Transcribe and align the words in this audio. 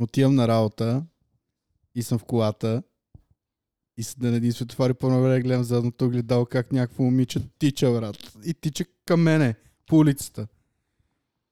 Отивам 0.00 0.34
на 0.34 0.48
работа 0.48 1.02
и 1.94 2.02
съм 2.02 2.18
в 2.18 2.24
колата 2.24 2.82
и 3.96 4.02
с 4.02 4.16
на 4.18 4.36
един 4.36 4.52
светофар 4.52 4.90
и 4.90 4.94
по 4.94 5.08
време 5.08 5.40
гледам 5.40 5.64
задното 5.64 6.10
гледал 6.10 6.46
как 6.46 6.72
някакво 6.72 7.02
момиче 7.02 7.40
тича, 7.58 7.90
брат. 7.90 8.16
И 8.44 8.54
тича 8.54 8.84
към 9.06 9.22
мене 9.22 9.54
по 9.86 9.96
улицата. 9.96 10.46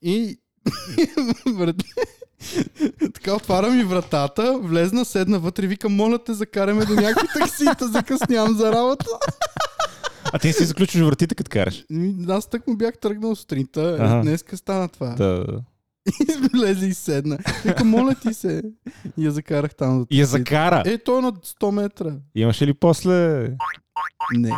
И 0.03 0.39
така 3.15 3.35
отварям 3.35 3.81
и 3.81 3.85
вратата, 3.85 4.59
влезна, 4.63 5.05
седна 5.05 5.39
вътре, 5.39 5.67
викам, 5.67 5.95
моля 5.95 6.25
те, 6.25 6.35
закараме 6.35 6.85
до 6.85 6.95
някакви 6.95 7.29
таксита, 7.39 7.89
закъснявам 7.89 8.57
за 8.57 8.73
работа. 8.73 9.07
А 10.33 10.39
ти 10.39 10.47
не 10.47 10.53
си 10.53 10.65
заключваш 10.65 11.03
вратите, 11.03 11.35
като 11.35 11.51
караш. 11.51 11.85
Аз 12.29 12.47
так 12.47 12.67
му 12.67 12.77
бях 12.77 12.99
тръгнал 12.99 13.37
сутринта, 13.37 13.97
Ага. 14.01 14.23
днеска 14.23 14.57
стана 14.57 14.89
това. 14.89 15.15
Да. 15.15 15.45
И 15.47 15.76
влезе 16.55 16.87
и 16.87 16.95
седна. 16.95 17.39
Вика, 17.65 17.85
моля 17.85 18.15
ти 18.15 18.35
се. 18.35 18.63
И 19.17 19.25
я 19.25 19.31
закарах 19.31 19.75
там. 19.75 19.99
до 19.99 20.07
И 20.11 20.21
я 20.21 20.27
закара. 20.27 20.83
Е, 20.87 20.99
то 20.99 21.19
е 21.19 21.23
на 21.23 21.33
100 21.33 21.71
метра. 21.71 22.17
Имаше 22.35 22.67
ли 22.67 22.75
после... 22.75 23.43
Не, 24.37 24.51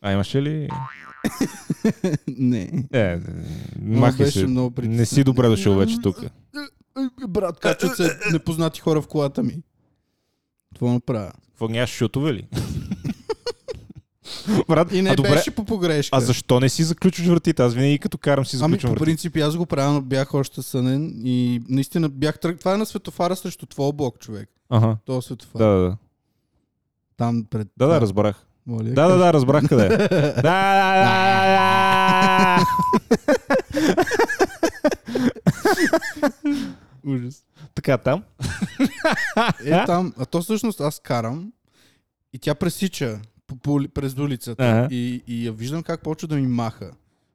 А 0.00 0.12
имаше 0.12 0.42
ли... 0.42 0.68
не. 2.28 2.86
Е, 2.92 3.18
махай 3.82 4.26
беше 4.26 4.38
се. 4.38 4.46
много 4.46 4.74
Не 4.82 5.06
си 5.06 5.24
добре 5.24 5.48
дошъл 5.48 5.74
вече 5.74 5.96
тук. 6.02 6.16
Брат, 7.28 7.60
качват 7.60 7.96
се 7.96 8.18
непознати 8.32 8.80
хора 8.80 9.02
в 9.02 9.06
колата 9.08 9.42
ми. 9.42 9.62
Това 10.74 10.92
направя. 10.92 11.32
Какво 11.46 11.68
нямаш 11.68 11.90
шутове 11.90 12.34
ли? 12.34 12.48
Брат, 14.68 14.92
И 14.92 15.02
не 15.02 15.10
а 15.10 15.16
добре, 15.16 15.30
беше 15.30 15.50
по 15.50 15.64
погрешка. 15.64 16.16
а 16.16 16.20
защо 16.20 16.60
не 16.60 16.68
си 16.68 16.82
заключваш 16.84 17.26
вратите? 17.26 17.62
Аз 17.62 17.74
винаги 17.74 17.98
като 17.98 18.18
карам 18.18 18.46
си 18.46 18.56
Ами 18.56 18.60
заключвам 18.60 18.88
по 18.88 18.92
вратите. 18.94 19.04
принцип 19.06 19.36
аз 19.38 19.56
го 19.56 19.66
правя, 19.66 19.92
но 19.92 20.00
бях 20.00 20.34
още 20.34 20.62
сънен 20.62 21.12
и 21.24 21.62
наистина 21.68 22.08
бях 22.08 22.38
тръг... 22.38 22.58
Това 22.58 22.74
е 22.74 22.78
на 22.78 22.86
светофара 22.86 23.36
срещу 23.36 23.66
твоя 23.66 23.92
блок, 23.92 24.18
човек. 24.18 24.48
Ага. 24.70 24.96
Това 25.06 25.22
светофар. 25.22 25.58
Да, 25.58 25.66
да, 25.66 25.78
да. 25.80 25.96
Там 27.16 27.44
пред... 27.50 27.68
Да, 27.76 27.86
да, 27.86 28.00
разбрах. 28.00 28.46
Моля, 28.66 28.82
Да, 28.84 29.08
да, 29.08 29.16
да, 29.16 29.32
разбрах 29.32 29.68
къде. 29.68 29.84
е. 29.84 29.88
Да, 30.42 30.42
да, 30.42 30.94
да, 30.94 31.04
да. 31.04 32.64
Ужас. 37.06 37.44
Така, 37.74 37.98
там. 37.98 38.22
Е, 39.64 39.84
там, 39.86 40.14
а 40.18 40.26
то 40.26 40.42
всъщност 40.42 40.80
аз 40.80 41.00
карам 41.00 41.52
и 42.32 42.38
тя 42.38 42.54
пресича 42.54 43.18
по, 43.56 43.80
през 43.94 44.18
улицата 44.18 44.64
Ага. 44.64 44.88
и, 44.90 45.22
и 45.26 45.46
я 45.46 45.52
виждам 45.52 45.82
как 45.82 46.02
почва 46.02 46.28
да 46.28 46.36
ми 46.36 46.46
маха. 46.46 46.92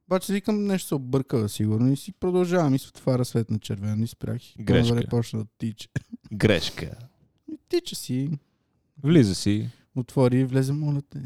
Обаче 0.08 0.34
викам 0.34 0.66
нещо 0.66 0.88
се 0.88 0.96
объркава 0.96 1.50
сигурно 1.50 1.92
и 1.92 1.98
си 1.98 2.12
продължавам 2.12 2.76
и 2.76 2.80
светофара 2.80 3.26
свет 3.26 3.52
на 3.52 3.60
червено 3.60 4.04
и 4.04 4.08
спрях. 4.08 4.42
Грешка. 4.60 4.90
по-навре 4.90 5.08
почна 5.08 5.40
да 5.40 5.46
тича. 5.58 5.90
Грешка. 6.34 6.92
И 7.52 7.58
тича 7.70 7.96
си, 7.96 8.30
Влиза 9.04 9.36
си. 9.36 9.70
отвори 9.96 10.40
и 10.40 10.46
влезе, 10.46 10.74
моля 10.74 11.02
те. 11.02 11.22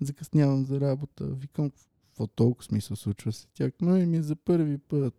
Закъснявам 0.00 0.64
за 0.64 0.80
работа. 0.80 1.26
Викам, 1.26 1.70
какво 1.70 2.26
толкова 2.26 2.64
смисъл 2.64 2.96
случва 2.96 3.32
се? 3.32 3.46
Тя, 3.54 3.70
но 3.80 3.96
и 3.96 4.06
ми 4.06 4.16
е 4.16 4.22
за 4.22 4.36
първи 4.36 4.78
път. 4.78 5.14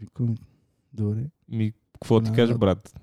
Викам, 0.00 0.36
добре. 0.92 1.24
Ми, 1.48 1.72
какво 1.94 2.20
ти 2.20 2.32
кажа, 2.32 2.58
брат? 2.58 3.00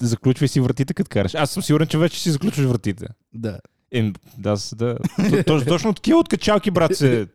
Заключвай 0.00 0.48
си 0.48 0.60
вратите, 0.60 0.94
като 0.94 1.08
караш. 1.08 1.34
Аз 1.34 1.50
съм 1.50 1.62
сигурен, 1.62 1.86
че 1.86 1.98
вече 1.98 2.20
си 2.20 2.30
заключваш 2.30 2.66
вратите. 2.66 3.06
Да. 3.34 3.58
Е, 3.92 4.12
да, 4.38 4.56
да. 4.74 4.96
То- 5.30 5.44
Точно, 5.44 5.66
точно 5.66 5.94
такива 5.94 6.18
откачалки, 6.18 6.70
брат, 6.70 6.96
се 6.96 7.26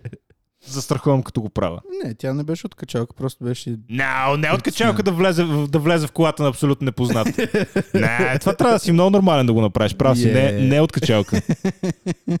застрахувам, 0.66 1.22
като 1.22 1.40
го 1.40 1.48
правя. 1.50 1.80
Не, 2.04 2.14
тя 2.14 2.34
не 2.34 2.44
беше 2.44 2.66
от 2.66 2.74
качалка, 2.74 3.14
просто 3.14 3.44
беше 3.44 3.70
No, 3.70 4.36
не 4.36 4.52
откачалка 4.52 5.02
да 5.02 5.12
влезе, 5.12 5.44
да 5.68 5.78
влезе 5.78 6.06
в 6.06 6.12
колата 6.12 6.42
на 6.42 6.48
абсолютно 6.48 6.84
непознат. 6.84 7.26
Не, 7.94 8.38
това 8.40 8.54
трябва 8.54 8.72
да 8.72 8.78
си 8.78 8.92
много 8.92 9.10
нормален 9.10 9.46
да 9.46 9.52
го 9.52 9.60
направиш. 9.60 9.94
Прав 9.94 10.18
си, 10.18 10.26
не, 10.26 10.32
Yeah. 10.32 10.68
не 10.68 10.76
е 10.76 10.80
откачалка. 10.80 11.42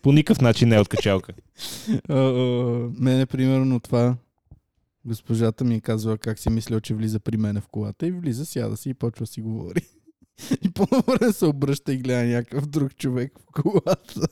По 0.02 0.12
никакъв 0.12 0.40
начин 0.40 0.68
не 0.68 0.76
е 0.76 0.80
откачалка. 0.80 1.32
А, 2.08 2.14
а, 2.14 2.32
мене, 2.98 3.26
примерно, 3.26 3.80
това 3.80 4.14
госпожата 5.04 5.64
ми 5.64 5.74
е 5.74 5.80
казала 5.80 6.18
как 6.18 6.38
си 6.38 6.50
мислял, 6.50 6.80
че 6.80 6.94
влиза 6.94 7.20
при 7.20 7.36
мене 7.36 7.60
в 7.60 7.68
колата 7.68 8.06
и 8.06 8.12
влиза, 8.12 8.46
сяда 8.46 8.76
си 8.76 8.90
и 8.90 8.94
почва 8.94 9.26
си 9.26 9.40
говори. 9.40 9.80
И 10.64 10.70
по-добре 10.70 11.32
се 11.32 11.46
обръща 11.46 11.92
и 11.92 11.96
гледа 11.98 12.24
някакъв 12.36 12.66
друг 12.66 12.96
човек 12.96 13.32
в 13.38 13.62
колата. 13.62 14.28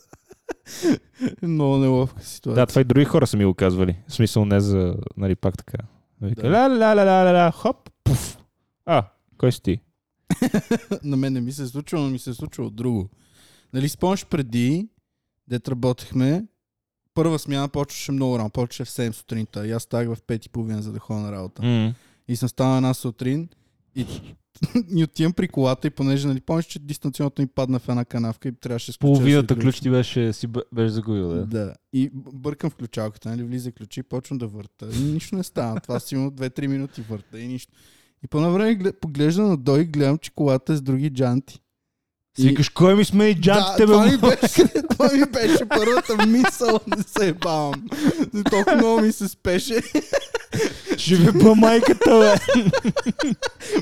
Много 1.42 1.76
неловка 1.76 2.22
ситуация. 2.24 2.62
Да, 2.62 2.66
това 2.66 2.80
и 2.80 2.84
други 2.84 3.04
хора 3.04 3.26
са 3.26 3.36
ми 3.36 3.44
го 3.44 3.54
казвали. 3.54 3.96
В 4.08 4.12
смисъл 4.12 4.44
не 4.44 4.60
за, 4.60 4.96
нали, 5.16 5.36
пак 5.36 5.58
така. 5.58 5.78
Вика, 6.22 6.42
Да. 6.42 6.50
ля, 6.50 6.68
ля, 6.70 6.96
ля, 6.96 7.06
ля, 7.06 7.24
ля, 7.24 7.34
ля, 7.34 7.50
хоп, 7.50 7.90
пуф. 8.04 8.38
А, 8.86 9.10
кой 9.38 9.52
си 9.52 9.62
ти? 9.62 9.80
На 11.04 11.16
мен 11.16 11.32
не 11.32 11.40
ми 11.40 11.52
се 11.52 11.62
е 11.62 11.66
случило, 11.66 12.02
но 12.02 12.10
ми 12.10 12.18
се 12.18 12.30
е 12.30 12.34
случило 12.34 12.70
друго. 12.70 13.08
Нали, 13.72 13.88
спомняш 13.88 14.26
преди, 14.26 14.88
дет 15.48 15.68
работехме, 15.68 16.46
първа 17.18 17.38
смяна 17.38 17.68
почваше 17.68 18.12
много 18.12 18.38
рано, 18.38 18.50
почваше 18.50 18.84
в 18.84 18.88
7 18.88 19.12
сутринта. 19.12 19.66
И 19.66 19.72
аз 19.72 19.82
ставах 19.82 20.18
в 20.18 20.22
5 20.22 20.46
и 20.46 20.48
половина, 20.48 20.82
за 20.82 20.92
да 20.92 20.98
ходя 20.98 21.20
на 21.20 21.32
работа. 21.32 21.62
М. 21.62 21.94
И 22.28 22.36
съм 22.36 22.48
станал 22.48 22.76
една 22.76 22.94
сутрин 22.94 23.48
и, 23.96 24.06
и 24.96 25.04
отивам 25.04 25.32
при 25.32 25.48
колата 25.48 25.86
и 25.86 25.90
понеже, 25.90 26.28
нали, 26.28 26.40
помниш, 26.40 26.64
че 26.66 26.78
дистанционното 26.78 27.42
ми 27.42 27.48
падна 27.48 27.78
в 27.78 27.88
една 27.88 28.04
канавка 28.04 28.48
и 28.48 28.52
трябваше 28.52 28.92
да 28.92 28.92
да 28.92 28.98
Половината 28.98 29.54
се 29.54 29.60
ключ 29.60 29.80
ти 29.80 29.90
беше, 29.90 30.32
си 30.32 30.46
бе- 30.46 30.60
беше 30.74 30.88
загубил, 30.88 31.28
да? 31.28 31.46
Да. 31.46 31.74
И 31.92 32.10
бъркам 32.14 32.70
в 32.70 32.74
ключалката, 32.74 33.28
нали, 33.28 33.42
влиза 33.42 33.72
ключи, 33.72 34.02
почвам 34.02 34.38
да 34.38 34.46
върта. 34.46 34.88
И 35.00 35.02
нищо 35.02 35.36
не 35.36 35.42
става. 35.42 35.80
Това 35.80 36.00
си 36.00 36.14
има 36.14 36.32
2-3 36.32 36.66
минути 36.66 37.00
върта 37.00 37.40
и 37.40 37.48
нищо. 37.48 37.72
И 38.24 38.28
по 38.28 38.52
време 38.52 38.92
поглеждам 39.00 39.48
надолу 39.48 39.78
и 39.78 39.84
гледам, 39.84 40.18
че 40.18 40.30
колата 40.34 40.72
е 40.72 40.76
с 40.76 40.82
други 40.82 41.10
джанти. 41.10 41.60
Си 42.40 42.48
викаш, 42.48 42.68
кой 42.68 42.94
ми 42.94 43.04
смени 43.04 43.40
джантите, 43.40 43.86
да, 43.86 43.92
това 43.92 44.04
бе? 44.04 44.10
ми, 44.10 44.16
беше, 44.16 44.64
това 44.90 45.08
ми 45.12 45.24
беше 45.32 45.68
първата 45.68 46.26
мисъл, 46.26 46.80
не 46.96 47.02
се 47.02 47.32
бавам. 47.32 47.74
Толкова 48.50 48.76
много 48.76 49.00
ми 49.00 49.12
се 49.12 49.28
спеше. 49.28 49.80
Ще 50.96 51.16
ви 51.16 51.32
ба 51.32 51.54
майката, 51.54 52.18
бе. 52.18 52.34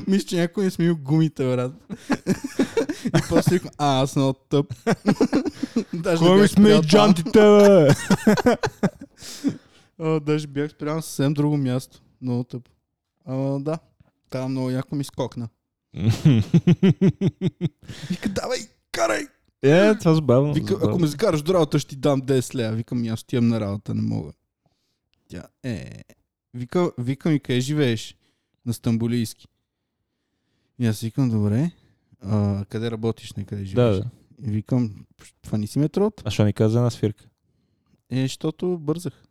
Мисля, 0.07 0.27
че 0.27 0.35
някой 0.35 0.63
ми 0.63 0.67
е 0.67 0.71
смил 0.71 0.95
гумите, 0.95 1.43
брат. 1.43 1.71
И 3.05 3.21
после 3.29 3.59
а, 3.77 4.01
аз 4.01 4.15
много 4.15 4.33
тъп. 4.49 4.73
Даже 5.93 6.17
Кой 6.17 6.41
ми 6.41 6.47
спрял 6.47 6.81
там. 6.81 6.89
джантите, 6.89 7.39
бе? 7.39 7.87
О, 9.99 10.19
даже 10.19 10.47
бях 10.47 10.71
спрял 10.71 10.95
на 10.95 11.01
съвсем 11.01 11.33
друго 11.33 11.57
място. 11.57 11.99
Много 12.21 12.43
тъп. 12.43 12.61
Ама 13.25 13.59
да, 13.59 13.77
там 14.29 14.51
много 14.51 14.69
яко 14.69 14.95
ми 14.95 15.03
скокна. 15.03 15.47
Вика, 18.09 18.29
давай, 18.29 18.59
карай! 18.91 19.27
Е, 19.61 19.95
това 19.95 20.13
забавно. 20.15 20.53
Вика, 20.53 20.67
забавно. 20.73 20.89
ако 20.89 20.99
ме 20.99 21.07
закараш 21.07 21.41
до 21.41 21.53
работа, 21.53 21.79
ще 21.79 21.89
ти 21.89 21.95
дам 21.95 22.21
10 22.21 22.55
лева. 22.55 22.75
Викам, 22.75 23.07
аз 23.07 23.21
отивам 23.21 23.47
на 23.47 23.59
работа, 23.59 23.93
не 23.93 24.01
мога. 24.01 24.31
Тя, 25.29 25.43
е, 25.63 26.03
вика, 26.53 26.91
вика 26.97 27.29
ми, 27.29 27.39
къде 27.39 27.59
живееш? 27.59 28.15
На 28.65 28.73
Стамбулийски. 28.73 29.47
И 30.79 30.87
аз 30.87 31.01
викам, 31.01 31.29
добре, 31.29 31.71
а, 32.21 32.65
къде 32.69 32.91
работиш, 32.91 33.33
не 33.33 33.45
къде 33.45 33.61
Да, 33.61 33.67
живееш? 33.67 33.97
да. 33.97 34.05
И 34.47 34.51
викам, 34.51 35.05
това 35.41 35.57
не 35.57 35.67
си 35.67 35.79
метрото? 35.79 36.23
А 36.25 36.31
що 36.31 36.45
ни 36.45 36.53
каза 36.53 36.77
една 36.77 36.89
свирка? 36.89 37.25
Е, 38.09 38.21
защото 38.21 38.77
бързах. 38.77 39.23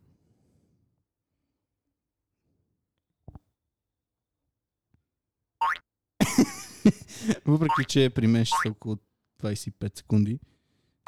Въпреки, 7.45 7.85
че 7.87 8.09
при 8.09 8.27
мен 8.27 8.45
ще 8.45 8.55
са 8.65 8.71
около 8.71 8.97
25 9.43 9.97
секунди, 9.97 10.39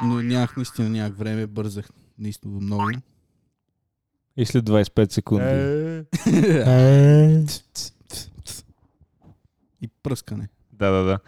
но 0.03 0.21
нямах 0.21 0.55
наистина 0.57 0.89
нямах 0.89 1.17
време, 1.17 1.47
бързах 1.47 1.89
наистина 2.17 2.59
много. 2.59 2.89
И 4.37 4.45
след 4.45 4.65
25 4.65 5.11
секунди. 5.11 5.45
Е. 6.69 7.45
И 9.81 9.87
пръскане. 10.03 10.49
Да, 10.73 10.91
да, 10.91 11.03
да. 11.03 11.19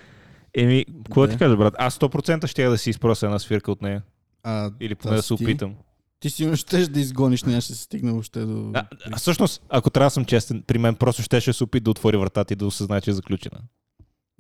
Еми, 0.54 0.86
какво 1.06 1.28
Да. 1.28 1.32
ти 1.32 1.38
кажа, 1.38 1.58
брат? 1.58 1.74
Аз 1.78 1.98
100% 1.98 2.48
ще 2.48 2.64
я 2.64 2.70
да 2.70 2.78
си 2.78 2.90
изпрося 2.90 3.26
една 3.26 3.40
свирка 3.40 3.72
от 3.72 3.82
нея. 3.82 4.04
А, 4.44 4.72
Или 4.80 4.96
поне 4.96 5.16
да 5.16 5.22
се 5.22 5.34
опитам. 5.34 5.76
Ти 6.20 6.30
си 6.30 6.56
щеш 6.56 6.88
да 6.88 7.00
изгониш, 7.00 7.44
не 7.44 7.62
ще 7.62 7.74
се 7.74 7.84
стигне 7.84 8.12
въобще 8.12 8.40
до... 8.46 8.72
А, 8.74 9.18
всъщност, 9.18 9.64
ако 9.70 9.90
трябва 9.90 10.06
да 10.06 10.12
съм 10.12 10.26
честен, 10.26 10.64
при 10.68 10.78
мен 10.78 10.96
просто 10.96 11.22
щеше 11.22 11.50
да 11.50 11.54
се 11.54 11.64
опита 11.64 11.84
да 11.84 11.92
отвори 11.92 12.18
вратата 12.18 12.54
и 12.54 12.58
да 12.58 12.66
осъзнае, 12.66 13.02
че 13.02 13.10
е 13.10 13.14
заключена. 13.14 13.60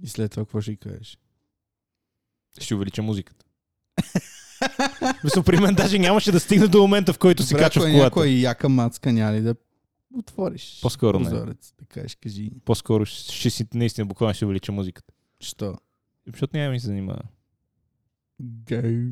И 0.03 0.07
след 0.07 0.31
това 0.31 0.43
какво 0.45 0.61
ще 0.61 0.71
й 0.71 0.77
кажеш? 0.77 1.17
Ще 2.59 2.75
увелича 2.75 3.01
музиката. 3.03 3.45
Мисля, 5.23 5.43
при 5.43 5.59
мен 5.59 5.75
даже 5.75 5.99
нямаше 5.99 6.31
да 6.31 6.39
стигне 6.39 6.67
до 6.67 6.81
момента, 6.81 7.13
в 7.13 7.19
който 7.19 7.43
се 7.43 7.53
Добре, 7.53 7.63
качва 7.63 7.81
в 7.81 7.85
колата. 7.85 8.03
някоя 8.03 8.39
яка 8.39 8.69
мацка, 8.69 9.13
няма 9.13 9.33
ли 9.33 9.41
да 9.41 9.55
отвориш 10.13 10.79
По-скоро 10.81 11.19
не. 11.19 11.29
прозорец, 11.29 11.73
да 11.79 11.85
кажеш, 11.85 12.15
кажи. 12.15 12.51
По-скоро 12.65 13.05
ще, 13.05 13.49
си 13.49 13.67
наистина 13.73 14.05
буквално 14.05 14.33
ще 14.33 14.45
увелича 14.45 14.71
музиката. 14.71 15.13
Що? 15.39 15.75
Защото 16.27 16.57
няма 16.57 16.71
ми 16.71 16.79
се 16.79 16.85
занимава. 16.85 17.21
Гай. 18.41 19.11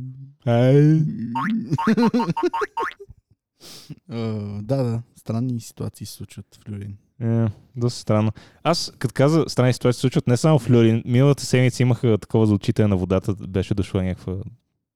О, 4.12 4.62
да, 4.62 4.83
да. 4.83 5.01
Странни 5.15 5.62
ситуации 5.62 6.06
се 6.06 6.13
случват 6.13 6.59
в 6.65 6.69
Люлин. 6.69 6.97
Е, 7.21 7.48
доста 7.75 8.00
странно. 8.00 8.31
Аз, 8.63 8.94
като 9.00 9.13
каза, 9.13 9.45
странни 9.48 9.74
ситуации 9.74 9.98
се 9.98 10.01
случват 10.01 10.27
не 10.27 10.38
само 10.38 10.60
в 10.60 10.69
Люлин. 10.69 11.04
Миналата 11.06 11.45
седмица 11.45 11.83
имаха 11.83 12.18
такова 12.18 12.45
за 12.45 12.54
отчитане 12.54 12.88
на 12.88 12.98
водата. 12.98 13.33
Беше 13.33 13.74
дошла 13.74 14.04
някаква 14.04 14.36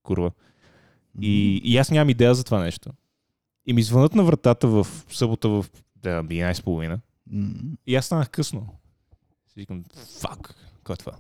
курва. 0.04 0.31
И, 1.22 1.62
и 1.64 1.78
аз 1.78 1.92
нямам 1.92 2.10
идея 2.10 2.36
за 2.36 2.44
това 2.44 2.60
нещо. 2.60 2.90
И 3.66 3.74
ми 3.74 3.84
звънат 3.84 4.16
на 4.16 4.24
вратата 4.24 4.68
в 4.68 4.88
събота 5.10 5.50
в 5.50 5.66
да, 5.96 6.24
11.30. 6.24 7.00
М. 7.28 7.50
И 7.88 7.96
аз 7.96 8.06
станах 8.06 8.30
късно. 8.30 8.68
Си 9.48 9.60
викам, 9.60 9.84
фак, 10.22 10.56
кой 10.84 10.94
е 10.94 10.98
това? 10.98 11.12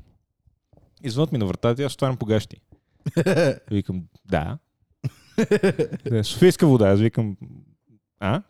И 1.03 1.09
звънат 1.09 1.31
ми 1.31 1.37
на 1.37 1.45
вратата 1.45 1.81
и 1.81 1.85
аз 1.85 1.93
отварям 1.93 2.17
по 2.17 2.25
гащи. 2.25 2.57
И 3.71 3.75
викам, 3.75 4.03
да. 4.25 4.57
да. 6.09 6.23
Софийска 6.23 6.67
вода. 6.67 6.89
Аз 6.89 6.99
викам, 6.99 7.37
а? 8.19 8.43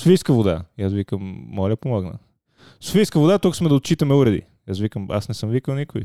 Софийска 0.00 0.32
вода. 0.32 0.62
И 0.78 0.82
аз 0.82 0.92
викам, 0.92 1.20
моля, 1.48 1.76
помогна. 1.76 2.12
Софийска 2.80 3.20
вода, 3.20 3.38
тук 3.38 3.56
сме 3.56 3.68
да 3.68 3.74
отчитаме 3.74 4.14
уреди. 4.14 4.42
Аз 4.70 4.78
викам, 4.78 5.06
аз 5.10 5.28
не 5.28 5.34
съм 5.34 5.50
викал 5.50 5.74
никой. 5.74 6.02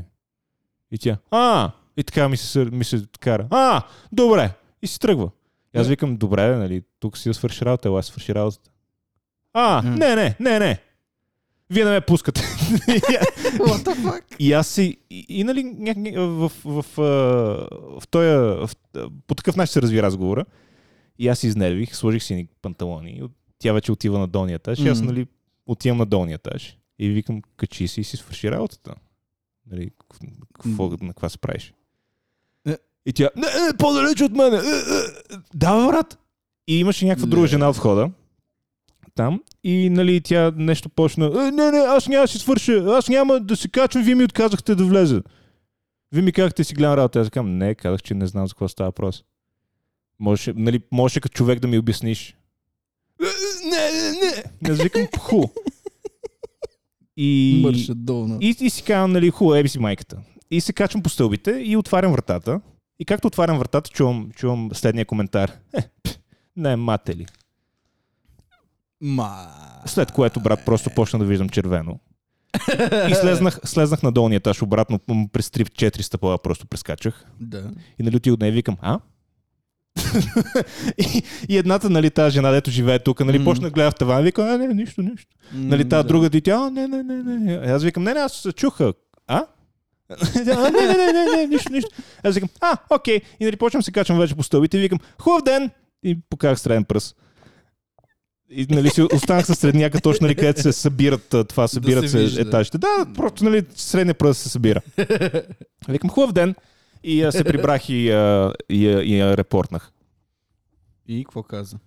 И 0.90 0.98
тя, 0.98 1.18
а, 1.30 1.70
и 1.96 2.04
така 2.04 2.28
ми 2.28 2.36
се, 2.36 2.64
ми 2.64 2.84
се 2.84 3.04
кара. 3.20 3.46
А, 3.50 3.82
добре. 4.12 4.50
И 4.82 4.86
си 4.86 5.00
тръгва. 5.00 5.30
И 5.74 5.78
аз 5.78 5.88
викам, 5.88 6.16
добре, 6.16 6.56
нали, 6.56 6.82
тук 7.00 7.18
си 7.18 7.28
да 7.28 7.34
свърши 7.34 7.64
работа, 7.64 7.88
ела 7.88 8.02
си 8.02 8.10
свърши 8.10 8.34
работата. 8.34 8.70
А, 9.52 9.82
М. 9.82 9.90
не, 9.90 10.14
не, 10.16 10.36
не, 10.40 10.58
не. 10.58 10.78
Вие 11.70 11.84
не 11.84 11.90
ме 11.90 12.00
пускате. 12.00 12.40
What 12.40 13.84
the 13.84 13.94
fuck? 13.96 14.22
И 14.38 14.52
аз 14.52 14.68
си, 14.68 14.96
и, 15.10 15.26
и 15.28 15.44
нали, 15.44 15.74
в, 16.16 16.52
в, 16.64 16.84
в, 16.86 16.96
в 18.00 18.08
тоя, 18.10 18.40
в, 18.66 18.70
по 19.26 19.34
такъв 19.34 19.56
начин 19.56 19.72
се 19.72 19.82
разви 19.82 20.02
разговора. 20.02 20.44
И 21.18 21.28
аз 21.28 21.42
изнервих, 21.44 21.96
сложих 21.96 22.22
си 22.22 22.34
ни 22.34 22.48
панталони. 22.62 23.10
и 23.10 23.22
от- 23.22 23.32
Тя 23.58 23.72
вече 23.72 23.92
отива 23.92 24.18
на 24.18 24.26
долния 24.26 24.54
етаж. 24.56 24.78
И 24.78 24.88
аз, 24.88 25.00
нали, 25.00 25.26
отивам 25.66 25.98
на 25.98 26.06
долния 26.06 26.34
етаж. 26.34 26.78
И 26.98 27.08
викам, 27.08 27.42
качи 27.56 27.88
си 27.88 28.00
и 28.00 28.04
си 28.04 28.16
свърши 28.16 28.50
работата. 28.50 28.94
Нали, 29.70 29.90
какво, 30.54 30.84
М. 30.88 30.96
на 31.00 31.08
какво 31.08 31.28
се 31.28 31.38
правиш? 31.38 31.74
Е. 32.66 32.76
И 33.06 33.12
тя, 33.12 33.30
не, 33.36 33.42
не, 33.42 33.76
по-далеч 33.78 34.20
от 34.20 34.32
мене. 34.32 34.56
Е, 34.56 34.60
е, 34.60 35.36
Да, 35.54 35.86
брат. 35.86 36.18
И 36.66 36.78
имаше 36.78 37.06
някаква 37.06 37.26
друга 37.26 37.46
жена 37.46 37.68
от 37.70 37.76
входа. 37.76 38.10
Там. 39.14 39.42
И 39.64 39.90
нали, 39.90 40.20
тя 40.20 40.52
нещо 40.56 40.88
почна. 40.88 41.26
Е, 41.26 41.50
не, 41.50 41.70
не, 41.70 41.78
аз 41.78 42.08
няма 42.08 42.22
да 42.24 42.28
си 42.28 42.38
свърша. 42.38 42.84
Аз 42.88 43.08
няма 43.08 43.40
да 43.40 43.56
се 43.56 43.68
качвам. 43.68 44.04
Вие 44.04 44.14
ми 44.14 44.24
отказахте 44.24 44.74
да 44.74 44.84
влезе. 44.84 45.22
Вие 46.12 46.22
ми 46.22 46.32
казахте 46.32 46.64
си 46.64 46.74
гледам 46.74 46.94
работа. 46.94 47.20
Аз 47.20 47.30
казвам, 47.30 47.58
не, 47.58 47.74
казах, 47.74 48.02
че 48.02 48.14
не 48.14 48.26
знам 48.26 48.46
за 48.46 48.54
какво 48.54 48.68
става 48.68 48.88
въпрос. 48.88 49.24
Можеше, 50.18 50.52
нали, 50.56 50.80
можеше 50.92 51.20
като 51.20 51.36
човек 51.36 51.60
да 51.60 51.68
ми 51.68 51.78
обясниш. 51.78 52.35
«Е, 53.76 53.86
е, 53.86 53.90
Не, 53.90 54.10
не, 54.10 54.10
не. 54.60 54.72
Аз 54.72 54.82
викам, 54.82 55.06
ху. 55.18 55.42
И, 57.16 57.60
Мърша 57.62 57.94
долна. 57.94 58.38
и, 58.40 58.56
и 58.60 58.70
си 58.70 58.82
казвам, 58.82 59.12
нали, 59.12 59.30
хубаво, 59.30 59.54
еби 59.54 59.68
си 59.68 59.78
майката. 59.78 60.16
И 60.50 60.60
се 60.60 60.72
качвам 60.72 61.02
по 61.02 61.08
стълбите 61.08 61.50
и 61.50 61.76
отварям 61.76 62.12
вратата. 62.12 62.60
И 62.98 63.04
както 63.04 63.26
отварям 63.26 63.58
вратата, 63.58 63.90
чувам, 63.90 64.30
чувам 64.36 64.70
следния 64.72 65.04
коментар. 65.04 65.52
Е, 65.74 65.82
пф, 66.02 66.18
не, 66.56 66.76
мате 66.76 67.16
ли? 67.16 67.26
Ма... 69.00 69.30
След 69.86 70.12
което, 70.12 70.40
брат, 70.40 70.64
просто 70.64 70.90
почна 70.90 71.18
да 71.18 71.24
виждам 71.24 71.48
червено. 71.48 71.98
И 73.10 73.14
слезнах, 73.14 73.60
слезнах 73.64 74.02
на 74.02 74.12
долния 74.12 74.36
етаж 74.36 74.62
обратно, 74.62 74.98
през 75.32 75.48
3-4 75.48 76.00
стъпала 76.00 76.38
просто 76.38 76.66
прескачах. 76.66 77.24
Да. 77.40 77.70
И 77.98 78.02
нали 78.02 78.16
отидох 78.16 78.34
от 78.34 78.40
нея 78.40 78.50
и 78.50 78.54
викам, 78.54 78.76
а? 78.80 79.00
и, 80.98 81.22
и 81.48 81.58
едната, 81.58 81.90
нали, 81.90 82.10
тази 82.10 82.34
жена, 82.34 82.50
дето 82.50 82.70
живее 82.70 82.98
тук, 82.98 83.20
нали, 83.24 83.38
М. 83.38 83.44
почна 83.44 83.64
да 83.66 83.70
гледа 83.70 83.90
в 83.90 83.94
тавана 83.94 84.20
и 84.20 84.24
вика, 84.24 84.42
а, 84.54 84.58
не, 84.58 84.74
нищо, 84.74 85.02
нищо. 85.02 85.28
Нали, 85.52 85.88
тази 85.88 86.02
да. 86.02 86.08
друга 86.08 86.30
ти 86.30 86.50
«А, 86.50 86.70
не, 86.70 86.88
не, 86.88 87.02
не, 87.02 87.22
не. 87.22 87.54
Аз 87.54 87.82
викам, 87.84 88.04
не, 88.04 88.14
не, 88.14 88.20
аз 88.20 88.32
се 88.32 88.52
чуха. 88.52 88.92
А? 89.26 89.36
«А, 90.10 90.70
не, 90.70 90.86
не, 90.86 90.96
не, 90.96 91.12
не, 91.12 91.36
не, 91.36 91.46
нищо, 91.46 91.72
нищо. 91.72 91.90
Аз 92.22 92.34
викам, 92.34 92.48
а, 92.60 92.76
окей. 92.90 93.20
И 93.40 93.44
нали 93.44 93.56
почвам 93.56 93.82
се 93.82 93.92
качвам 93.92 94.18
вече 94.18 94.34
по 94.34 94.42
стълбите 94.42 94.78
и 94.78 94.80
викам, 94.80 94.98
хубав 95.20 95.42
ден! 95.42 95.70
И 96.02 96.18
покажах 96.30 96.60
среден 96.60 96.84
пръст. 96.84 97.16
И 98.50 98.66
нали 98.70 98.90
си 98.90 99.02
останах 99.02 99.46
със 99.46 99.58
средняка 99.58 100.00
точно 100.00 100.24
нали, 100.24 100.34
където 100.34 100.62
се 100.62 100.72
събират 100.72 101.34
това, 101.48 101.68
събират 101.68 102.04
се 102.04 102.08
се, 102.10 102.18
вижда. 102.18 102.40
етажите. 102.40 102.78
Да, 102.78 103.06
просто 103.14 103.44
нали, 103.44 103.62
средния 103.74 104.14
пръст 104.14 104.40
се 104.40 104.48
събира. 104.48 104.80
Викам, 105.88 106.10
хубав 106.10 106.32
ден! 106.32 106.54
И 107.04 107.22
а, 107.22 107.32
се 107.32 107.44
прибрах 107.44 107.88
и, 107.88 108.10
а, 108.10 108.52
и, 108.70 108.88
а, 108.88 109.02
и 109.02 109.18
я 109.18 109.36
репортнах. 109.36 109.92
И 111.08 111.24
какво 111.24 111.42
каза? 111.42 111.78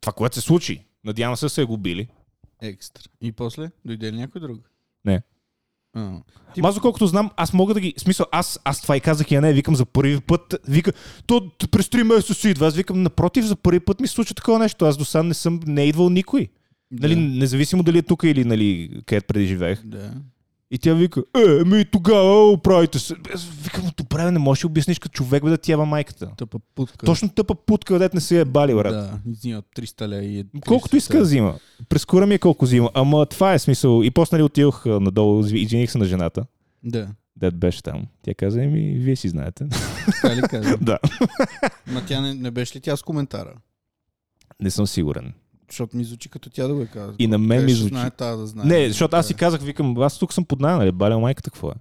Това, 0.00 0.12
което 0.12 0.34
се 0.34 0.40
случи. 0.40 0.84
Надявам 1.04 1.36
се, 1.36 1.48
са 1.48 1.60
я 1.60 1.66
губили. 1.66 2.08
Екстра. 2.62 3.02
И 3.22 3.32
после? 3.32 3.70
Дойде 3.84 4.12
ли 4.12 4.16
някой 4.16 4.40
друг? 4.40 4.70
Не. 5.04 5.22
А. 5.94 6.20
Ти... 6.54 6.60
Аз, 6.64 6.74
доколкото 6.74 7.06
знам, 7.06 7.30
аз 7.36 7.52
мога 7.52 7.74
да 7.74 7.80
ги... 7.80 7.94
Смисъл, 7.96 8.26
аз, 8.32 8.60
аз 8.64 8.82
това 8.82 8.96
и 8.96 9.00
казах 9.00 9.30
и 9.30 9.34
я 9.34 9.40
не, 9.40 9.52
викам 9.52 9.76
за 9.76 9.86
първи 9.86 10.20
път. 10.20 10.54
Вика, 10.68 10.92
то 11.26 11.50
през 11.70 11.86
3 11.88 12.02
месеца 12.02 12.34
си 12.34 12.48
идва. 12.48 12.66
Аз 12.66 12.76
викам, 12.76 13.02
напротив, 13.02 13.44
за 13.44 13.56
първи 13.56 13.80
път 13.80 14.00
ми 14.00 14.08
се 14.08 14.14
случва 14.14 14.34
такова 14.34 14.58
нещо. 14.58 14.84
Аз 14.84 14.96
до 14.96 15.04
сега 15.04 15.22
не 15.22 15.34
съм, 15.34 15.60
не 15.66 15.82
е 15.82 15.88
идвал 15.88 16.10
никой. 16.10 16.48
Нали, 16.90 17.14
Да. 17.14 17.20
независимо 17.20 17.82
дали 17.82 17.98
е 17.98 18.02
тук 18.02 18.22
или 18.22 18.44
нали, 18.44 18.90
където 19.06 19.26
преди 19.26 19.46
живеех. 19.46 19.82
Да. 19.84 20.14
И 20.70 20.78
тя 20.78 20.94
вика, 20.94 21.22
е, 21.36 21.64
ми 21.64 21.84
тогава 21.84 22.50
оправите 22.50 22.98
се. 22.98 23.14
Аз 23.34 23.44
викам, 23.44 23.90
добре, 23.96 24.30
не 24.30 24.38
можеш 24.38 24.60
да 24.62 24.66
обясниш 24.66 24.98
като 24.98 25.12
човек, 25.12 25.44
бе, 25.44 25.50
да 25.50 25.58
ти 25.58 25.70
ява 25.70 25.84
майката. 25.86 26.30
Тъпа 26.36 26.58
путка. 26.74 27.06
Точно 27.06 27.28
тъпа 27.28 27.54
путка, 27.54 27.94
където 27.94 28.16
не 28.16 28.20
се 28.20 28.40
е 28.40 28.44
бали, 28.44 28.74
брат. 28.74 28.92
Да, 28.92 29.20
взима 29.26 29.62
300 29.76 30.08
ля 30.08 30.24
и 30.24 30.38
е 30.38 30.44
30 30.44 30.64
Колкото 30.66 30.96
иска 30.96 31.16
да 31.16 31.22
взима. 31.22 31.58
Прескура 31.88 32.26
ми 32.26 32.34
е 32.34 32.38
колко 32.38 32.64
взима. 32.64 32.90
Ама 32.94 33.26
това 33.26 33.54
е 33.54 33.58
смисъл. 33.58 34.02
И 34.02 34.10
после 34.10 34.34
нали 34.34 34.42
отидох 34.42 34.86
надолу, 34.86 35.42
изви- 35.42 35.56
извиних 35.58 35.90
се 35.90 35.98
на 35.98 36.04
жената. 36.04 36.46
Да. 36.84 37.08
Дед 37.36 37.56
беше 37.56 37.82
там. 37.82 38.06
Тя 38.22 38.34
каза, 38.34 38.62
еми, 38.62 38.94
вие 38.98 39.16
си 39.16 39.28
знаете. 39.28 39.66
Така 40.22 40.36
ли 40.36 40.42
каза? 40.42 40.76
да. 40.80 40.98
Ма 41.86 42.02
тя 42.06 42.20
не, 42.20 42.34
не 42.34 42.50
беше 42.50 42.76
ли 42.76 42.80
тя 42.80 42.96
с 42.96 43.02
коментара? 43.02 43.52
Не 44.60 44.70
съм 44.70 44.86
сигурен. 44.86 45.32
Защото 45.70 45.96
ми 45.96 46.04
звучи 46.04 46.28
като 46.28 46.50
тя 46.50 46.68
да 46.68 46.74
го 46.74 46.80
е 46.82 46.86
казала. 46.86 47.14
И 47.18 47.26
на 47.26 47.38
мен 47.38 47.64
ми 47.64 47.72
звучи. 47.72 47.88
Знае 47.94 48.10
тази 48.10 48.40
да 48.40 48.46
знае. 48.46 48.66
Не, 48.66 48.88
защото 48.88 49.16
аз 49.16 49.26
си 49.26 49.32
Да. 49.32 49.38
казах, 49.38 49.62
викам, 49.62 49.98
аз 49.98 50.18
тук 50.18 50.32
съм 50.32 50.44
под 50.44 50.60
нали, 50.60 50.92
баля 50.92 51.18
майката, 51.18 51.50
какво 51.50 51.70
е? 51.70 51.74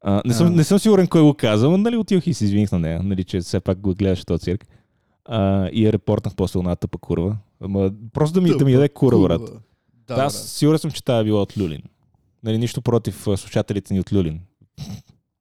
А, 0.00 0.22
не, 0.24 0.34
съм, 0.34 0.46
А. 0.46 0.50
не 0.50 0.64
съм 0.64 0.78
сигурен 0.78 1.06
кой 1.06 1.22
го 1.22 1.34
каза, 1.34 1.70
но 1.70 1.76
нали, 1.76 1.96
отидох 1.96 2.26
и 2.26 2.34
се 2.34 2.44
извиних 2.44 2.72
на 2.72 2.78
нея, 2.78 3.02
нали, 3.02 3.24
че 3.24 3.40
все 3.40 3.60
пак 3.60 3.78
го 3.78 3.94
гледаш 3.94 4.24
този 4.24 4.40
цирк. 4.42 4.66
А, 5.24 5.68
и 5.68 5.86
я 5.86 5.92
репортнах 5.92 6.34
после 6.34 6.58
една 6.58 6.76
тъпа 6.76 6.98
курва. 6.98 7.36
Ама, 7.60 7.90
просто 8.12 8.34
да 8.34 8.40
ми, 8.40 8.56
да 8.58 8.64
ми 8.64 8.72
яде 8.72 8.88
кура, 8.88 9.18
брат. 9.18 9.40
Курва. 9.40 9.60
Да, 10.06 10.14
Да, 10.14 10.22
аз 10.22 10.48
сигурен 10.48 10.78
съм, 10.78 10.90
че 10.90 11.04
тази 11.04 11.20
е 11.20 11.24
била 11.24 11.42
от 11.42 11.58
Люлин. 11.58 11.82
Нали, 12.42 12.58
нищо 12.58 12.82
против 12.82 13.22
слушателите 13.22 13.94
ни 13.94 14.00
от 14.00 14.12
Люлин. 14.12 14.40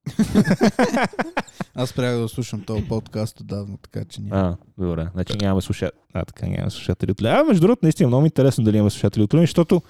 Аз 1.75 1.89
спрях 1.89 2.17
да 2.17 2.29
слушам 2.29 2.63
този 2.63 2.83
подкаст 2.83 3.39
отдавна, 3.39 3.77
така 3.81 4.05
че 4.05 4.21
няма. 4.21 4.57
А, 4.77 4.83
добре. 4.83 5.07
Значи 5.13 5.37
нямаме 5.41 5.61
слушатели. 5.61 5.99
А, 6.13 6.25
така 6.25 6.45
нямаме 6.47 6.69
слушатели 6.69 7.11
от. 7.11 7.21
А, 7.21 7.43
между 7.43 7.61
другото, 7.61 7.79
наистина 7.83 8.07
много 8.07 8.25
интересно 8.25 8.63
дали 8.63 8.77
имаме 8.77 8.89
слушатели 8.89 9.23
от 9.23 9.33
Люлин, 9.33 9.43
защото 9.43 9.81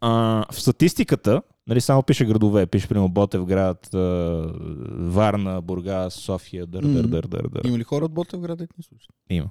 а, 0.00 0.44
в 0.52 0.60
статистиката, 0.60 1.42
нали, 1.66 1.80
само 1.80 2.02
пише 2.02 2.24
градове, 2.24 2.66
пише 2.66 2.88
примерно 2.88 3.08
Ботевград, 3.08 3.88
Варна, 4.98 5.60
Бургас, 5.62 6.14
София, 6.14 6.66
дър, 6.66 6.82
дър, 6.82 7.06
дър, 7.06 7.26
дър, 7.26 7.48
дър. 7.48 7.62
Има 7.64 7.78
ли 7.78 7.84
хора 7.84 8.04
от 8.04 8.12
Ботевград, 8.12 8.58
да 8.58 8.64
ни 8.64 8.84
слушат? 8.84 9.10
Има. 9.30 9.50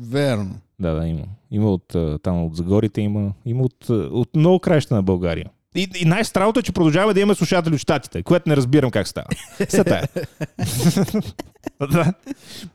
Верно. 0.00 0.60
Да, 0.80 0.94
да, 0.94 1.06
има. 1.06 1.24
Има 1.50 1.72
от 1.72 1.96
там 2.22 2.44
от 2.44 2.56
Загорите, 2.56 3.00
има. 3.00 3.32
Има 3.44 3.62
от, 3.62 3.90
от 3.90 4.36
много 4.36 4.58
краища 4.58 4.94
на 4.94 5.02
България. 5.02 5.50
И, 5.78 5.88
и 5.94 6.04
най-странното 6.04 6.60
е, 6.60 6.62
че 6.62 6.72
продължава 6.72 7.14
да 7.14 7.20
има 7.20 7.34
слушатели 7.34 7.74
от 7.74 7.80
Штатите, 7.80 8.22
което 8.22 8.48
не 8.48 8.56
разбирам 8.56 8.90
как 8.90 9.08
става. 9.08 9.26
Се 9.68 9.84
тая. 9.84 10.08
да. 11.92 12.14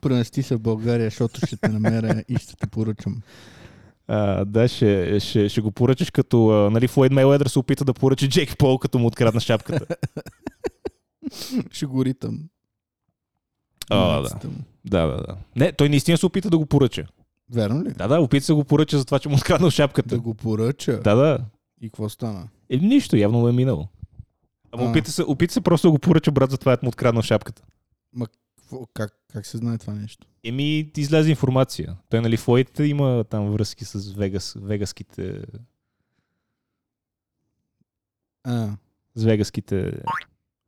Пренести 0.01 0.43
се 0.43 0.55
в 0.55 0.60
България, 0.60 1.05
защото 1.05 1.45
ще 1.45 1.57
те 1.57 1.69
намеря 1.69 2.24
и 2.29 2.36
ще 2.36 2.55
те 2.55 2.67
поръчам. 2.67 3.22
А, 4.07 4.45
да, 4.45 4.67
ще, 4.67 5.19
ще, 5.19 5.50
ще 5.50 5.62
го 5.62 5.72
поръчаш 5.72 6.12
като 6.12 6.50
а, 6.50 6.69
нали, 6.69 6.88
Флойд 6.88 7.12
Мейледър 7.12 7.48
се 7.48 7.60
опита 7.60 7.86
да 7.86 7.93
поръча 7.93 8.27
Джейк 8.27 8.57
Пол, 8.57 8.77
като 8.77 9.00
му 9.00 9.07
открадна 9.07 9.41
шапката. 9.41 9.95
Ще 11.72 11.86
го 11.86 12.05
ритам. 12.05 12.39
О, 13.91 14.22
да. 14.22 14.29
Да, 14.86 15.07
да, 15.07 15.17
да. 15.17 15.36
Не, 15.55 15.72
той 15.72 15.89
наистина 15.89 16.17
се 16.17 16.25
опита 16.25 16.50
да 16.50 16.57
го 16.57 16.65
поръча. 16.65 17.05
Верно 17.53 17.83
ли? 17.83 17.93
Да, 17.93 18.07
да, 18.07 18.19
опита 18.19 18.45
се 18.45 18.51
да 18.51 18.55
го 18.55 18.63
поръча 18.63 18.98
за 18.98 19.05
това, 19.05 19.19
че 19.19 19.29
му 19.29 19.36
откраднал 19.36 19.69
шапката. 19.69 20.15
Да 20.15 20.22
го 20.22 20.33
поръча. 20.33 21.00
Да, 21.00 21.15
да. 21.15 21.39
И 21.81 21.89
какво 21.89 22.10
стана? 22.10 22.48
Е, 22.70 22.77
нищо, 22.77 23.15
явно 23.15 23.39
му 23.39 23.48
е 23.48 23.53
минало. 23.53 23.88
Ама 24.72 24.84
А. 24.84 24.89
опита 24.89 25.12
се, 25.12 25.24
опита 25.24 25.53
се 25.53 25.62
просто 25.62 25.88
да 25.88 25.91
го 25.91 26.00
поръча 26.00 26.32
брат 26.32 26.51
за 26.51 26.58
това, 26.58 26.77
че 26.77 26.86
му 26.86 26.89
откраднал 26.89 27.22
шапката. 27.22 27.63
Какво- 28.55 28.86
Как, 28.86 29.13
как 29.27 29.46
се 29.46 29.58
знае 29.58 29.77
това 29.77 29.93
нещо? 29.93 30.27
Еми, 30.43 30.91
ти 30.93 31.01
излезе 31.01 31.29
информация. 31.29 31.98
Той, 32.10 32.22
нали, 32.22 32.38
Флойд 32.38 32.79
има 32.79 33.24
там 33.24 33.51
връзки 33.51 33.86
с 33.86 34.13
Вегас, 34.13 34.53
вегаските, 34.58 35.46
А, 38.43 38.77
с 39.15 39.24
вегаските, 39.24 39.91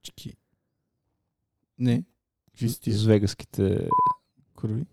чики. 0.01 0.33
Не. 1.79 2.03
Какви 2.47 2.73
тия 2.73 2.93
с 2.93 3.05
вегаските, 3.05 3.87
крови? 4.55 4.85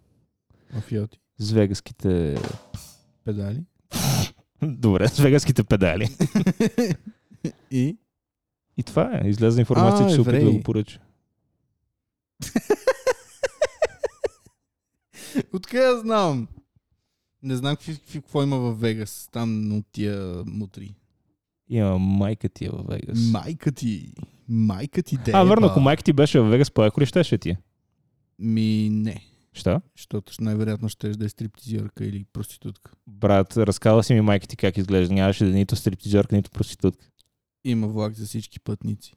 Мафиоти. 0.74 1.18
с 1.38 1.52
вегаските, 1.52 2.36
Педали? 3.24 3.64
Добре, 4.62 5.08
с 5.08 5.18
вегаските 5.18 5.64
педали. 5.64 6.08
И? 7.70 7.96
И 8.76 8.82
това 8.82 9.20
е. 9.24 9.28
Излезе 9.28 9.60
информация, 9.60 10.06
А, 10.06 10.08
че 10.08 10.14
се 10.14 10.20
опитва 10.20 10.44
да 10.44 10.52
го 10.52 10.62
поръча. 10.62 11.00
Откъде 15.52 15.84
я 15.84 15.98
знам? 16.00 16.48
Не 17.42 17.56
знам 17.56 17.76
какво 18.12 18.42
има 18.42 18.56
в 18.58 18.74
Вегас. 18.74 19.28
Там 19.32 19.76
от 19.78 19.84
тия 19.92 20.42
мутри. 20.46 20.94
Има 21.68 21.98
майка 21.98 22.48
ти 22.48 22.64
е 22.64 22.68
във 22.70 22.86
Вегас. 22.86 23.18
Майка 23.32 23.72
ти. 23.72 24.12
Майка 24.48 25.02
ти 25.02 25.16
де. 25.16 25.32
а, 25.34 25.44
върна, 25.44 25.66
ако 25.66 25.80
майка 25.80 26.02
ти 26.02 26.12
беше 26.12 26.40
във 26.40 26.50
Вегас, 26.50 26.70
по-яко 26.70 27.00
ли 27.00 27.06
щеше 27.06 27.38
ти? 27.38 27.56
Ми 28.38 28.88
не. 28.92 29.31
Що? 29.52 29.80
Защото 29.96 30.32
най-вероятно 30.40 30.88
ще 30.88 31.08
да 31.08 31.24
е 31.24 31.28
стриптизерка 31.28 32.04
или 32.04 32.24
проститутка. 32.32 32.92
Брат, 33.06 33.56
разказала 33.56 34.02
си 34.04 34.14
ми 34.14 34.20
майка 34.20 34.46
ти 34.46 34.56
как 34.56 34.76
изглежда. 34.78 35.14
Нямаше 35.14 35.44
да 35.44 35.50
е 35.50 35.54
нито 35.54 35.76
стриптизерка, 35.76 36.36
нито 36.36 36.50
проститутка. 36.50 37.06
Има 37.64 37.86
влак 37.88 38.14
за 38.14 38.26
всички 38.26 38.60
пътници. 38.60 39.14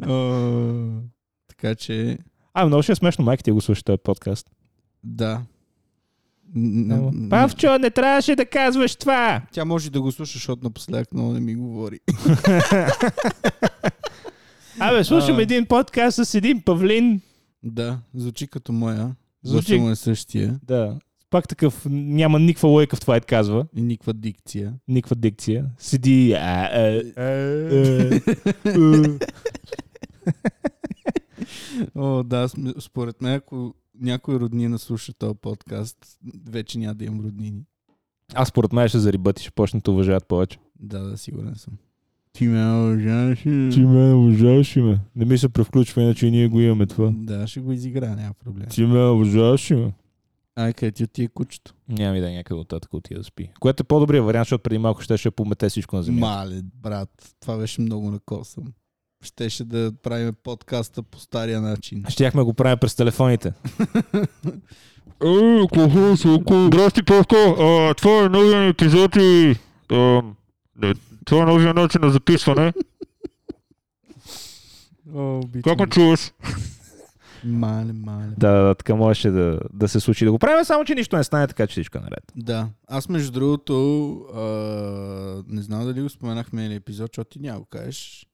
Така 1.48 1.74
че, 1.74 2.18
А, 2.54 2.66
много 2.66 2.82
ще 2.82 2.92
е 2.92 2.96
смешно, 2.96 3.24
майка 3.24 3.42
ти 3.42 3.50
го 3.50 3.60
слуша 3.60 3.84
този 3.84 3.98
подкаст. 4.04 4.50
да. 5.04 5.42
Павчо, 7.30 7.78
не 7.78 7.90
трябваше 7.90 8.36
да 8.36 8.46
казваш 8.46 8.96
това! 8.96 9.42
Тя 9.52 9.64
може 9.64 9.90
да 9.90 10.00
го 10.00 10.12
слуша, 10.12 10.32
защото 10.32 10.64
напоследък 10.64 11.12
много 11.12 11.32
не 11.32 11.40
ми 11.40 11.54
говори. 11.54 12.00
Абе, 14.80 15.04
слушам 15.04 15.36
А. 15.36 15.42
един 15.42 15.66
подкаст 15.66 16.18
с 16.18 16.34
един 16.34 16.62
павлин. 16.62 17.20
Да, 17.62 17.98
звучи 18.14 18.46
като 18.46 18.72
моя. 18.72 19.14
Звучи- 19.44 19.90
е 19.90 19.96
същия. 19.96 20.60
Да. 20.62 20.98
Пак 21.30 21.48
такъв, 21.48 21.86
няма 21.90 22.38
никаква 22.38 22.68
лойка 22.68 22.96
в 22.96 23.00
това, 23.00 23.16
е 23.16 23.20
казва. 23.20 23.66
И 23.76 23.82
никаква 23.82 24.12
дикция. 24.14 24.74
Никаква 24.88 25.16
дикция. 25.16 25.66
Седи... 25.78 26.32
А, 26.32 26.70
а, 26.72 26.80
Е. 26.80 27.02
а. 27.16 28.20
О, 31.94 32.22
да, 32.22 32.48
според 32.80 33.22
мен, 33.22 33.34
ако 33.34 33.74
някой 34.00 34.34
роднина 34.34 34.78
слуша 34.78 35.12
този 35.14 35.34
подкаст, 35.34 35.96
вече 36.48 36.78
няма 36.78 36.94
да 36.94 37.04
имам 37.04 37.20
роднини. 37.20 37.62
Аз 38.34 38.48
според 38.48 38.72
мен 38.72 38.88
ще 38.88 38.98
зарибати, 38.98 39.42
ще 39.42 39.50
почнат 39.50 39.84
да 39.84 39.90
уважават 39.90 40.26
повече. 40.28 40.58
Да, 40.80 40.98
да, 41.00 41.18
сигурен 41.18 41.54
съм. 41.54 41.74
Ти 42.32 42.46
ме 42.48 42.72
уважаваш. 42.72 43.46
ли? 43.46 43.70
Ти 43.72 43.80
ме 43.80 44.14
уважаваш 44.14 44.76
ме. 44.76 45.00
Не 45.16 45.24
ми 45.24 45.38
се 45.38 45.48
превключва, 45.48 46.02
иначе 46.02 46.26
и 46.26 46.30
ние 46.30 46.48
го 46.48 46.60
имаме 46.60 46.86
това. 46.86 47.12
Да, 47.14 47.46
ще 47.46 47.60
го 47.60 47.72
изигра, 47.72 48.16
няма 48.16 48.34
проблем. 48.44 48.66
Ти 48.70 48.84
ме 48.84 49.04
уважаваш 49.04 49.70
ме. 49.70 49.92
Ай, 50.56 50.72
къде 50.72 50.92
ти 50.92 51.04
отие 51.04 51.28
кучето? 51.28 51.74
Няма 51.88 52.12
ми 52.12 52.20
да 52.20 52.30
е 52.30 52.34
някъде 52.34 52.60
оттатък 52.60 52.94
отида 52.94 53.20
да 53.20 53.24
спи. 53.24 53.50
Което 53.60 53.80
е 53.80 53.84
по-добрият 53.84 54.26
вариант, 54.26 54.44
защото 54.46 54.62
преди 54.62 54.78
малко 54.78 55.02
ще 55.02 55.16
ще 55.16 55.30
помете 55.30 55.68
всичко 55.68 55.96
на 55.96 56.02
земята. 56.02 56.20
Мале, 56.26 56.60
брат, 56.82 57.34
това 57.40 57.56
беше 57.56 57.80
много 57.80 58.10
накосъм. 58.10 58.64
Щеше 59.24 59.64
да 59.64 59.92
правим 60.02 60.34
подкаста 60.42 61.02
по 61.02 61.18
стария 61.18 61.60
начин. 61.60 62.04
Щяхме 62.08 62.42
го 62.42 62.54
правим 62.54 62.78
през 62.78 62.94
телефоните. 62.94 63.52
Ей, 65.24 65.60
око? 65.60 65.80
Здрасти, 66.66 67.02
Павко. 67.02 67.34
Това 67.96 68.24
е 68.24 68.28
новия 68.28 68.68
епизод 68.68 69.16
и... 69.16 69.56
Не, 70.82 70.94
това 71.24 71.42
е 71.42 71.46
новия 71.46 71.74
начин 71.74 72.00
на 72.00 72.10
записване. 72.10 72.72
О. 75.14 75.40
Как 75.64 75.78
ме 75.78 75.86
чуваш? 75.86 76.32
Мале, 77.44 77.92
мале. 77.92 78.26
Да, 78.38 78.52
да, 78.52 78.62
да, 78.62 78.74
така 78.74 78.94
можеше 78.94 79.30
да, 79.30 79.60
да 79.72 79.88
се 79.88 80.00
случи 80.00 80.24
да 80.24 80.32
го 80.32 80.38
правим, 80.38 80.64
само 80.64 80.84
че 80.84 80.94
нищо 80.94 81.16
не 81.16 81.24
стане, 81.24 81.46
така 81.46 81.66
че 81.66 81.72
всичко 81.72 81.98
е 81.98 82.00
наред. 82.00 82.32
Да. 82.36 82.68
Аз 82.88 83.08
между 83.08 83.32
другото, 83.32 84.12
а, 84.34 84.40
не 85.48 85.62
знам 85.62 85.84
дали 85.84 86.02
го 86.02 86.08
споменахме 86.08 86.66
или 86.66 86.74
епизод, 86.74 87.10
защото 87.12 87.30
ти 87.30 87.38
няма 87.38 87.60
го 87.60 87.64
кажеш, 87.64 88.26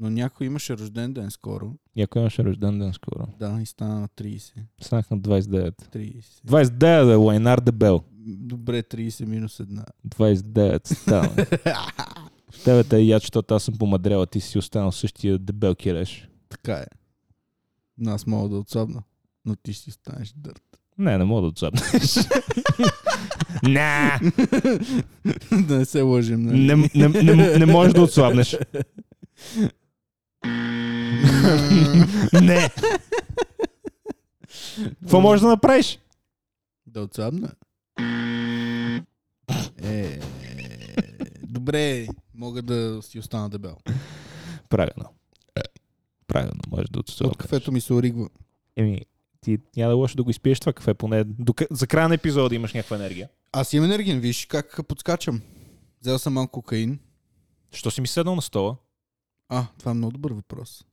но 0.00 0.10
някой 0.10 0.46
имаше 0.46 0.78
рожден 0.78 1.12
ден 1.12 1.30
скоро. 1.30 1.72
Някой 1.96 2.22
имаше 2.22 2.44
рожден 2.44 2.78
ден 2.78 2.92
скоро. 2.92 3.26
Да, 3.38 3.58
и 3.62 3.66
стана 3.66 4.00
на 4.00 4.08
30. 4.08 4.52
Станах 4.80 5.10
на 5.10 5.18
29. 5.18 5.72
30. 5.94 6.24
29 6.46 7.12
е 7.12 7.14
Лайнар 7.14 7.60
Дебел. 7.60 8.02
Добре, 8.26 8.82
30 8.82 9.24
минус 9.24 9.60
една. 9.60 9.84
29 10.08 10.94
стана. 10.94 11.28
В 12.50 12.58
тебе 12.64 12.84
те 12.84 12.96
е 12.96 13.04
яд, 13.04 13.22
защото 13.22 13.54
аз 13.54 13.62
съм 13.62 13.74
помадрял, 13.78 14.22
а 14.22 14.26
ти 14.26 14.40
си 14.40 14.58
останал 14.58 14.92
същия 14.92 15.38
дебел 15.38 15.74
киреш. 15.74 16.28
така 16.48 16.74
е. 16.74 16.86
Но 17.98 18.10
аз 18.10 18.26
мога 18.26 18.48
да 18.48 18.56
отслабна, 18.56 19.02
но 19.44 19.56
ти 19.56 19.72
ще 19.72 19.90
станеш 19.90 20.34
дърт. 20.36 20.62
Не, 20.98 21.18
не 21.18 21.24
мога 21.24 21.42
да 21.42 21.46
отслабнеш. 21.48 22.16
Не, 23.62 24.20
да 25.66 25.78
не 25.78 25.84
се 25.84 26.00
лъжим, 26.00 26.42
нали? 26.42 26.88
не, 26.94 27.08
не, 27.08 27.34
не, 27.34 27.58
не 27.58 27.66
можеш 27.66 27.92
да 27.92 28.02
отслабнеш. 28.02 28.58
Не. 32.42 32.70
Какво 35.00 35.20
можеш 35.20 35.40
да 35.40 35.48
направиш? 35.48 35.98
Да 36.86 37.00
отслабна? 37.00 37.52
Е, 39.82 40.20
добре, 41.42 42.06
мога 42.34 42.62
да 42.62 43.02
си 43.02 43.18
остана 43.18 43.50
дебел. 43.50 43.76
Правилно. 44.68 45.04
Правилно, 46.26 46.60
можеш 46.70 46.88
да 46.90 46.98
От 46.98 47.08
отслабнеш. 47.08 47.36
кафето 47.36 47.72
ми 47.72 47.80
се 47.80 47.92
оригва. 47.92 48.28
Еми, 48.76 49.00
ти 49.40 49.58
няма 49.76 49.88
да 49.88 49.92
е 49.92 49.96
лошо 49.96 50.16
да 50.16 50.22
го 50.22 50.30
изпиеш 50.30 50.60
това 50.60 50.72
кафе, 50.72 50.94
поне 50.94 51.24
до, 51.24 51.54
за 51.70 51.86
края 51.86 52.08
на 52.08 52.14
епизода 52.14 52.54
имаш 52.54 52.74
някаква 52.74 52.96
енергия. 52.96 53.28
Аз 53.52 53.72
имам 53.72 53.90
енергиен, 53.90 54.20
виж 54.20 54.46
как 54.46 54.80
подскачам. 54.88 55.40
Взел 56.00 56.18
съм 56.18 56.32
малко 56.32 56.52
кокаин. 56.52 56.98
Що 57.72 57.90
си 57.90 58.00
ми 58.00 58.06
седнал 58.06 58.34
на 58.34 58.42
стола? 58.42 58.76
А, 59.50 59.66
това 59.78 59.90
е 59.90 59.94
много 59.94 60.12
добър 60.12 60.32
въпрос. 60.32 60.84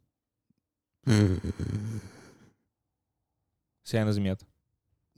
Сега 3.86 4.02
е 4.02 4.06
на 4.06 4.14
земята. 4.14 4.46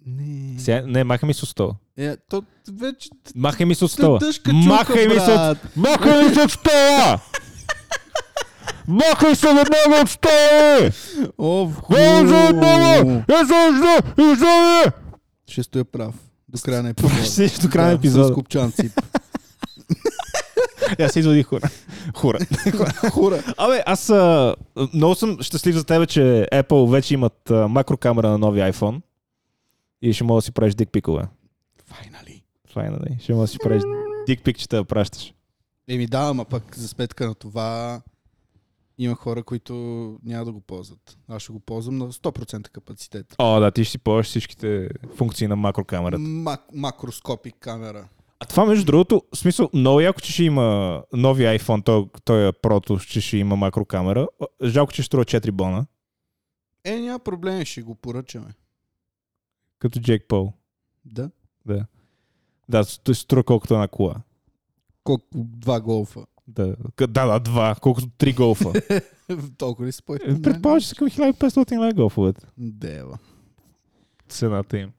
Не. 0.05 0.59
Сега, 0.59 0.83
не, 0.87 1.03
махай 1.03 1.27
ми 1.27 1.31
от 1.31 1.49
стола. 1.49 1.75
Е, 1.97 2.17
то 2.17 2.43
вече 2.71 3.09
Махай 3.35 3.65
ми 3.65 3.75
от 3.81 3.91
стола. 3.91 4.19
Махай 4.53 5.07
ми 5.07 5.15
брат. 5.15 5.57
Махай 5.75 6.29
ми 6.29 6.41
от 6.41 6.51
стола! 6.51 7.19
Махай 8.87 9.35
се 9.35 9.47
веднага 9.47 10.01
от 10.01 10.09
стола! 10.09 10.91
О, 11.37 11.65
в 11.65 11.81
Хвала 11.81 12.27
за 12.27 12.35
ху. 12.35 12.49
отново! 12.49 13.23
Изожда! 13.41 14.01
Изожда! 14.17 14.91
Ще 15.47 15.63
стоя 15.63 15.85
прав. 15.85 16.15
До 16.49 16.59
края 16.61 16.83
на 16.83 16.89
епизода. 16.89 17.47
Ще 17.47 17.61
до 17.61 17.69
края 17.69 17.85
на 17.85 17.91
Да, 17.91 17.97
С 17.97 17.99
епизода. 17.99 18.33
Цип. 20.89 20.99
Аз 21.01 21.11
се 21.11 21.19
извади 21.19 21.43
хора. 21.43 21.69
Хора. 22.15 22.37
Хура. 23.11 23.43
Абе, 23.57 23.83
аз 23.85 24.09
а, 24.09 24.55
много 24.93 25.15
съм 25.15 25.37
щастлив 25.41 25.75
за 25.75 25.83
тебе, 25.83 26.05
че 26.05 26.47
Apple 26.53 26.91
вече 26.91 27.13
имат 27.13 27.51
а, 27.51 27.67
макрокамера 27.67 28.29
на 28.29 28.37
новия 28.37 28.73
iPhone 28.73 29.01
и 30.01 30.13
ще 30.13 30.23
мога 30.23 30.37
да 30.37 30.41
си 30.41 30.51
правиш 30.51 30.75
дикпикове. 30.75 31.23
Файнали. 31.85 32.43
Файнали. 32.73 33.17
Ще 33.19 33.33
мога 33.33 33.43
да 33.43 33.47
си 33.47 33.57
правиш 33.63 33.83
дикпикчета 34.27 34.75
да 34.75 34.83
пращаш. 34.85 35.33
Еми 35.87 36.07
да, 36.07 36.19
ама 36.19 36.45
пък 36.45 36.75
за 36.75 36.87
сметка 36.87 37.27
на 37.27 37.35
това 37.35 38.01
има 38.97 39.15
хора, 39.15 39.43
които 39.43 39.73
няма 40.23 40.45
да 40.45 40.51
го 40.51 40.61
ползват. 40.61 41.17
Аз 41.27 41.41
ще 41.41 41.51
го 41.53 41.59
ползвам 41.59 41.97
на 41.97 42.11
100% 42.11 42.69
капацитет. 42.69 43.35
О, 43.37 43.59
да, 43.59 43.71
ти 43.71 43.83
ще 43.83 43.91
си 43.91 43.97
ползваш 43.97 44.25
всичките 44.27 44.89
функции 45.15 45.47
на 45.47 45.55
макрокамерата. 45.55 46.19
Мак- 46.19 46.73
макроскопик 46.73 47.55
камера. 47.59 48.07
А 48.39 48.45
това, 48.45 48.65
между 48.65 48.85
другото, 48.85 49.23
в 49.33 49.37
смисъл, 49.37 49.69
много 49.73 49.99
яко, 50.01 50.21
че 50.21 50.31
ще 50.33 50.43
има 50.43 51.03
нови 51.13 51.43
iPhone, 51.43 51.85
той, 51.85 52.05
той 52.25 52.47
е 52.47 52.51
прото, 52.51 52.99
че 52.99 53.21
ще 53.21 53.37
има 53.37 53.55
макрокамера. 53.55 54.27
Жалко, 54.63 54.91
че 54.93 55.01
ще 55.01 55.07
струва 55.07 55.25
4 55.25 55.51
бона, 55.51 55.85
Е, 56.83 56.99
няма 56.99 57.19
проблем, 57.19 57.65
ще 57.65 57.81
го 57.81 57.95
поръчаме. 57.95 58.53
като 59.79 59.99
Джек 59.99 60.25
Пол. 60.27 60.53
Да. 61.05 61.29
Да, 62.69 62.85
той 63.03 63.15
струва 63.15 63.43
колкото 63.43 63.73
една 63.73 63.87
кола. 63.87 64.15
Колко? 65.03 65.25
Два 65.35 65.81
голфа. 65.81 66.25
Да, 66.47 66.75
да, 66.97 67.07
да, 67.07 67.39
два, 67.39 67.75
колкото 67.81 68.07
три 68.17 68.33
голфа. 68.33 68.73
Толкова 69.57 69.87
ли 69.87 69.91
спой? 69.91 70.17
Е, 70.23 70.41
Предполагам, 70.41 70.81
че 70.81 70.87
са 70.87 70.95
към 70.95 71.07
1500 71.09 71.71
лева 71.71 71.93
голфовете. 71.93 72.45
Дева. 72.57 73.17
Цената 74.29 74.77
им. 74.77 74.91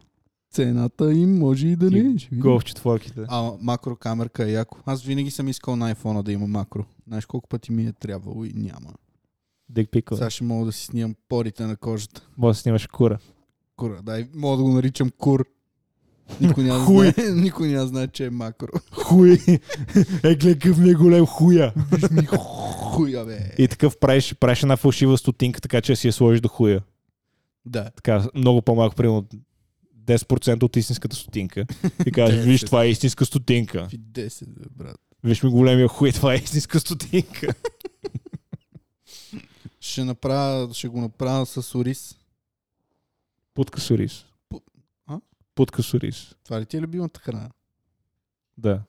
Цената 0.51 1.13
им 1.13 1.39
може 1.39 1.69
и 1.69 1.77
да 1.77 1.91
не 1.91 1.99
е. 1.99 2.15
Голф 2.33 2.65
четворките. 2.65 3.25
А, 3.29 3.53
макрокамерка 3.61 4.49
е 4.49 4.53
яко. 4.53 4.79
Аз 4.87 5.03
винаги 5.03 5.31
съм 5.31 5.49
искал 5.49 5.77
на 5.77 5.95
iPhone 5.95 6.23
да 6.23 6.33
има 6.33 6.47
макро. 6.47 6.85
Знаеш 7.09 7.27
колко 7.27 7.49
пъти 7.49 7.73
ми 7.73 7.87
е 7.87 7.93
трябвало 7.93 8.45
и 8.45 8.53
няма. 8.55 8.95
Дик 9.69 9.91
пикова. 9.91 10.19
Сега 10.19 10.31
ще 10.31 10.45
мога 10.45 10.67
да 10.67 10.73
си 10.73 10.85
снимам 10.85 11.15
порите 11.29 11.67
на 11.67 11.77
кожата. 11.77 12.29
Може 12.39 12.57
да 12.57 12.61
снимаш 12.61 12.87
кура. 12.87 13.19
Кура, 13.77 14.01
дай, 14.03 14.29
мога 14.35 14.57
да 14.57 14.63
го 14.63 14.71
наричам 14.71 15.11
кур. 15.19 15.45
Никой 16.41 16.65
няма, 16.65 16.85
Хуй. 16.85 17.11
знае, 17.11 17.31
никой 17.35 17.69
няма 17.69 17.87
знае, 17.87 18.09
че 18.09 18.27
е 18.27 18.31
макро. 18.31 18.69
Хуй! 18.93 19.39
Е, 20.25 20.35
гледай 20.35 20.59
какъв 20.59 20.79
ми 20.79 20.91
е 20.91 20.95
голем 20.95 21.27
хуя. 21.27 21.73
Виж 21.93 22.11
ми 22.11 22.27
хуя, 22.27 23.25
бе. 23.25 23.39
И 23.59 23.69
такъв 23.69 23.99
правиш, 23.99 24.35
правиш 24.41 24.63
една 24.63 24.77
фалшива 24.77 25.19
стотинка, 25.19 25.61
така 25.61 25.81
че 25.81 25.97
си 25.97 26.07
я 26.07 26.13
сложиш 26.13 26.41
до 26.41 26.49
хуя. 26.49 26.83
Да. 27.67 27.91
Така, 27.97 28.29
много 28.35 28.63
по-малко, 28.63 28.97
примерно 28.97 29.27
10% 30.11 30.63
от 30.63 30.77
истинската 30.77 31.17
стотинка 31.17 31.67
и 32.07 32.13
кажеш, 32.13 32.45
виж, 32.45 32.61
това 32.61 32.85
е 32.85 32.89
истинска 32.89 33.27
стотинка. 33.27 33.79
Какви 33.79 33.99
10, 33.99 34.47
бе, 34.49 34.65
брат. 34.73 35.01
Виж 35.25 35.43
ми 35.43 35.51
големия 35.51 35.89
хуй, 35.89 36.13
това 36.13 36.35
е 36.35 36.37
истинска 36.37 36.81
стотинка. 36.81 37.49
Ще, 39.81 40.05
направя, 40.05 40.75
ще 40.75 40.89
го 40.89 41.01
направя 41.01 41.47
с 41.47 41.75
ориз. 41.75 42.19
Путка 43.55 43.81
с 43.81 43.91
ориз. 43.91 44.25
Пу- 44.51 44.63
а? 45.07 45.21
Путка 45.55 45.83
с 45.83 45.95
ориз. 45.95 46.35
Това 46.45 46.61
ли 46.61 46.67
ти 46.67 46.77
е 46.77 46.81
любимата 46.81 47.21
храна? 47.21 47.51
Да, 48.59 48.83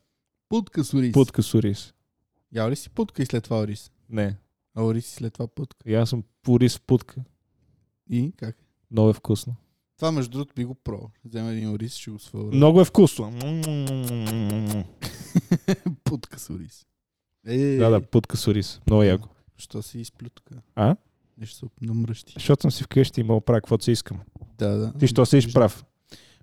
Путка 0.50 0.84
с 0.84 0.94
ориз. 0.94 1.14
путка 1.14 1.44
с 1.44 1.54
ориз. 1.54 1.94
Ял 2.52 2.70
ли 2.70 2.76
си 2.76 2.90
путка 2.90 3.24
и 3.24 3.26
след 3.26 3.44
това 3.44 3.60
ориз? 3.60 3.92
Не, 4.10 4.38
А 4.76 4.84
ориз 4.84 5.08
и 5.08 5.12
след 5.12 5.34
това 5.34 5.48
путка. 5.48 5.90
и 5.90 5.96
аз 5.96 6.10
съм 6.10 6.24
ориз 6.48 6.78
в 6.78 6.82
путка. 6.82 7.24
И 8.10 8.34
как? 8.38 8.58
Много 8.92 9.10
е 9.10 9.14
вкусно. 9.14 9.56
Това 10.02 10.12
между 10.12 10.32
другото 10.32 10.54
би 10.56 10.64
го 10.64 10.76
пробвал. 10.76 11.10
Взема 11.26 11.52
един 11.52 11.70
ориз, 11.70 11.96
ще 11.96 12.12
го 12.12 12.20
сваля. 12.20 12.50
Много 12.54 12.82
е 12.82 12.86
вкусно. 12.86 13.32
путка 16.04 16.40
с 16.40 16.50
ориз. 16.50 16.86
Е, 17.48 17.78
Да, 17.78 17.90
да, 17.90 18.02
путка 18.02 18.38
с 18.38 18.48
ориз. 18.48 18.82
Много 18.88 19.04
яко. 19.04 19.30
Що 19.58 19.82
се 19.82 20.00
изплютка? 20.00 20.56
А? 20.76 20.96
Нещо 21.38 21.56
се 21.56 21.66
намръщи. 21.82 22.34
Защото 22.34 22.62
съм 22.62 22.72
си 22.72 22.84
вкъщи 22.84 23.22
и 23.22 23.24
мога 23.24 23.42
правя 23.42 23.62
каквото 23.62 23.84
си 23.84 23.92
искам. 23.92 24.20
Да, 24.58 24.70
да. 24.70 24.94
Ти 24.94 25.08
що 25.08 25.26
седиш 25.26 25.54
прав? 25.54 25.86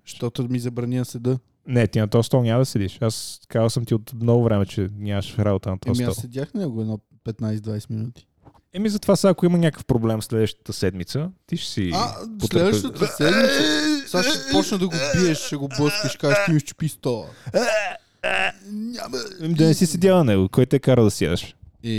Защото 0.05 0.43
ми 0.49 0.59
забрани 0.59 0.97
да 0.97 1.05
седа. 1.05 1.39
Не, 1.67 1.87
ти 1.87 1.99
на 1.99 2.07
този 2.07 2.25
стол 2.25 2.43
няма 2.43 2.59
да 2.59 2.65
седиш. 2.65 2.97
Аз 3.01 3.41
казал 3.47 3.69
съм 3.69 3.85
ти 3.85 3.95
от 3.95 4.13
много 4.13 4.43
време, 4.43 4.65
че 4.65 4.89
нямаш 4.93 5.37
работа 5.37 5.69
на 5.69 5.79
този 5.79 6.01
Еми 6.01 6.11
стол. 6.11 6.11
аз 6.11 6.17
седях 6.17 6.53
на 6.53 6.61
него 6.61 6.81
едно 6.81 6.99
15-20 7.25 7.89
минути. 7.89 8.27
Еми 8.73 8.89
затова 8.89 9.15
сега, 9.15 9.31
ако 9.31 9.45
има 9.45 9.57
някакъв 9.57 9.85
проблем 9.85 10.21
следващата 10.21 10.73
седмица, 10.73 11.31
ти 11.45 11.57
ще 11.57 11.71
си... 11.71 11.91
А, 11.93 12.25
потърпи- 12.37 12.47
следващата 12.51 13.07
седмица. 13.07 14.07
Сега 14.07 14.23
ще 14.23 14.51
почна 14.51 14.77
да 14.77 14.87
го 14.87 14.93
биеш, 15.15 15.37
ще 15.37 15.55
го 15.55 15.67
блъскаш, 15.67 16.17
кажеш, 16.17 16.37
ти 16.45 16.51
ми 16.51 16.59
щупи 16.59 16.89
стола. 16.89 17.27
Няма. 18.65 19.17
Да 19.49 19.67
не 19.67 19.73
си 19.73 19.85
седял 19.85 20.17
на 20.17 20.23
него. 20.23 20.49
Кой 20.49 20.65
те 20.65 20.75
е 20.75 20.79
кара 20.79 21.03
да 21.03 21.11
сядаш? 21.11 21.55
Е, 21.83 21.89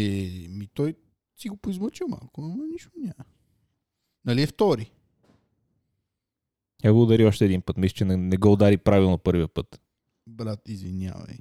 ми 0.49 0.69
той 0.75 0.95
си 1.37 1.49
го 1.49 1.57
поизмъчил 1.57 2.09
малко, 2.09 2.43
ама 2.43 2.65
нищо 2.73 2.91
няма. 2.99 3.25
Нали 4.25 4.43
е 4.43 4.47
втори? 4.47 4.91
Я 6.85 6.93
го 6.93 7.03
удари 7.03 7.27
още 7.27 7.45
един 7.45 7.63
път. 7.63 7.77
Мисля, 7.77 7.95
че 7.95 8.05
не, 8.05 8.17
не 8.17 8.37
го 8.37 8.53
удари 8.53 8.77
правилно 8.77 9.19
първия 9.19 9.49
път. 9.49 9.81
Брат, 10.27 10.61
извинявай, 10.69 11.39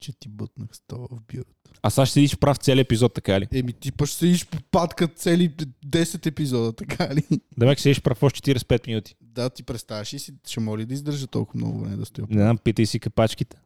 че 0.00 0.12
ти 0.12 0.28
бътнах 0.28 0.68
стола 0.72 1.06
в 1.10 1.18
бюрото. 1.32 1.50
А 1.82 1.90
сега 1.90 2.06
ще 2.06 2.12
седиш 2.12 2.36
прав 2.36 2.56
цели 2.56 2.80
епизод, 2.80 3.14
така 3.14 3.40
ли? 3.40 3.48
Еми 3.52 3.72
ти 3.72 3.92
пък 3.92 4.08
ще 4.08 4.18
седиш 4.18 4.46
по 4.46 4.58
патка 4.70 5.08
цели 5.08 5.50
10 5.50 6.26
епизода, 6.26 6.72
така 6.72 7.14
ли? 7.14 7.22
Да 7.56 7.66
ме 7.66 7.76
седиш 7.76 8.02
прав 8.02 8.22
още 8.22 8.54
45 8.54 8.86
минути. 8.86 9.14
Да, 9.20 9.50
ти 9.50 9.62
представяш 9.62 10.12
и 10.12 10.18
си, 10.18 10.34
ще 10.46 10.60
моли 10.60 10.86
да 10.86 10.94
издържа 10.94 11.26
толкова 11.26 11.58
много 11.58 11.80
време 11.80 11.96
да 11.96 12.06
стоя. 12.06 12.26
Не 12.30 12.42
знам, 12.42 12.58
питай 12.58 12.86
си 12.86 13.00
капачките. 13.00 13.56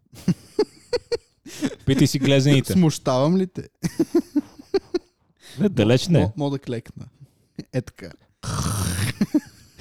питай 1.87 2.07
си 2.07 2.19
глезените. 2.19 2.73
Смущавам 2.73 3.37
ли 3.37 3.47
те? 3.47 3.69
Не, 5.59 5.69
далеч 5.69 6.09
не. 6.09 6.19
Мо- 6.19 6.33
Мога 6.37 6.51
да 6.51 6.59
клекна. 6.59 7.07
Е 7.73 7.83
така. 7.83 8.11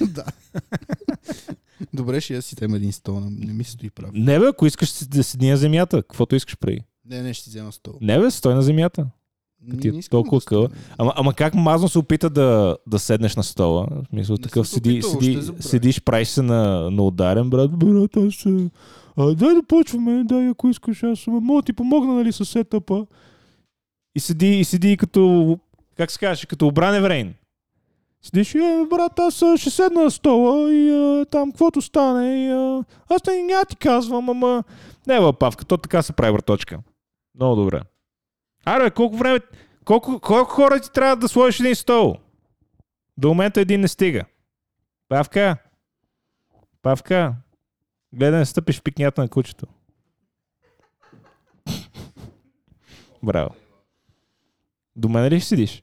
да. 0.00 0.24
Добре, 1.94 2.20
ще 2.20 2.34
я 2.34 2.42
си 2.42 2.54
взема 2.56 2.76
един 2.76 2.92
стол. 2.92 3.20
Не 3.20 3.52
ми 3.52 3.64
се 3.64 3.70
стои 3.70 3.90
прав. 3.90 4.10
Не 4.14 4.38
бе, 4.38 4.46
ако 4.46 4.66
искаш 4.66 5.04
да 5.04 5.24
седи 5.24 5.50
на 5.50 5.56
земята, 5.56 6.02
каквото 6.02 6.36
искаш 6.36 6.56
прави. 6.58 6.80
Не, 7.04 7.22
не, 7.22 7.34
ще 7.34 7.44
си 7.44 7.50
взема 7.50 7.72
стол. 7.72 7.94
Не 8.00 8.18
бе, 8.18 8.30
стой 8.30 8.54
на 8.54 8.62
земята. 8.62 9.06
Ти 9.80 9.88
е 9.88 9.92
толкова 10.10 10.40
да. 10.50 10.68
Ама, 10.98 11.12
ама 11.16 11.34
как 11.34 11.54
мазно 11.54 11.88
се 11.88 11.98
опита 11.98 12.30
да, 12.30 12.76
да 12.86 12.98
седнеш 12.98 13.36
на 13.36 13.42
стола? 13.42 13.86
В 13.90 14.06
смисъл 14.08 14.36
Не 14.36 14.42
такъв 14.42 14.68
седи, 14.68 14.90
опитал, 14.90 15.20
седи, 15.20 15.62
седиш, 15.62 16.00
правиш 16.00 16.28
се 16.28 16.42
на, 16.42 16.90
на 16.90 17.02
ударен, 17.02 17.50
брат. 17.50 17.70
Брат, 17.78 18.16
аз 18.16 18.34
се... 18.34 18.70
А, 19.16 19.34
дай 19.34 19.54
да 19.54 19.62
почваме, 19.68 20.24
дай 20.24 20.48
ако 20.48 20.68
искаш, 20.68 21.02
аз. 21.02 21.26
Мога 21.26 21.62
ти 21.62 21.72
помогна, 21.72 22.14
нали, 22.14 22.32
с 22.32 22.44
сетъпа. 22.44 23.06
И 24.14 24.20
седи, 24.20 24.46
и 24.46 24.64
седи 24.64 24.96
като, 24.96 25.58
как 25.96 26.10
се 26.10 26.18
каже, 26.18 26.46
като 26.46 26.66
обран 26.66 26.94
еврейн. 26.94 27.34
Седиш, 28.22 28.54
е, 28.54 28.86
брат, 28.90 29.18
аз 29.18 29.34
ще 29.34 29.70
седна 29.70 30.02
на 30.02 30.10
стола 30.10 30.72
и 30.72 30.90
а, 30.90 31.24
там, 31.24 31.50
каквото 31.50 31.82
стане. 31.82 32.46
И, 32.46 32.50
а, 32.50 32.84
аз 33.08 33.24
не, 33.26 33.42
няма 33.42 33.64
ти 33.64 33.76
казвам, 33.76 34.30
ама... 34.30 34.64
Не, 35.06 35.20
бе, 35.20 35.32
Павка, 35.40 35.64
то 35.64 35.76
така 35.76 36.02
се 36.02 36.12
прави, 36.12 36.32
браточка. 36.32 36.78
Много 37.34 37.56
добре. 37.56 37.82
Аре, 38.64 38.90
колко 38.90 39.16
време... 39.16 39.40
Колко, 39.84 40.20
колко 40.20 40.50
хора 40.50 40.80
ти 40.80 40.92
трябва 40.92 41.16
да 41.16 41.28
сложиш 41.28 41.60
един 41.60 41.74
стол? 41.74 42.16
До 43.16 43.28
момента 43.28 43.60
един 43.60 43.80
не 43.80 43.88
стига. 43.88 44.24
Павка. 45.08 45.56
Павка. 46.82 47.34
Гледай, 48.12 48.38
не 48.38 48.46
стъпиш 48.46 48.78
в 48.78 48.82
пикнята 48.82 49.20
на 49.20 49.28
кучето. 49.28 49.66
Браво. 53.22 53.54
До 54.96 55.08
мене 55.08 55.30
ли 55.30 55.40
ще 55.40 55.48
седиш? 55.48 55.82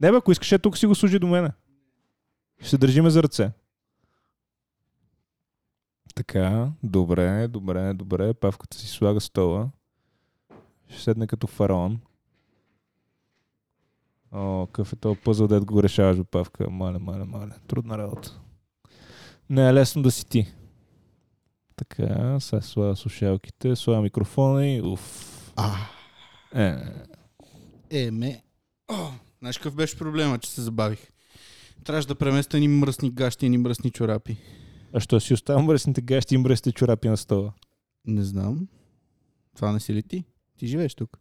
Не 0.00 0.10
бе, 0.10 0.16
ако 0.16 0.32
искаш, 0.32 0.52
е 0.52 0.58
тук 0.58 0.78
си 0.78 0.86
го 0.86 0.94
служи 0.94 1.18
до 1.18 1.26
мене. 1.26 1.50
Ще 2.60 2.68
се 2.68 2.78
държиме 2.78 3.10
за 3.10 3.22
ръце. 3.22 3.52
Така, 6.14 6.72
добре, 6.82 7.48
добре, 7.48 7.94
добре. 7.94 8.34
Павката 8.34 8.76
си 8.76 8.86
слага 8.88 9.20
стола. 9.20 9.70
Ще 10.88 11.02
седне 11.02 11.26
като 11.26 11.46
фараон. 11.46 12.00
О, 14.32 14.66
какъв 14.66 14.92
е 14.92 14.96
този 14.96 15.20
пъзъл, 15.20 15.48
дед 15.48 15.64
го 15.64 15.82
решаваш, 15.82 16.16
бе, 16.16 16.24
Павка. 16.24 16.70
Мале, 16.70 16.98
мале, 16.98 17.24
мале. 17.24 17.52
Трудна 17.66 17.98
работа. 17.98 18.40
Не 19.50 19.68
е 19.68 19.74
лесно 19.74 20.02
да 20.02 20.10
си 20.10 20.26
ти. 20.26 20.54
Така, 21.76 22.40
сега 22.40 22.60
слага 22.62 22.96
слушалките, 22.96 23.76
слага 23.76 24.02
микрофона 24.02 24.66
и 24.66 24.82
уф. 24.82 25.52
А, 25.56 25.76
Е, 26.54 26.76
е, 27.90 28.10
ме. 28.10 28.42
О, 28.88 29.10
знаеш 29.38 29.58
какъв 29.58 29.74
беше 29.74 29.98
проблема, 29.98 30.38
че 30.38 30.50
се 30.50 30.62
забавих? 30.62 31.10
Трябваше 31.84 32.08
да 32.08 32.14
преместя 32.14 32.58
ни 32.58 32.68
мръсни 32.68 33.10
гащи 33.10 33.46
и 33.46 33.48
ни 33.48 33.58
мръсни 33.58 33.90
чорапи. 33.90 34.36
а 34.92 35.00
що 35.00 35.20
си 35.20 35.34
оставам 35.34 35.64
мръсните 35.64 36.00
гащи 36.00 36.34
и 36.34 36.38
мръсните 36.38 36.72
чорапи 36.72 37.08
на 37.08 37.16
стола? 37.16 37.52
Не 38.06 38.22
знам. 38.22 38.68
Това 39.56 39.72
не 39.72 39.80
си 39.80 39.94
ли 39.94 40.02
ти? 40.02 40.24
Ти 40.58 40.66
живееш 40.66 40.94
тук. 40.94 41.18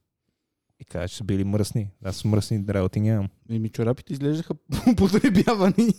И 0.79 0.85
кажа, 0.85 1.07
че 1.07 1.15
са 1.17 1.23
били 1.23 1.43
мръсни. 1.43 1.89
Аз 2.03 2.25
мръсни 2.25 2.63
работи 2.69 2.99
нямам. 2.99 3.29
Еми 3.49 3.69
чорапите 3.69 4.13
изглеждаха 4.13 4.53
потребявани. 4.97 5.93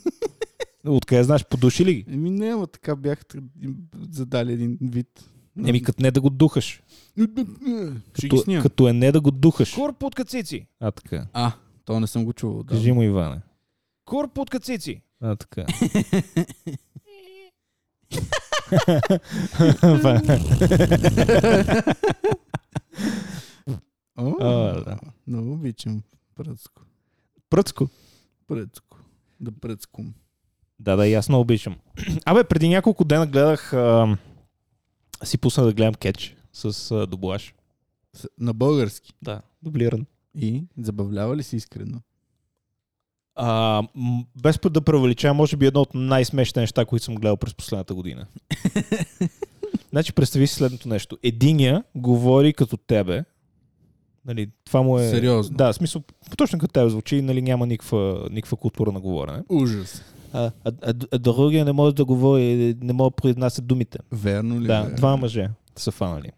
Откъде 0.86 1.22
знаеш, 1.22 1.44
подуши 1.44 1.84
ли 1.84 1.94
ги? 1.94 2.04
Еми 2.08 2.30
не, 2.30 2.46
ама 2.54 2.66
така 2.66 2.96
бях 2.96 3.24
задали 4.10 4.52
един 4.52 4.78
вид. 4.82 5.30
Еми, 5.66 5.82
като 5.82 6.02
не 6.02 6.10
да 6.10 6.20
го 6.20 6.30
духаш. 6.30 6.82
Като, 8.12 8.44
като 8.62 8.88
е 8.88 8.92
не 8.92 9.12
да 9.12 9.20
го 9.20 9.30
духаш. 9.30 9.74
Кур 9.74 9.98
под 9.98 10.14
кацици. 10.14 10.66
А, 10.80 10.90
така. 10.92 11.26
А, 11.32 11.52
то 11.84 12.00
не 12.00 12.06
съм 12.06 12.24
го 12.24 12.32
чувал. 12.32 12.62
Да. 12.62 12.74
Кажи 12.74 12.92
му, 12.92 13.02
Иване. 13.02 13.40
Кур 14.04 14.28
под 14.32 14.50
кацици. 14.50 15.02
А, 15.20 15.36
така. 15.36 15.66
О, 24.16 24.30
да. 24.84 24.98
Много 25.26 25.52
обичам 25.52 26.02
пръцко. 26.34 26.82
Пръцко. 27.50 27.88
Пръцко. 28.46 28.98
Да 29.40 29.52
пръцком. 29.52 30.14
Да, 30.80 30.96
да, 30.96 31.06
и 31.06 31.14
аз 31.14 31.28
много 31.28 31.42
обичам. 31.42 31.76
Абе, 32.24 32.44
преди 32.44 32.68
няколко 32.68 33.04
дена 33.04 33.26
гледах... 33.26 33.72
А, 33.72 34.18
си 35.24 35.38
пусна 35.38 35.64
да 35.64 35.72
гледам 35.72 35.94
кетч 35.94 36.36
с 36.52 36.90
а, 36.90 37.06
дублаж. 37.06 37.54
На 38.38 38.52
български. 38.52 39.12
Да, 39.22 39.42
дублиран. 39.62 40.06
И 40.34 40.64
забавлява 40.78 41.36
ли 41.36 41.42
се 41.42 41.56
искрено? 41.56 42.00
А, 43.36 43.82
без 44.42 44.58
да 44.70 44.80
превеличавам, 44.80 45.36
може 45.36 45.56
би 45.56 45.66
едно 45.66 45.80
от 45.80 45.94
най-смешните 45.94 46.60
неща, 46.60 46.84
които 46.84 47.04
съм 47.04 47.14
гледал 47.14 47.36
през 47.36 47.54
последната 47.54 47.94
година. 47.94 48.26
значи, 49.90 50.12
представи 50.12 50.46
си 50.46 50.54
следното 50.54 50.88
нещо. 50.88 51.18
Единия 51.22 51.84
говори 51.94 52.52
като 52.52 52.76
тебе. 52.76 53.24
Нали, 54.26 54.48
това 54.64 54.82
му 54.82 54.98
е... 54.98 55.08
Сериозно? 55.08 55.56
Да, 55.56 55.72
смисъл, 55.72 56.02
точно 56.36 56.58
като 56.58 56.72
тебе 56.72 56.88
звучи, 56.88 57.22
нали, 57.22 57.42
няма 57.42 57.66
никаква, 57.66 58.28
никаква 58.30 58.56
култура 58.56 58.92
на 58.92 59.00
говорене. 59.00 59.42
Ужас. 59.48 60.02
А, 60.32 60.50
а, 60.64 60.72
а, 60.82 60.94
а 61.12 61.18
другия 61.18 61.64
не 61.64 61.72
може 61.72 61.94
да 61.94 62.04
говори, 62.04 62.76
не 62.80 62.92
може 62.92 63.10
да 63.10 63.16
произнася 63.16 63.62
думите. 63.62 63.98
Верно 64.12 64.60
ли? 64.60 64.66
Да, 64.66 64.82
бе? 64.84 64.90
два 64.90 65.16
мъже 65.16 65.50
са 65.76 65.90
фанали. 65.90 66.30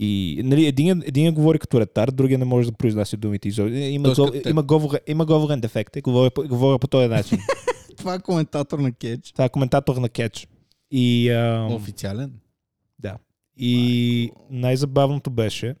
И 0.00 0.40
нали, 0.44 0.66
един, 0.66 1.02
един 1.06 1.34
говори 1.34 1.58
като 1.58 1.80
ретар, 1.80 2.10
другия 2.10 2.38
не 2.38 2.44
може 2.44 2.70
да 2.70 2.76
произнася 2.76 3.16
думите. 3.16 3.48
изобщо. 3.48 3.76
Има, 3.76 4.14
Тоест 4.14 4.32
като 4.32 4.48
има, 4.48 4.62
говорен, 4.62 5.00
има 5.06 5.26
говорен 5.26 5.60
дефект. 5.60 5.96
е, 5.96 6.00
Говоря, 6.00 6.30
по- 6.30 6.42
говоря 6.42 6.78
по 6.78 6.86
този 6.86 7.08
начин. 7.08 7.38
Това 7.96 8.14
е 8.14 8.18
коментатор 8.18 8.78
на 8.78 8.92
кетч. 8.92 9.32
Това 9.32 9.44
е 9.44 9.48
коментатор 9.48 9.96
на 9.96 10.08
кетч. 10.08 10.48
И, 10.90 11.30
а, 11.30 11.68
Официален. 11.70 12.32
да. 12.98 13.16
И 13.56 14.30
най-забавното 14.50 15.30
беше, 15.30 15.74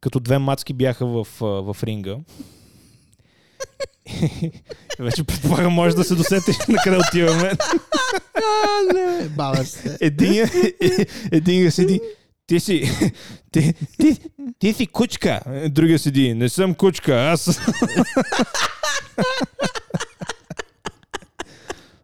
като 0.00 0.20
две 0.20 0.38
мацки 0.38 0.72
бяха 0.72 1.06
в, 1.06 1.26
в 1.40 1.76
ринга. 1.82 2.16
вече 4.98 5.24
предполагам, 5.24 5.72
може 5.72 5.96
да 5.96 6.04
се 6.04 6.14
досетиш 6.14 6.56
на 6.68 6.78
къде 6.84 6.96
отиваме. 6.98 7.52
Баваш 9.28 9.68
се. 9.68 9.98
Един, 10.00 10.44
един 11.32 11.70
седи, 11.70 12.00
ти 12.50 12.60
си, 12.60 12.90
ти, 13.52 13.74
ти, 13.98 14.16
ти 14.58 14.72
си 14.72 14.86
кучка. 14.86 15.40
Другия 15.68 15.98
седи, 15.98 16.34
не 16.34 16.48
съм 16.48 16.74
кучка, 16.74 17.14
аз... 17.14 17.60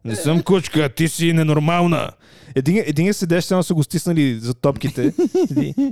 не 0.04 0.16
съм 0.16 0.42
кучка, 0.42 0.88
ти 0.88 1.08
си 1.08 1.32
ненормална. 1.32 2.10
Един, 2.54 2.82
един 2.86 3.14
седеш, 3.14 3.44
само 3.44 3.62
са 3.62 3.74
го 3.74 3.82
стиснали 3.82 4.38
за 4.40 4.54
топките. 4.54 5.12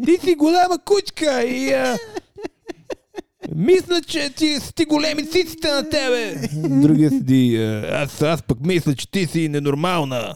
Ти 0.04 0.18
си 0.24 0.34
голяма 0.34 0.78
кучка 0.84 1.42
и... 1.42 1.72
А... 1.72 1.98
Мисля, 3.54 4.02
че 4.06 4.30
ти, 4.30 4.58
ти 4.74 4.84
големи 4.84 5.30
циците 5.30 5.68
на 5.68 5.88
тебе. 5.90 6.48
Другия 6.54 7.10
седи, 7.10 7.56
«А, 7.56 8.02
аз, 8.02 8.22
аз 8.22 8.42
пък 8.42 8.58
мисля, 8.60 8.94
че 8.94 9.10
ти 9.10 9.26
си 9.26 9.48
ненормална. 9.48 10.34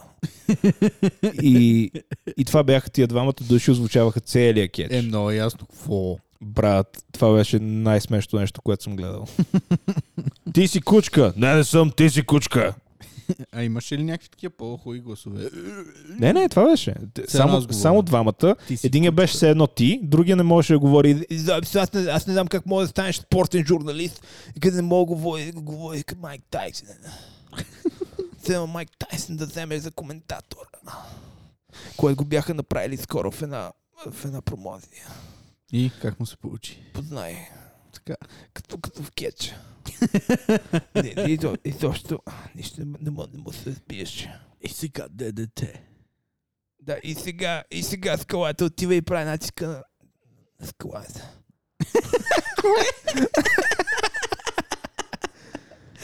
И, 1.43 1.91
и 2.37 2.45
това 2.45 2.63
бяха 2.63 2.89
тия 2.89 3.07
двамата 3.07 3.33
души, 3.41 3.71
озвучаваха 3.71 4.19
целия 4.19 4.69
кетч. 4.69 4.93
Е, 4.93 5.01
много 5.01 5.31
ясно 5.31 5.67
какво. 5.67 6.17
Брат, 6.41 7.03
това 7.11 7.33
беше 7.33 7.59
най-смешното 7.59 8.39
нещо, 8.39 8.61
което 8.61 8.83
съм 8.83 8.95
гледал. 8.95 9.25
ти 10.53 10.67
си 10.67 10.81
кучка. 10.81 11.33
Не, 11.37 11.55
не 11.55 11.63
съм, 11.63 11.91
ти 11.91 12.09
си 12.09 12.25
кучка. 12.25 12.73
А 13.51 13.63
имаше 13.63 13.97
ли 13.97 14.03
някакви 14.03 14.29
такива 14.29 14.53
по-хубави 14.57 14.99
гласове? 14.99 15.49
Не, 16.19 16.33
не, 16.33 16.49
това 16.49 16.69
беше. 16.69 16.93
Само, 17.27 17.73
само 17.73 18.01
двамата. 18.01 18.55
Ти 18.67 18.77
си 18.77 18.87
Един 18.87 19.11
беше 19.11 19.33
все 19.33 19.49
едно 19.49 19.67
ти, 19.67 19.99
другия 20.03 20.35
не 20.35 20.43
можеше 20.43 20.73
да 20.73 20.79
говори. 20.79 21.25
Аз 21.75 21.93
не, 21.93 22.01
аз 22.01 22.27
не 22.27 22.33
знам 22.33 22.47
как 22.47 22.65
може 22.65 22.83
да 22.83 22.89
станеш 22.89 23.15
спортен 23.15 23.65
журналист, 23.65 24.23
къде 24.59 24.75
не 24.75 24.81
мога 24.81 25.09
да 25.09 25.15
говори, 25.15 25.51
говори 25.55 26.03
Майк 26.21 26.41
Тайсън. 26.51 26.87
Взема 28.43 28.67
Майк 28.67 28.89
Тайсън 28.97 29.37
да 29.37 29.45
вземе 29.45 29.79
за 29.79 29.91
коментатор. 29.91 30.65
Което 31.97 32.17
го 32.17 32.25
бяха 32.25 32.53
направили 32.53 32.97
скоро 32.97 33.31
в 33.31 33.41
една, 33.41 33.71
в 34.11 34.25
една 34.25 34.41
промоция. 34.41 35.07
И 35.71 35.91
как 36.01 36.19
му 36.19 36.25
се 36.25 36.37
получи? 36.37 36.91
Познай. 36.93 37.47
Така. 37.93 38.15
Като, 38.53 38.77
като 38.77 39.03
в 39.03 39.11
кетч. 39.11 39.53
не, 40.95 41.01
не, 41.17 41.31
и, 41.31 41.37
то, 41.37 41.57
и 41.65 41.73
точно, 41.73 42.19
нищо 42.55 42.81
не, 42.85 43.11
може- 43.11 43.29
не 43.33 43.43
да 43.43 43.53
се 43.53 43.69
разбиеш. 43.69 44.27
И 44.61 44.69
сега 44.69 45.07
де 45.09 45.31
дете. 45.31 45.83
Да, 46.81 46.99
и 47.03 47.15
сега, 47.15 47.63
и 47.71 47.83
сега 47.83 48.17
скалата 48.17 48.65
отива 48.65 48.95
и 48.95 49.01
прави 49.01 49.25
натиска 49.25 49.67
на, 49.67 49.83
на 50.61 50.67
скалата. 50.67 51.29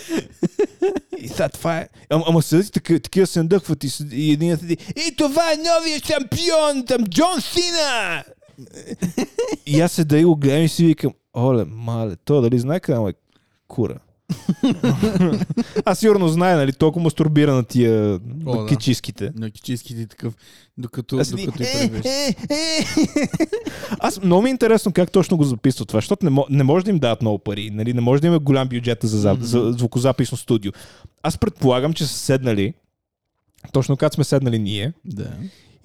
и 1.18 1.28
сега 1.28 1.50
това 1.50 1.78
е... 1.78 1.88
Ама, 2.10 2.24
ама 2.28 2.42
седят 2.42 2.74
такива, 2.74 3.00
такива 3.00 3.28
се 3.28 3.40
надъхват 3.40 3.84
и, 3.84 3.90
и 4.12 4.32
един 4.32 4.58
седи. 4.58 4.78
И 5.08 5.16
това 5.16 5.52
е 5.52 5.58
новия 5.58 6.00
шампион, 6.00 6.86
там 6.86 7.06
Джон 7.06 7.42
Сина! 7.42 8.24
и 9.66 9.82
аз 9.82 9.92
седа 9.92 10.18
и 10.18 10.26
го 10.26 10.36
гледам 10.36 10.64
и 10.64 10.70
си 10.70 10.86
викам, 10.86 11.14
оле, 11.34 11.66
мале, 11.66 12.16
то 12.16 12.42
дали 12.42 12.60
знае 12.60 12.80
къде 12.80 13.10
е 13.10 13.14
кура? 13.68 14.00
Аз 15.86 16.00
сигурно 16.00 16.28
знае, 16.28 16.56
нали, 16.56 16.74
толкова 16.74 17.04
мастурбира 17.04 17.54
на 17.54 17.64
тия 17.64 18.20
О, 18.46 18.58
да. 18.58 18.68
кичиските. 18.68 19.32
На 19.36 19.52
кичийски 19.52 19.96
ти 19.96 20.08
такъв, 20.08 20.34
докато, 20.78 21.18
Аз 21.18 21.30
докато 21.30 21.64
и 21.64 21.66
е, 21.66 21.70
превежда. 21.74 22.10
е, 22.10 22.36
е. 22.50 22.86
Аз 24.00 24.24
много 24.24 24.42
ми 24.42 24.50
е 24.50 24.52
интересно 24.52 24.92
как 24.94 25.12
точно 25.12 25.38
го 25.38 25.44
записват 25.44 25.88
това, 25.88 25.98
защото 25.98 26.26
не, 26.26 26.32
мо- 26.32 26.46
не 26.50 26.64
може 26.64 26.86
да 26.86 26.92
им 26.92 27.00
дадат 27.00 27.22
много 27.22 27.40
пари, 27.40 27.70
нали? 27.70 27.94
не 27.94 28.02
може 28.02 28.22
да 28.22 28.28
има 28.28 28.40
голям 28.40 28.68
бюджет 28.68 29.00
за, 29.04 29.18
за, 29.18 29.38
за 29.42 29.72
звукозаписно 29.72 30.38
студио. 30.38 30.72
Аз 31.24 31.38
предполагам, 31.38 31.94
че 31.94 32.06
са 32.08 32.14
седнали, 32.14 32.74
точно 33.72 33.98
когато 33.98 34.16
сме 34.16 34.24
седнали 34.24 34.60
ние, 34.60 34.94
Да. 35.06 35.32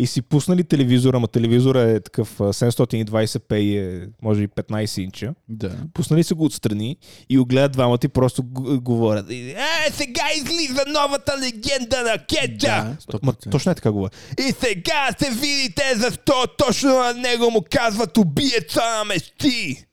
И 0.00 0.06
си 0.06 0.22
пуснали 0.22 0.64
телевизора, 0.64 1.16
ама 1.16 1.28
телевизора 1.28 1.80
е 1.82 2.00
такъв 2.00 2.40
а, 2.40 2.44
720p 2.44 3.54
и 3.54 3.78
е, 3.78 4.08
може 4.22 4.40
би 4.40 4.48
15 4.48 5.00
инча. 5.00 5.34
Да. 5.48 5.72
Пуснали 5.94 6.24
се 6.24 6.34
го 6.34 6.44
отстрани 6.44 6.96
и 7.28 7.38
го 7.38 7.44
гледат 7.46 7.72
двамата 7.72 7.98
и 8.04 8.08
просто 8.08 8.42
г- 8.44 8.78
говорят. 8.78 9.30
Е, 9.30 9.56
сега 9.90 10.22
излиза 10.36 10.84
новата 10.88 11.32
легенда 11.38 12.02
на 12.02 12.18
Кетча! 12.18 12.96
Да, 13.08 13.18
Ма, 13.22 13.32
100%. 13.32 13.50
точно 13.50 13.72
е 13.72 13.74
така 13.74 13.92
говоря. 13.92 14.10
И 14.38 14.52
сега 14.52 15.08
се 15.18 15.30
видите 15.30 15.82
защо 15.96 16.44
точно 16.58 16.88
на 16.90 17.14
него 17.14 17.50
му 17.50 17.64
казват 17.70 18.16
убиеца 18.16 18.80
на 18.98 19.04
мечти. 19.04 19.84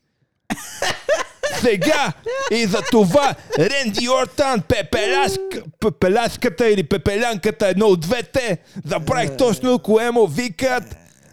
Сега 1.55 2.13
и 2.51 2.65
за 2.65 2.81
това 2.91 3.35
Ренди 3.59 4.09
Ортан, 4.09 4.61
пепеляшка, 4.61 5.63
пепеляшката 5.79 6.69
или 6.69 6.83
пепелянката, 6.83 7.67
едно 7.67 7.85
от 7.85 7.99
двете, 7.99 8.57
забравих 8.85 9.37
точно 9.37 9.79
кое 9.79 10.11
му 10.11 10.27
викат, 10.27 10.83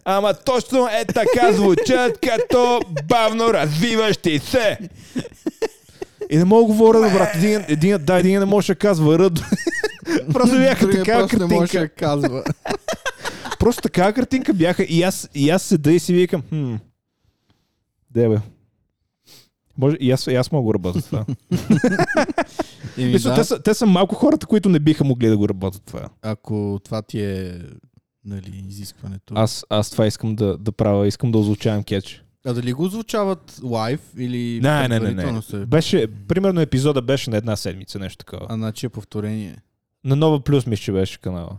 ама 0.05 0.35
точно 0.35 0.89
е 0.89 1.05
така 1.05 1.53
звучат 1.53 2.19
като 2.29 2.81
бавно 3.09 3.55
развиващи 3.55 4.39
се. 4.39 4.79
И 6.31 6.37
не 6.37 6.45
мога 6.45 6.65
говоря, 6.65 7.01
да, 7.01 7.11
брат. 7.11 7.35
Един, 7.35 7.65
един, 7.69 7.97
да, 8.01 8.19
един 8.19 8.39
не 8.39 8.45
може 8.45 8.67
да 8.67 8.75
казва 8.75 9.19
ръд. 9.19 9.33
Просто 10.33 10.57
бяха 10.57 10.91
така 10.91 11.19
просто 11.19 11.39
не 11.39 11.45
може 11.45 11.73
картинка. 11.73 11.81
да 11.81 11.89
казва. 11.89 12.45
Просто 13.59 13.83
така 13.83 14.13
картинка 14.13 14.53
бяха 14.53 14.83
и 14.83 15.03
аз, 15.03 15.29
и 15.35 15.51
аз 15.51 15.63
седа 15.63 15.93
и 15.93 16.01
си 16.01 16.15
викам, 16.15 16.43
хм, 16.49 16.75
де 18.11 18.29
бе. 18.29 18.37
Може, 19.79 19.97
и 20.01 20.11
аз, 20.11 20.27
и 20.27 20.35
аз 20.35 20.53
мога 20.53 20.63
да 20.63 20.65
го 20.65 20.75
работя 20.75 21.03
това. 21.03 21.25
Еми, 22.99 23.13
Мисля, 23.13 23.31
да, 23.31 23.37
те, 23.37 23.45
са, 23.45 23.63
те 23.63 23.75
са 23.75 23.87
малко 23.87 24.15
хората, 24.15 24.47
които 24.47 24.69
не 24.69 24.79
биха 24.79 25.05
могли 25.05 25.29
да 25.29 25.37
го 25.37 25.49
работят 25.49 25.83
това. 25.87 26.09
ако 26.23 26.81
това 26.85 27.03
ти 27.03 27.21
е 27.21 27.61
нали, 28.25 28.65
изискването. 28.69 29.35
Аз, 29.37 29.65
аз 29.71 29.91
това 29.91 30.07
искам 30.07 30.37
да, 30.37 30.57
да 30.59 30.73
правя, 30.73 31.07
искам 31.07 31.33
да 31.33 31.39
озвучавам 31.39 31.83
кетч. 31.83 32.25
А 32.47 32.53
дали 32.53 32.73
го 32.73 32.89
звучават 32.89 33.61
лайв 33.63 34.01
или 34.19 34.61
Не, 34.63 34.89
не, 34.89 35.01
не, 35.01 35.33
не. 35.33 35.43
се... 35.43 35.67
Беше, 35.67 36.07
примерно 36.29 36.61
епизода 36.61 37.03
беше 37.03 37.31
на 37.31 37.37
една 37.37 37.57
седмица, 37.57 37.99
нещо 37.99 38.25
такова. 38.25 38.47
А 38.49 38.55
значи 38.55 38.87
е 38.87 38.89
повторение. 38.89 39.57
На 40.05 40.17
Нова 40.17 40.41
Плюс 40.41 40.67
мисля, 40.67 40.83
че 40.83 40.93
беше 40.93 41.21
канала. 41.21 41.57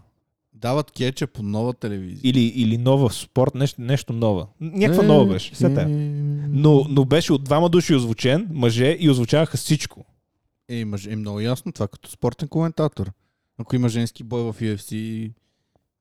Дават 0.55 0.91
кетча 0.91 1.27
по 1.27 1.43
нова 1.43 1.73
телевизия. 1.73 2.19
Или, 2.23 2.39
или 2.39 2.77
нова 2.77 3.09
спорт, 3.09 3.55
нещо, 3.55 3.81
нещо 3.81 4.13
нова. 4.13 4.47
Някаква 4.59 5.03
нова 5.03 5.33
беше. 5.33 5.53
Все 5.53 5.73
тая. 5.73 5.87
Но, 6.49 6.85
но 6.89 7.05
беше 7.05 7.33
от 7.33 7.43
двама 7.43 7.69
души 7.69 7.95
озвучен, 7.95 8.47
мъже, 8.51 8.97
и 8.99 9.09
озвучаваха 9.09 9.57
всичко. 9.57 10.05
Е, 10.69 10.85
мъж, 10.85 11.05
е 11.05 11.15
много 11.15 11.39
ясно 11.39 11.71
това 11.71 11.87
като 11.87 12.09
спортен 12.09 12.47
коментатор. 12.47 13.11
Ако 13.57 13.75
има 13.75 13.89
женски 13.89 14.23
бой 14.23 14.41
в 14.41 14.55
UFC, 14.61 15.31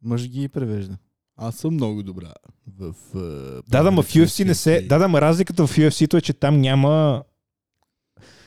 мъж 0.03 0.29
ги 0.29 0.49
превежда. 0.49 0.97
Аз 1.37 1.57
съм 1.57 1.75
много 1.75 2.03
добра 2.03 2.33
в... 2.79 2.95
Uh, 3.15 3.63
Да, 3.69 3.83
да, 3.83 3.91
ма 3.91 4.03
в 4.03 4.13
UFC 4.13 4.45
не 4.45 4.55
се... 4.55 4.83
Да, 4.83 4.99
да, 4.99 5.09
ма 5.09 5.21
разликата 5.21 5.67
в 5.67 5.77
UFC-то 5.77 6.17
е, 6.17 6.21
че 6.21 6.33
там 6.33 6.61
няма... 6.61 7.23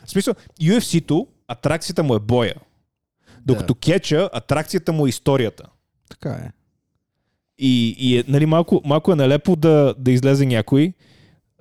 В 0.05 0.11
смисъл, 0.11 0.33
UFC-то, 0.61 1.27
атракцията 1.47 2.03
му 2.03 2.15
е 2.15 2.19
боя. 2.19 2.55
Докато 3.45 3.75
кетча, 3.75 4.29
атракцията 4.33 4.93
му 4.93 5.05
е 5.05 5.09
историята. 5.09 5.63
Така 6.19 6.35
е. 6.35 6.51
И, 7.59 7.95
и 7.99 8.17
е, 8.17 8.23
нали, 8.27 8.45
малко, 8.45 8.81
малко 8.85 9.11
е 9.11 9.15
налепо 9.15 9.55
да, 9.55 9.95
да 9.97 10.11
излезе 10.11 10.45
някой, 10.45 10.93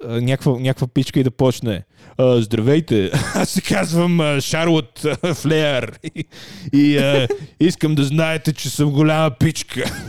а, 0.05 0.21
някаква, 0.21 0.53
някаква 0.61 0.87
пичка 0.87 1.21
и 1.21 1.25
да 1.25 1.31
почне. 1.31 1.85
А, 2.19 2.43
здравейте, 2.43 3.11
аз 3.35 3.51
се 3.51 3.61
казвам 3.61 4.21
а, 4.21 4.41
Шарлот 4.41 5.05
а, 5.23 5.35
Флеер 5.35 5.99
и, 6.15 6.25
и 6.73 6.99
а, 6.99 7.29
искам 7.61 7.95
да 7.95 8.05
знаете, 8.05 8.53
че 8.53 8.71
съм 8.71 8.91
голяма 8.91 9.31
пичка. 9.31 9.85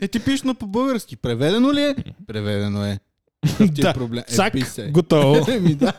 Е, 0.00 0.08
типично 0.08 0.54
по-български. 0.54 1.16
Преведено 1.16 1.72
ли 1.72 1.82
е? 1.82 1.96
Преведено 2.26 2.84
е. 2.84 2.98
Какъв 3.46 3.74
ти 3.74 3.80
е 3.80 3.84
Да, 3.84 3.94
проблем? 3.94 4.24
Е, 4.28 4.32
Цак, 4.32 4.66
се. 4.66 4.90
готово. 4.90 5.50
Еми 5.52 5.74
да. 5.74 5.92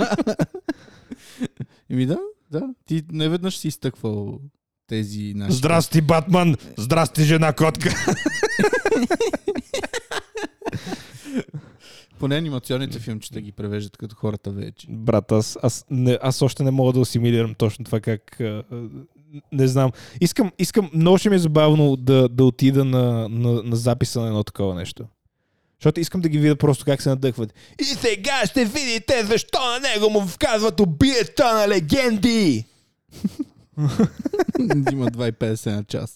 Еми 1.90 2.06
да, 2.06 2.18
да. 2.52 2.70
Ти 2.86 3.04
неведнъж 3.12 3.58
си 3.58 3.68
изтъквал 3.68 4.40
тези 4.88 5.34
наши... 5.36 5.54
Здрасти, 5.54 6.02
Батман! 6.02 6.56
Здрасти, 6.78 7.24
жена 7.24 7.54
котка! 7.54 7.96
Поне 12.20 12.36
анимационните 12.36 13.00
филмчета 13.00 13.42
ги 13.42 13.52
превеждат 13.52 13.98
като 13.98 14.16
хората 14.16 14.52
вече. 14.52 14.88
Брат, 14.90 15.32
аз, 15.32 15.58
аз, 15.64 15.86
не, 15.90 16.18
аз 16.22 16.42
още 16.42 16.64
не 16.64 16.72
мога 16.72 16.94
да 16.94 17.00
асимилирам 17.00 17.56
точно 17.56 17.86
това 17.86 18.00
как... 18.00 18.42
А, 18.42 18.64
не 19.52 19.68
знам. 19.68 19.92
Искам, 20.22 20.52
искам 20.60 20.90
много 20.94 21.18
ще 21.18 21.30
ми 21.30 21.36
е 21.36 21.40
забавно 21.40 21.96
да, 21.96 22.30
да 22.30 22.46
отида 22.46 22.86
на, 22.86 23.30
на, 23.30 23.64
на 23.64 23.76
записа 23.76 24.22
на 24.22 24.28
едно 24.28 24.44
такова 24.44 24.76
нещо. 24.76 25.06
Защото 25.80 26.00
искам 26.00 26.22
да 26.22 26.30
ги 26.30 26.38
видя 26.38 26.56
просто 26.56 26.86
как 26.86 27.02
се 27.02 27.10
надъхват. 27.10 27.54
И 27.82 27.84
сега 27.84 28.42
ще 28.46 28.66
видите 28.66 29.26
защо 29.26 29.60
на 29.60 29.80
него 29.80 30.10
му 30.10 30.22
вказват 30.22 30.80
убиеца 30.80 31.54
на 31.54 31.68
легенди! 31.68 32.66
Има 34.92 35.08
2,50 35.08 35.66
на 35.68 35.84
час. 35.84 36.16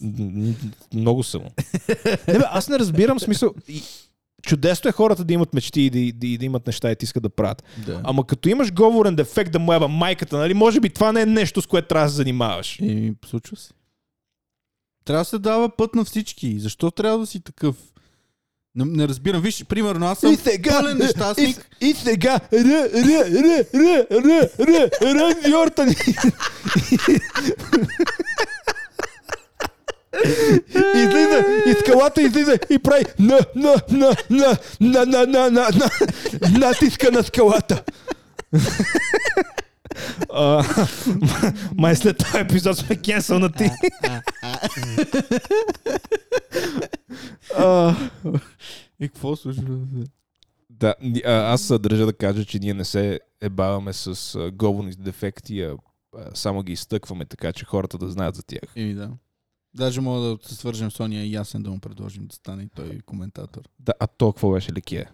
Много 0.93 1.23
съм. 1.23 1.41
Не, 2.27 2.33
бе, 2.33 2.43
аз 2.45 2.69
не 2.69 2.79
разбирам 2.79 3.19
смисъл. 3.19 3.53
Чудесно 4.43 4.87
е 4.87 4.93
хората 4.93 5.23
да 5.23 5.33
имат 5.33 5.53
мечти 5.53 5.81
и 5.81 5.89
да, 5.89 5.99
и, 5.99 6.11
да- 6.11 6.27
и 6.27 6.37
да 6.37 6.45
имат 6.45 6.67
неща 6.67 6.91
и 6.91 6.95
да 6.95 7.03
искат 7.03 7.23
да 7.23 7.29
правят. 7.29 7.63
Да. 7.85 8.01
Ама 8.03 8.27
като 8.27 8.49
имаш 8.49 8.73
говорен 8.73 9.15
дефект 9.15 9.51
да 9.51 9.59
му 9.59 9.73
еба 9.73 9.87
майката, 9.87 10.37
нали, 10.37 10.53
може 10.53 10.79
би 10.79 10.89
това 10.89 11.11
не 11.11 11.21
е 11.21 11.25
нещо, 11.25 11.61
с 11.61 11.67
което 11.67 11.87
трябва 11.87 12.05
да 12.05 12.09
се 12.09 12.15
занимаваш. 12.15 12.79
Еми, 12.79 13.13
случва 13.25 13.57
се. 13.57 13.71
Трябва 15.05 15.21
да 15.21 15.25
се 15.25 15.39
дава 15.39 15.69
път 15.69 15.95
на 15.95 16.05
всички. 16.05 16.59
Защо 16.59 16.91
трябва 16.91 17.19
да 17.19 17.25
си 17.25 17.39
такъв? 17.39 17.75
Не, 18.75 18.85
не 18.85 19.07
разбирам. 19.07 19.41
Виж, 19.41 19.65
примерно, 19.65 20.07
аз 20.07 20.19
съм 20.19 20.37
пълен 20.69 20.97
нещастник. 20.97 21.67
И, 21.81 21.89
и 21.89 21.93
сега, 21.93 22.39
р, 22.53 22.89
р, 22.93 23.25
р, 23.33 23.65
р, 23.73 24.05
р, 24.11 24.49
р, 24.59 24.89
Ранди 25.01 25.55
Ортън. 25.55 25.89
Излиза, 30.95 31.45
из 31.65 31.77
скалата 31.79 32.21
излиза 32.21 32.59
и 32.69 32.79
прави 32.79 33.05
на, 33.19 33.39
на, 33.55 33.75
на, 33.91 34.15
на, 34.29 34.57
на, 34.79 35.05
на, 35.05 35.25
на, 35.25 35.51
на, 35.51 35.69
на, 35.71 35.89
натиска 36.59 37.11
на 37.11 37.23
скалата. 37.23 37.83
Май 41.77 41.95
след 41.95 42.17
този 42.17 42.37
епизод 42.37 42.77
сме 42.77 42.95
кенсълнати. 42.95 43.71
А, 47.57 47.95
И 49.01 49.07
какво 49.07 49.35
слушаш? 49.35 49.63
Да, 50.69 50.95
аз 51.25 51.79
държа 51.79 52.05
да 52.05 52.13
кажа, 52.13 52.45
че 52.45 52.59
ние 52.59 52.73
не 52.73 52.85
се 52.85 53.19
ебаваме 53.41 53.93
с 53.93 54.35
а, 54.35 54.51
говорни 54.51 54.91
дефекти, 54.91 55.61
а, 55.61 55.77
а 56.17 56.29
само 56.33 56.63
ги 56.63 56.71
изтъкваме, 56.71 57.25
така 57.25 57.53
че 57.53 57.65
хората 57.65 57.97
да 57.97 58.09
знаят 58.09 58.35
за 58.35 58.43
тях. 58.43 58.73
Еми 58.75 58.93
да. 58.93 59.09
Даже 59.75 60.01
мога 60.01 60.19
да 60.19 60.37
се 60.41 60.55
свържем 60.55 60.91
с 60.91 60.93
Сония 60.93 61.23
и 61.25 61.33
Ясен 61.33 61.63
да 61.63 61.69
му 61.69 61.79
предложим 61.79 62.27
да 62.27 62.35
стане 62.35 62.63
и 62.63 62.69
той 62.75 62.99
коментатор. 63.05 63.61
Да, 63.79 63.93
а 63.99 64.07
то 64.07 64.31
какво 64.31 64.51
беше 64.51 64.73
лекия? 64.73 65.11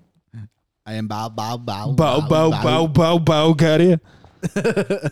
I 0.88 1.02
am 1.02 1.08
бау, 1.08 1.30
бау, 1.30 1.58
бау, 1.58 1.96
Бау, 1.96 2.22
бау, 2.30 2.52
бау, 2.64 2.88
бау, 2.88 3.20
България. 3.20 4.00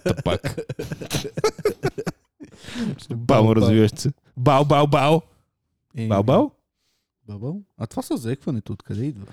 Та 0.04 0.16
пак. 0.26 0.56
Бау, 3.16 3.56
развиващ 3.56 4.00
се. 4.00 4.12
Бау, 4.38 4.66
бау, 4.66 4.88
бау. 4.88 5.22
Бау, 6.08 6.24
бау? 6.24 6.52
Бау, 7.28 7.62
А 7.78 7.88
това 7.88 8.02
са 8.02 8.18
заекването, 8.18 8.74
откъде 8.74 9.06
идва? 9.06 9.26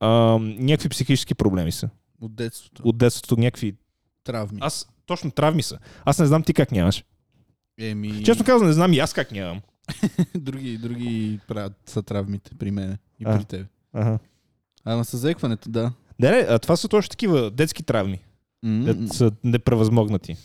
А, 0.00 0.08
някакви 0.40 0.88
психически 0.88 1.34
проблеми 1.34 1.72
са. 1.72 1.90
От 2.20 2.34
детството. 2.34 2.82
От 2.84 2.98
детството 2.98 3.36
някакви... 3.40 3.76
травми. 4.24 4.58
Аз 4.62 4.88
точно 5.06 5.30
травми 5.30 5.62
са. 5.62 5.78
Аз 6.04 6.18
не 6.18 6.26
знам 6.26 6.42
ти 6.42 6.54
как 6.54 6.72
нямаш. 6.72 7.04
Еми, 7.78 8.24
Честно 8.24 8.44
казвам, 8.44 8.66
не 8.68 8.72
знам 8.72 8.92
и 8.92 8.98
аз 8.98 9.12
как 9.12 9.32
нямам. 9.32 9.60
други, 10.34 10.78
други 10.78 11.40
правят 11.48 11.72
са 11.86 12.02
травмите 12.02 12.50
при 12.58 12.70
мен 12.70 12.98
и 13.20 13.24
А. 13.24 13.38
при 13.38 13.44
теб. 13.44 13.66
Ага. 13.92 14.18
Ама 14.84 15.04
с 15.04 15.16
заекването, 15.16 15.70
да. 15.70 15.92
Не, 16.18 16.30
не, 16.30 16.46
а 16.48 16.58
това 16.58 16.76
са 16.76 16.88
точно 16.88 17.10
такива 17.10 17.50
детски 17.50 17.82
травми. 17.82 18.20
Те 18.84 19.08
са 19.08 19.32
непревъзмогнати. 19.44 20.36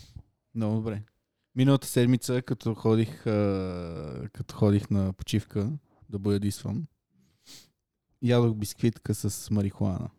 Много 0.55 0.75
добре. 0.75 1.01
Миналата 1.55 1.87
седмица, 1.87 2.41
като 2.41 2.73
ходих, 2.75 3.27
а, 3.27 4.29
като 4.33 4.55
ходих 4.55 4.89
на 4.89 5.13
почивка 5.13 5.69
да 6.09 6.19
боядисвам, 6.19 6.87
ядох 8.21 8.55
бисквитка 8.55 9.15
с 9.15 9.51
марихуана. 9.51 10.09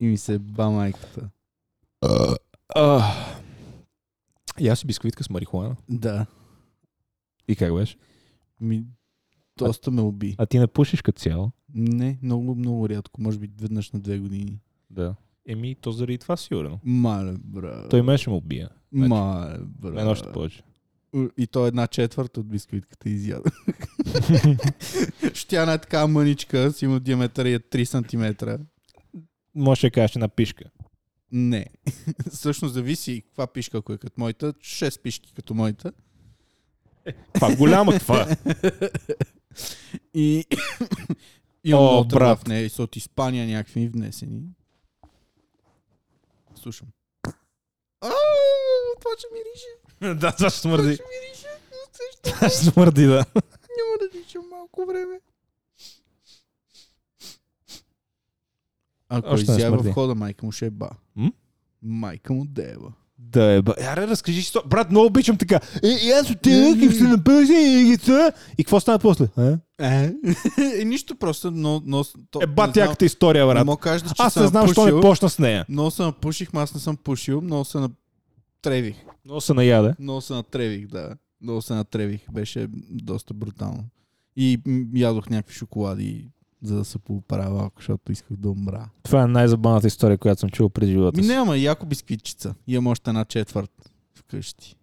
И 0.00 0.06
ми 0.06 0.16
се 0.16 0.38
ба 0.38 0.70
майката. 0.70 1.30
А, 2.74 3.14
и 4.60 4.68
аз 4.68 4.78
си 4.78 4.86
бисквитка 4.86 5.24
с 5.24 5.30
марихуана. 5.30 5.76
Да. 5.88 6.26
И 7.48 7.56
как 7.56 7.74
беше? 7.74 7.96
Ми, 8.60 8.84
доста 9.56 9.90
ме 9.90 10.02
уби. 10.02 10.34
А 10.38 10.46
ти 10.46 10.58
не 10.58 10.66
пушиш 10.66 11.02
като 11.02 11.20
цяло? 11.20 11.50
Не, 11.74 12.18
много, 12.22 12.54
много 12.54 12.88
рядко. 12.88 13.22
Може 13.22 13.38
би 13.38 13.50
веднъж 13.60 13.92
на 13.92 14.00
две 14.00 14.18
години. 14.18 14.60
Да. 14.90 15.14
Еми, 15.46 15.74
то 15.74 15.92
заради 15.92 16.18
това 16.18 16.36
сигурно. 16.36 16.80
Мале, 16.84 17.36
бра. 17.44 17.88
Той 17.88 18.02
мен 18.02 18.18
ще 18.18 18.30
му 18.30 18.36
убия. 18.36 18.68
Мале, 18.92 19.58
бра. 19.60 19.90
Мен 19.90 20.08
още 20.08 20.32
повече. 20.32 20.62
И 21.36 21.46
то 21.46 21.66
една 21.66 21.86
четвърта 21.86 22.40
от 22.40 22.48
бисквитката 22.48 23.08
изяда. 23.08 23.50
Щяна 25.34 25.72
е 25.72 25.78
така 25.78 26.06
мъничка, 26.06 26.72
си 26.72 26.84
има 26.84 27.00
диаметър 27.00 27.46
и 27.46 27.54
е 27.54 27.58
3 27.58 27.84
см. 27.84 28.50
Може 29.54 29.80
да 29.86 29.90
кажеш 29.90 30.16
една 30.16 30.28
пишка. 30.28 30.64
Не. 31.32 31.66
Всъщност 32.30 32.74
зависи 32.74 33.22
каква 33.26 33.46
пишка, 33.46 33.78
ако 33.78 33.92
е 33.92 33.98
като 33.98 34.20
моята. 34.20 34.52
6 34.52 35.02
пишки 35.02 35.32
като 35.34 35.54
моята. 35.54 35.92
Това 37.34 37.56
голяма 37.56 37.98
това. 37.98 38.36
И 40.14 40.44
имам 41.64 41.82
О, 41.82 41.92
много 41.92 42.08
брат. 42.08 42.38
в 42.38 42.46
нея 42.46 42.64
и 42.64 42.68
са 42.68 42.82
от 42.82 42.96
Испания 42.96 43.46
някакви 43.46 43.88
внесени. 43.88 44.42
Слушам. 46.54 46.88
А, 48.00 48.10
това 49.00 49.10
ще 49.18 49.26
мирише. 49.32 49.87
да, 50.14 50.32
това 50.32 50.50
ще 50.50 50.60
смърди. 50.60 50.98
Това 52.22 52.48
ще 52.48 52.58
смърди, 52.58 53.04
да. 53.04 53.24
Няма 53.34 53.94
да 54.00 54.18
дишам 54.18 54.42
малко 54.50 54.86
време. 54.86 55.20
Ако 59.08 59.28
Още 59.34 59.50
не 59.50 59.56
изява 59.56 59.82
в 59.82 59.92
хода, 59.92 60.14
майка 60.14 60.46
му 60.46 60.52
ще 60.52 60.66
е 60.66 60.70
ба. 60.70 60.90
М? 61.16 61.32
Майка 61.82 62.32
му 62.32 62.44
дева. 62.44 62.92
Да 63.18 63.44
е, 63.44 63.62
ба. 63.62 63.74
Аре, 63.80 64.06
разкажи 64.06 64.42
си. 64.42 64.52
то- 64.52 64.62
Брат, 64.66 64.90
много 64.90 65.06
обичам 65.06 65.36
така. 65.38 65.60
Е, 65.84 65.88
и 65.88 66.10
аз 66.10 66.30
отидах 66.30 66.82
и 66.82 66.94
се 66.94 67.04
напълзи 67.04 67.52
и 67.52 67.84
ги. 67.84 67.98
И 68.58 68.64
какво 68.64 68.80
стана 68.80 68.98
после? 68.98 69.28
А? 69.36 69.58
Е? 69.78 70.12
е, 70.80 70.84
нищо 70.84 71.16
просто, 71.16 71.50
но... 71.50 71.82
но 71.84 72.04
то, 72.30 72.40
Е, 72.42 72.46
бат 72.46 72.76
не 72.76 72.82
яката 72.82 73.04
история, 73.04 73.46
Не 73.46 73.54
брат. 73.54 73.66
мога 73.66 73.80
кажа, 73.80 74.04
че 74.04 74.12
Аз 74.18 74.36
не 74.36 74.46
знам, 74.46 74.66
защо 74.66 74.86
не 74.86 75.00
почна 75.00 75.28
с 75.28 75.38
нея. 75.38 75.66
Много 75.68 75.90
се 75.90 76.02
напуших, 76.02 76.48
аз 76.54 76.74
не 76.74 76.80
съм 76.80 76.96
пушил, 76.96 77.40
много 77.40 77.64
се 77.64 77.78
натревих. 78.58 78.96
Много 79.24 79.40
се 79.40 79.54
наяде. 79.54 79.94
Много 79.98 80.20
се 80.20 80.32
натревих, 80.32 80.86
да. 80.86 81.14
Много 81.40 81.62
се 81.62 81.74
натревих. 81.74 82.30
Беше 82.32 82.66
доста 82.90 83.34
брутално. 83.34 83.84
И 84.36 84.60
ядох 84.94 85.30
някакви 85.30 85.54
шоколади, 85.54 86.30
за 86.62 86.76
да 86.76 86.84
се 86.84 86.98
поправя 86.98 87.50
малко, 87.50 87.74
защото 87.76 88.12
исках 88.12 88.36
да 88.36 88.50
умра. 88.50 88.90
Това 89.02 89.22
е 89.22 89.26
най-забавната 89.26 89.86
история, 89.86 90.18
която 90.18 90.40
съм 90.40 90.50
чул 90.50 90.68
през 90.68 90.88
живота 90.88 91.22
си. 91.22 91.28
няма, 91.28 91.58
яко 91.58 91.86
бисквитчица. 91.86 92.54
Имам 92.66 92.86
още 92.86 93.10
една 93.10 93.24
четвърт 93.24 93.90
вкъщи. 94.14 94.74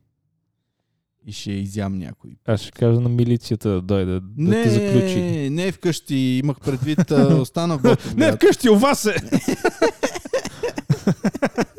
И 1.27 1.31
ще 1.31 1.51
изям 1.51 1.97
някой. 1.97 2.31
Аз 2.45 2.61
ще 2.61 2.71
кажа 2.71 2.99
на 2.99 3.09
милицията 3.09 3.69
да 3.69 3.81
дойде 3.81 4.11
да 4.11 4.21
не, 4.37 4.63
те 4.63 4.69
заключи. 4.69 5.49
не 5.49 5.71
вкъщи. 5.71 6.15
Имах 6.15 6.59
предвид, 6.59 7.11
а, 7.11 7.35
остана 7.35 7.77
в 7.77 7.83
Не, 7.83 7.89
Ботевград. 7.89 8.35
вкъщи 8.35 8.69
у 8.69 8.75
вас 8.75 9.05
е. 9.05 9.15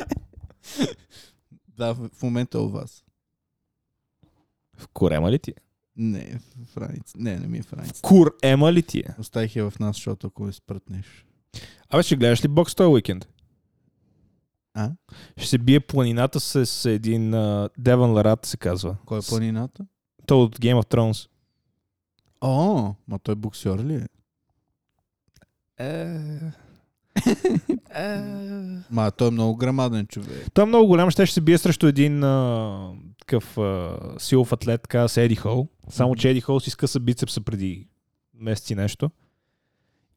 Да, 1.76 1.92
в, 1.92 2.08
в 2.08 2.22
момента 2.22 2.58
е 2.58 2.60
у 2.60 2.68
вас. 2.68 3.04
В 4.76 4.88
корема 4.88 5.30
ли 5.30 5.38
ти? 5.38 5.50
е? 5.50 5.54
Не, 5.96 6.40
в 6.66 6.76
Раница. 6.76 7.18
Не, 7.18 7.38
не 7.38 7.46
ми 7.46 7.58
е 7.58 7.62
в 7.62 7.72
Раница. 7.72 8.02
Кур 8.02 8.36
ема 8.42 8.72
ли 8.72 8.82
ти 8.82 8.98
е? 8.98 9.14
Оставих 9.18 9.56
я 9.56 9.70
в 9.70 9.78
нас, 9.78 9.96
защото 9.96 10.26
ако 10.26 10.42
ме 10.42 10.52
спрътнеш. 10.52 11.26
Абе, 11.90 12.02
ще 12.02 12.16
гледаш 12.16 12.44
ли 12.44 12.48
бокс 12.48 12.74
този 12.74 12.88
уикенд? 12.88 13.28
А? 14.74 14.90
Ще 15.36 15.48
се 15.48 15.58
бие 15.58 15.80
планината 15.80 16.40
с 16.40 16.84
един 16.90 17.30
uh, 17.30 17.70
Деван 17.78 18.10
Ларат, 18.10 18.46
се 18.46 18.56
казва. 18.56 18.96
Кой 19.06 19.18
е 19.18 19.22
планината? 19.28 19.86
Той 20.26 20.38
от 20.38 20.58
Game 20.58 20.82
of 20.82 20.94
Thrones. 20.94 21.28
О, 22.40 22.94
ма 23.08 23.18
той 23.18 23.34
боксер 23.34 23.78
ли 23.78 23.94
е? 23.94 24.06
Ма 28.90 29.10
той 29.10 29.28
е 29.28 29.30
много 29.30 29.56
грамаден 29.56 30.06
човек. 30.06 30.46
Той 30.54 30.64
е 30.64 30.66
много 30.66 30.86
голям, 30.86 31.10
ще 31.10 31.26
ще 31.26 31.34
се 31.34 31.40
бие 31.40 31.58
срещу 31.58 31.86
един 31.86 32.24
а, 32.24 32.90
такъв 33.20 33.58
а, 33.58 33.96
силов 34.18 34.52
атлет, 34.52 34.86
казва 34.86 35.08
се 35.08 35.24
Еди 35.24 35.36
Хол. 35.36 35.68
Само, 35.88 36.16
че 36.16 36.30
Еди 36.30 36.40
Хол 36.40 36.60
си 36.60 36.70
скъса 36.70 37.00
бицепса 37.00 37.40
преди 37.40 37.88
месеци 38.34 38.74
нещо. 38.74 39.10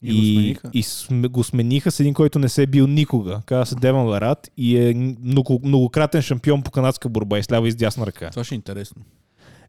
И 0.01 0.13
го 0.13 0.39
смениха? 0.39 0.69
и 0.73 0.83
сме, 0.83 1.27
го 1.27 1.43
смениха 1.43 1.91
с 1.91 1.99
един, 1.99 2.13
който 2.13 2.39
не 2.39 2.49
се 2.49 2.63
е 2.63 2.67
бил 2.67 2.87
никога. 2.87 3.41
Казва 3.45 3.65
се 3.65 3.75
Деван 3.75 4.07
Ларат 4.07 4.51
и 4.57 4.77
е 4.77 4.93
много, 5.23 5.59
многократен 5.63 6.21
шампион 6.21 6.63
по 6.63 6.71
канадска 6.71 7.09
борба 7.09 7.39
и 7.39 7.43
слява 7.43 7.67
и 7.67 7.71
с 7.71 7.75
дясна 7.75 8.05
ръка. 8.05 8.29
Това 8.29 8.43
ще 8.43 8.55
е 8.55 8.57
интересно. 8.57 9.01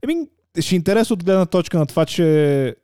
Еми, 0.03 0.27
ще 0.61 0.75
е 0.75 0.77
интересно 0.77 1.15
от 1.15 1.25
гледна 1.25 1.47
точка 1.47 1.79
на 1.79 1.87
това, 1.87 2.07
че... 2.07 2.77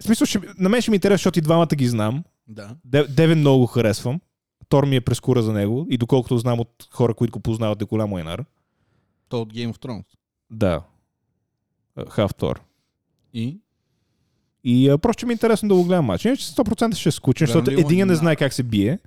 В 0.00 0.04
смисъл, 0.04 0.26
ще... 0.26 0.40
на 0.58 0.68
мен 0.68 0.82
ще 0.82 0.90
ми 0.90 0.94
е 0.94 0.96
интересно, 0.96 1.18
защото 1.18 1.38
и 1.38 1.42
двамата 1.42 1.66
ги 1.74 1.88
знам. 1.88 2.24
Да. 2.50 2.76
Де- 2.84 3.06
Девен 3.06 3.38
много 3.38 3.58
го 3.58 3.66
харесвам. 3.66 4.20
Тор 4.68 4.84
ми 4.84 4.96
е 4.96 5.00
прескура 5.00 5.42
за 5.42 5.52
него 5.52 5.86
и 5.90 5.98
доколкото 5.98 6.38
знам 6.38 6.60
от 6.60 6.88
хора, 6.90 7.14
които 7.14 7.32
го 7.32 7.40
познават, 7.40 7.82
е 7.82 7.86
голям 7.86 8.12
лайнар. 8.12 8.44
То 9.28 9.42
от 9.42 9.52
Game 9.52 9.72
of 9.72 9.78
Thrones. 9.78 10.04
Да. 10.50 10.82
Халф 12.08 12.34
Тор. 12.34 12.60
И? 13.34 13.60
И 14.64 14.88
а, 14.88 14.98
просто 14.98 15.18
ще 15.18 15.26
ми 15.26 15.32
е 15.32 15.34
интересно 15.34 15.68
да 15.68 15.74
го 15.74 15.84
гледам 15.84 16.04
матч. 16.04 16.24
Иначе 16.24 16.44
100% 16.44 16.94
ще 16.94 17.08
е 17.08 17.12
скучен, 17.12 17.46
защото 17.46 17.70
един 17.70 18.06
не 18.06 18.14
знае 18.14 18.36
как 18.36 18.52
се 18.52 18.62
бие, 18.62 18.98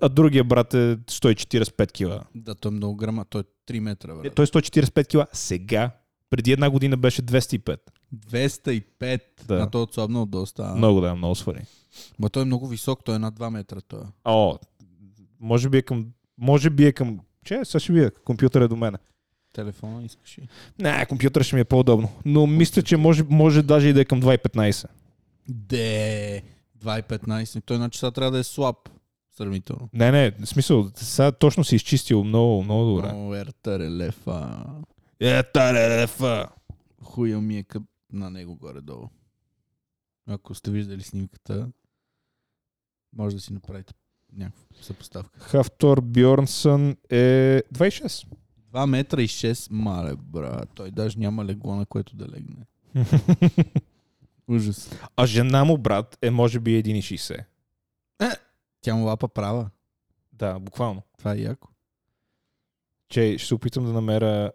а 0.00 0.08
другия 0.08 0.44
брат 0.44 0.74
е 0.74 0.96
145 0.98 1.92
кила. 1.92 2.24
Да, 2.34 2.54
той 2.54 2.72
е 2.72 2.74
много 2.74 2.96
грама. 2.96 3.24
Той 3.24 3.40
е 3.40 3.44
3 3.68 3.80
метра, 3.80 4.12
Е, 4.12 4.14
брат. 4.14 4.34
той 4.34 4.42
е 4.42 4.46
145 4.46 5.06
кила 5.06 5.26
сега. 5.32 5.90
Преди 6.30 6.52
една 6.52 6.70
година 6.70 6.96
беше 6.96 7.22
205. 7.22 7.78
205. 8.14 9.20
Да. 9.46 9.54
А 9.54 9.70
той 9.70 9.80
е 9.80 9.84
отслабнал 9.84 10.26
доста. 10.26 10.74
Много 10.74 11.00
да, 11.00 11.14
много 11.14 11.34
свари. 11.34 11.60
Ма 12.18 12.30
той 12.30 12.42
е 12.42 12.46
много 12.46 12.68
висок, 12.68 13.04
той 13.04 13.14
е 13.14 13.18
над 13.18 13.34
2 13.34 13.50
метра. 13.50 13.80
Той. 13.80 14.00
е. 14.00 14.04
О, 14.24 14.58
може 15.40 15.68
би 15.68 15.78
е 15.78 15.82
към... 15.82 16.06
Може 16.38 16.70
би 16.70 16.86
е 16.86 16.92
към... 16.92 17.20
Че, 17.44 17.60
сега 17.64 17.80
ще 17.80 17.92
видя. 17.92 18.10
Компютър 18.10 18.60
е 18.60 18.68
до 18.68 18.76
мене. 18.76 18.98
Телефона 19.52 20.04
искаш 20.04 20.38
ли? 20.38 20.48
Не, 20.78 21.06
компютър 21.06 21.42
ще 21.42 21.56
ми 21.56 21.60
е 21.60 21.64
по-удобно. 21.64 22.10
Но 22.24 22.46
мисля, 22.46 22.82
че 22.82 22.96
може, 22.96 23.24
може 23.28 23.62
даже 23.62 23.88
и 23.88 23.92
да 23.92 24.00
е 24.00 24.04
към 24.04 24.22
2.15. 24.22 24.86
Де, 25.48 26.42
2,15. 26.78 27.62
Той 27.64 27.78
на 27.78 27.90
часа 27.90 28.10
трябва 28.10 28.30
да 28.30 28.38
е 28.38 28.44
слаб. 28.44 28.76
Сравнително. 29.36 29.88
Не, 29.92 30.10
не, 30.12 30.30
в 30.30 30.46
смисъл, 30.46 30.90
сега 30.94 31.32
точно 31.32 31.64
си 31.64 31.76
изчистил 31.76 32.24
много, 32.24 32.62
много 32.62 32.84
добре. 32.84 33.10
О, 33.14 33.34
ертарелефа. 33.34 34.66
Е, 35.20 35.42
тарелефа! 35.42 36.48
Хуя 37.02 37.40
ми 37.40 37.58
е 37.58 37.62
къп 37.62 37.82
на 38.12 38.30
него 38.30 38.56
горе-долу. 38.56 39.08
Ако 40.26 40.54
сте 40.54 40.70
виждали 40.70 41.02
снимката, 41.02 41.68
може 43.18 43.36
да 43.36 43.42
си 43.42 43.52
направите 43.52 43.94
някаква 44.32 44.64
съпоставка. 44.82 45.40
Хафтор 45.40 46.00
Бьорнсън 46.00 46.96
е 47.10 47.62
26. 47.74 48.26
2 48.72 48.86
метра 48.86 49.22
и 49.22 49.28
6, 49.28 49.68
мале, 49.70 50.16
брат. 50.16 50.68
Той 50.74 50.90
даже 50.90 51.18
няма 51.18 51.44
легло, 51.44 51.76
на 51.76 51.86
което 51.86 52.16
да 52.16 52.28
легне. 52.28 52.66
Ужас. 54.48 54.90
а 55.16 55.26
жена 55.26 55.64
му, 55.64 55.78
брат, 55.78 56.18
е 56.22 56.30
може 56.30 56.60
би 56.60 56.82
1,60. 56.84 57.44
Тя 58.80 58.94
му 58.94 59.04
лапа 59.04 59.28
права. 59.28 59.70
Да, 60.32 60.58
буквално. 60.58 61.02
Това 61.18 61.32
е 61.32 61.38
яко. 61.38 61.68
Че 63.08 63.38
ще 63.38 63.48
се 63.48 63.54
опитам 63.54 63.84
да 63.84 63.92
намеря 63.92 64.52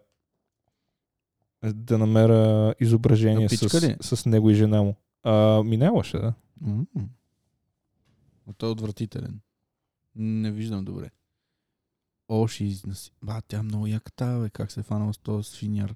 да 1.64 1.98
намеря 1.98 2.74
изображение 2.80 3.48
с, 3.48 3.96
с 4.16 4.26
него 4.26 4.50
и 4.50 4.54
жена 4.54 4.82
му. 4.82 4.96
А, 5.22 5.62
минаваше, 5.62 6.18
да. 6.18 6.34
М. 6.60 6.84
Той 8.52 8.68
е 8.68 8.72
отвратителен. 8.72 9.40
Не 10.16 10.50
виждам 10.50 10.84
добре. 10.84 11.10
О, 12.28 12.46
ще 12.46 12.64
изнаси. 12.64 13.12
Ба, 13.22 13.42
тя 13.48 13.58
е 13.58 13.62
много 13.62 13.86
яка 13.86 14.12
тая, 14.12 14.38
бе. 14.38 14.50
Как 14.50 14.72
се 14.72 14.80
е 14.80 14.82
фанала 14.82 15.14
с 15.14 15.18
този 15.18 15.50
свиняр. 15.50 15.94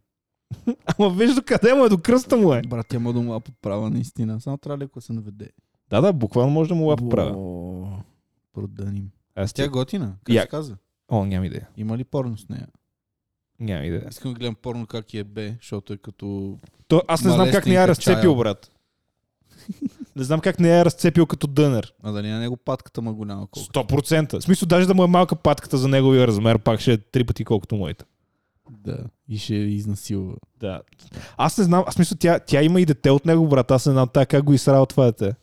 Ама 0.98 1.10
виж 1.10 1.34
до 1.34 1.42
къде 1.46 1.74
му 1.74 1.84
е, 1.84 1.88
до 1.88 1.98
кръста 1.98 2.36
му 2.36 2.54
е. 2.54 2.62
Брат, 2.62 2.86
тя 2.88 2.98
му 2.98 3.12
да 3.12 3.20
му 3.20 3.30
лапа 3.30 3.52
права, 3.62 3.90
наистина. 3.90 4.40
Само 4.40 4.58
трябва 4.58 4.78
леко 4.84 4.98
да 4.98 5.00
се 5.06 5.12
наведе. 5.12 5.50
Да, 5.90 6.00
да, 6.00 6.12
буквално 6.12 6.52
може 6.52 6.68
да 6.68 6.74
му 6.74 6.86
лапа 6.86 7.08
права. 7.08 8.02
Проданим. 8.52 9.10
Аз 9.34 9.52
Тя 9.52 9.64
е 9.64 9.68
готина. 9.68 10.16
Как 10.24 10.34
Я- 10.34 10.42
се 10.42 10.48
казва? 10.48 10.76
О, 11.08 11.24
няма 11.24 11.46
идея. 11.46 11.68
Има 11.76 11.98
ли 11.98 12.04
порно 12.04 12.38
с 12.38 12.48
нея? 12.48 12.68
Няма 13.60 13.84
идея. 13.84 14.06
Искам 14.10 14.32
да 14.32 14.38
гледам 14.38 14.54
порно 14.54 14.86
как 14.86 15.14
е 15.14 15.24
бе, 15.24 15.56
защото 15.60 15.92
е 15.92 15.96
като... 15.96 16.58
То, 16.88 17.02
аз 17.08 17.24
не 17.24 17.30
знам 17.30 17.50
как 17.50 17.66
не 17.66 17.74
я 17.74 17.82
е 17.82 17.88
разцепил, 17.88 18.36
брат. 18.36 18.70
Не 20.16 20.24
знам 20.24 20.40
как 20.40 20.60
не 20.60 20.80
е 20.80 20.84
разцепил 20.84 21.26
като 21.26 21.46
дънер. 21.46 21.92
А 22.02 22.12
дали 22.12 22.28
на 22.28 22.38
него 22.40 22.56
патката 22.56 23.02
му 23.02 23.10
е 23.10 23.14
голяма 23.14 23.46
колко? 23.46 23.68
100%. 23.72 24.40
В 24.40 24.44
смисъл, 24.44 24.66
даже 24.66 24.86
да 24.86 24.94
му 24.94 25.04
е 25.04 25.06
малка 25.06 25.36
патката 25.36 25.78
за 25.78 25.88
неговия 25.88 26.26
размер, 26.26 26.58
пак 26.58 26.80
ще 26.80 26.92
е 26.92 26.98
три 26.98 27.24
пъти 27.24 27.44
колкото 27.44 27.76
моята. 27.76 28.04
Да. 28.70 28.98
И 29.28 29.38
ще 29.38 29.54
изнасилва. 29.54 30.34
Да. 30.60 30.80
Аз 31.36 31.58
не 31.58 31.64
знам, 31.64 31.84
аз 31.86 31.98
мисля, 31.98 32.16
тя, 32.20 32.38
тя 32.38 32.62
има 32.62 32.80
и 32.80 32.86
дете 32.86 33.10
от 33.10 33.26
него, 33.26 33.48
брат. 33.48 33.70
Аз 33.70 33.86
не 33.86 33.92
знам 33.92 34.08
тя 34.12 34.26
как 34.26 34.44
го 34.44 34.52
изсрал 34.52 34.86
това 34.86 35.04
дете. 35.04 35.34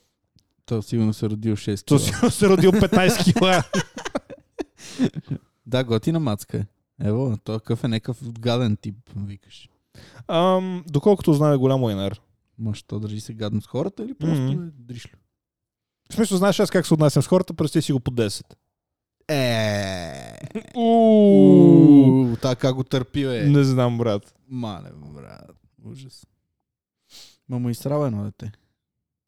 Той 0.65 0.83
сигурно 0.83 1.13
се 1.13 1.25
е 1.25 1.29
родил 1.29 1.55
6 1.55 1.85
То 1.85 1.97
кила. 1.97 2.31
си 2.31 2.37
се 2.37 2.49
родил 2.49 2.71
15 2.71 3.33
кила. 3.33 3.63
Да, 5.67 5.83
готина 5.83 6.19
мацка 6.19 6.57
е. 6.57 6.65
Ево, 7.07 7.37
той 7.43 7.59
какъв 7.59 7.83
е 7.83 7.87
някакъв 7.87 8.31
гаден 8.31 8.77
тип, 8.77 8.95
викаш. 9.15 9.69
Ам, 10.27 10.83
доколкото 10.87 11.33
знам 11.33 11.53
е 11.53 11.57
голям 11.57 11.83
лайнер. 11.83 12.21
Ма 12.59 12.75
що 12.75 12.99
държи 12.99 13.19
се 13.21 13.33
гадно 13.33 13.61
с 13.61 13.67
хората 13.67 14.03
или 14.03 14.13
просто 14.13 14.41
Мгм. 14.41 14.63
е 14.63 14.71
дришло? 14.79 15.11
В 16.11 16.13
смисъл, 16.13 16.37
знаеш 16.37 16.59
аз 16.59 16.71
как 16.71 16.87
се 16.87 16.93
отнасям 16.93 17.23
с 17.23 17.27
хората, 17.27 17.53
представи 17.53 17.83
си 17.83 17.93
го 17.93 17.99
по 17.99 18.11
10. 18.11 18.43
Е. 19.27 20.37
Ууу. 20.75 22.29
Уу, 22.29 22.35
Та 22.35 22.55
как 22.55 22.75
го 22.75 22.83
търпи, 22.83 23.23
е. 23.23 23.45
Не 23.45 23.63
знам, 23.63 23.97
брат. 23.97 24.33
Мале, 24.49 24.89
брат. 25.13 25.51
Ужас. 25.83 26.25
Ма 27.49 27.59
му 27.59 27.69
изстрава 27.69 28.07
едно 28.07 28.23
дете. 28.23 28.51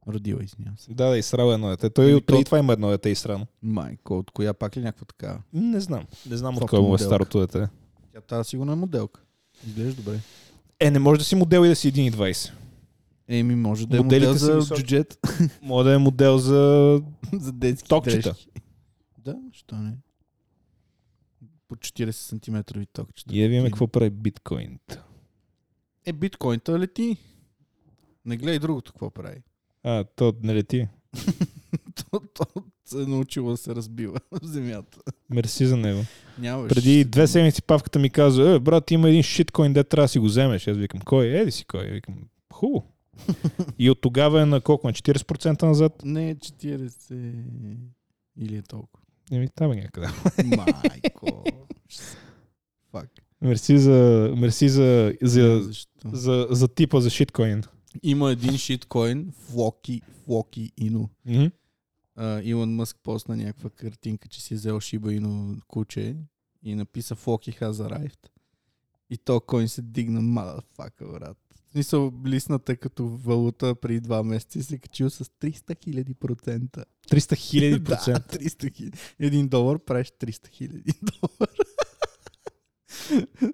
Родила, 0.08 0.44
извинявам 0.44 0.78
се. 0.78 0.94
Да, 0.94 1.10
да, 1.10 1.18
изсрал 1.18 1.52
едно 1.54 1.70
дете. 1.70 1.90
Той 1.90 2.06
Ами 2.06 2.14
от 2.14 2.26
преди 2.26 2.44
това 2.44 2.60
има 2.60 2.74
едно 2.74 2.90
дете 2.90 3.10
изсрано. 3.10 3.48
Майко, 3.62 4.18
от 4.18 4.32
коя 4.32 4.54
пак 4.54 4.78
ли 4.78 4.82
някаква 4.82 5.06
така? 5.06 5.40
Не 5.54 5.80
знам. 5.80 6.06
Не 6.30 6.38
знам 6.38 6.58
от 6.58 6.72
му 6.72 6.96
е 6.96 6.98
старото 6.98 7.40
дете. 7.40 7.68
Тя 8.14 8.22
тази 8.22 8.50
сигурно 8.50 8.72
е 8.72 8.76
моделка. 8.76 9.22
Изглежда 9.68 10.02
добре. 10.02 10.20
Е, 10.80 10.92
не 10.92 11.00
може 11.00 11.20
да 11.20 11.26
си 11.26 11.36
модел 11.36 11.66
и 11.66 11.68
да 11.68 11.76
си 11.76 11.94
1,20. 11.94 12.52
Еми, 13.28 13.56
може 13.56 13.88
да 13.88 13.98
е 13.98 14.00
Моделите 14.00 14.28
модел 14.28 14.62
за 14.62 14.76
джуджет. 14.76 15.20
Може 15.62 15.90
да 15.90 15.96
е 15.96 15.98
модел 15.98 16.38
за... 16.38 17.02
за 17.34 17.52
детски 17.52 17.90
Токчета. 17.90 18.30
дрежки. 18.30 18.50
Да, 19.18 19.36
що 19.52 19.76
не? 19.76 19.98
По 21.68 21.76
40 21.76 22.12
см 22.12 22.58
токчета. 22.94 23.36
И 23.36 23.42
да 23.42 23.48
видим 23.48 23.66
какво 23.66 23.88
прави 23.88 24.10
биткоин. 24.10 24.80
Е, 26.06 26.14
биткоинта 26.14 26.80
лети. 26.80 27.18
Не 28.26 28.38
гледай 28.38 28.60
другото 28.60 28.92
какво 28.92 29.10
прави. 29.10 29.42
А, 29.84 30.04
то 30.04 30.34
не 30.44 30.56
лети. 30.56 30.88
то, 32.12 32.22
то 32.34 32.46
се 32.86 33.02
е 33.02 33.06
научило 33.06 33.52
да 33.52 33.58
се 33.58 33.76
разбива 33.76 34.20
в 34.32 34.46
земята. 34.46 35.00
Мерси 35.30 35.66
за 35.66 35.78
него. 35.78 36.02
Нямаш. 36.40 36.70
Преди 36.70 37.06
две 37.06 37.28
седмици 37.28 37.62
павката 37.62 38.00
ми 38.00 38.10
каза, 38.10 38.52
е, 38.52 38.60
брат, 38.60 38.92
има 38.92 39.10
един 39.10 39.24
шиткоин, 39.24 39.74
де 39.74 39.84
трябва 39.84 40.04
да 40.06 40.10
си 40.10 40.20
го 40.20 40.26
вземеш. 40.26 40.68
Аз 40.68 40.78
викам, 40.78 41.02
кой 41.02 41.26
е? 41.26 41.40
Еди 41.40 41.52
си 41.52 41.66
кой? 41.66 41.86
Викам, 41.86 42.16
хубаво. 42.54 42.97
И 43.80 43.90
от 43.90 44.02
тогава 44.02 44.42
е 44.42 44.46
на 44.46 44.62
колко? 44.62 44.88
На 44.88 44.94
40% 44.94 45.64
назад? 45.64 46.02
Не 46.06 46.30
е 46.30 46.36
40. 46.36 47.78
Или 48.38 48.56
е 48.58 48.62
толкова. 48.62 49.06
Еми, 49.32 49.50
там 49.56 49.72
е 49.72 49.76
някъде. 49.76 50.08
Майко. 50.58 51.44
Фак. 52.92 53.10
Мерси 53.42 53.78
за, 53.78 54.34
мерси 54.38 54.70
за, 54.70 55.14
за, 55.22 55.72
за, 56.06 56.48
за 56.50 56.68
типа 56.68 57.00
за 57.00 57.10
шиткоин. 57.10 57.64
Има 58.04 58.32
един 58.32 58.58
шиткоин, 58.58 59.34
Флоки, 59.40 60.02
Флоки 60.26 60.72
Ино. 60.78 61.10
А, 62.16 62.42
Илон 62.44 62.76
Мъск 62.76 62.98
посна 63.04 63.38
някаква 63.38 63.70
картинка, 63.70 64.28
че 64.28 64.42
си 64.42 64.54
е 64.54 64.58
взел 64.58 64.80
Шиба 64.80 65.14
Ино 65.14 65.56
куче 65.68 66.16
и 66.64 66.76
написа 66.76 67.16
Флоки 67.16 67.52
has 67.52 67.72
arrived. 67.72 68.30
И 69.10 69.18
то 69.18 69.40
коин 69.40 69.70
се 69.70 69.82
дигна, 69.82 70.22
мадафака, 70.22 71.08
брат. 71.08 71.38
Смисъл, 71.72 72.14
лисната 72.26 72.78
като 72.78 73.08
валута 73.08 73.76
преди 73.76 74.00
два 74.00 74.24
месеца 74.24 74.64
се 74.64 74.78
качил 74.78 75.10
с 75.10 75.26
300 75.26 75.84
хиляди 75.84 76.14
процента. 76.14 76.86
300 77.12 77.36
хиляди 77.38 77.80
Да, 77.80 77.86
процента. 77.86 78.38
300 78.38 78.76
хиляди. 78.76 78.98
Един 79.20 79.48
долар 79.48 79.80
правиш 79.80 80.08
300 80.08 80.48
хиляди 80.50 80.92
долара. 81.02 81.52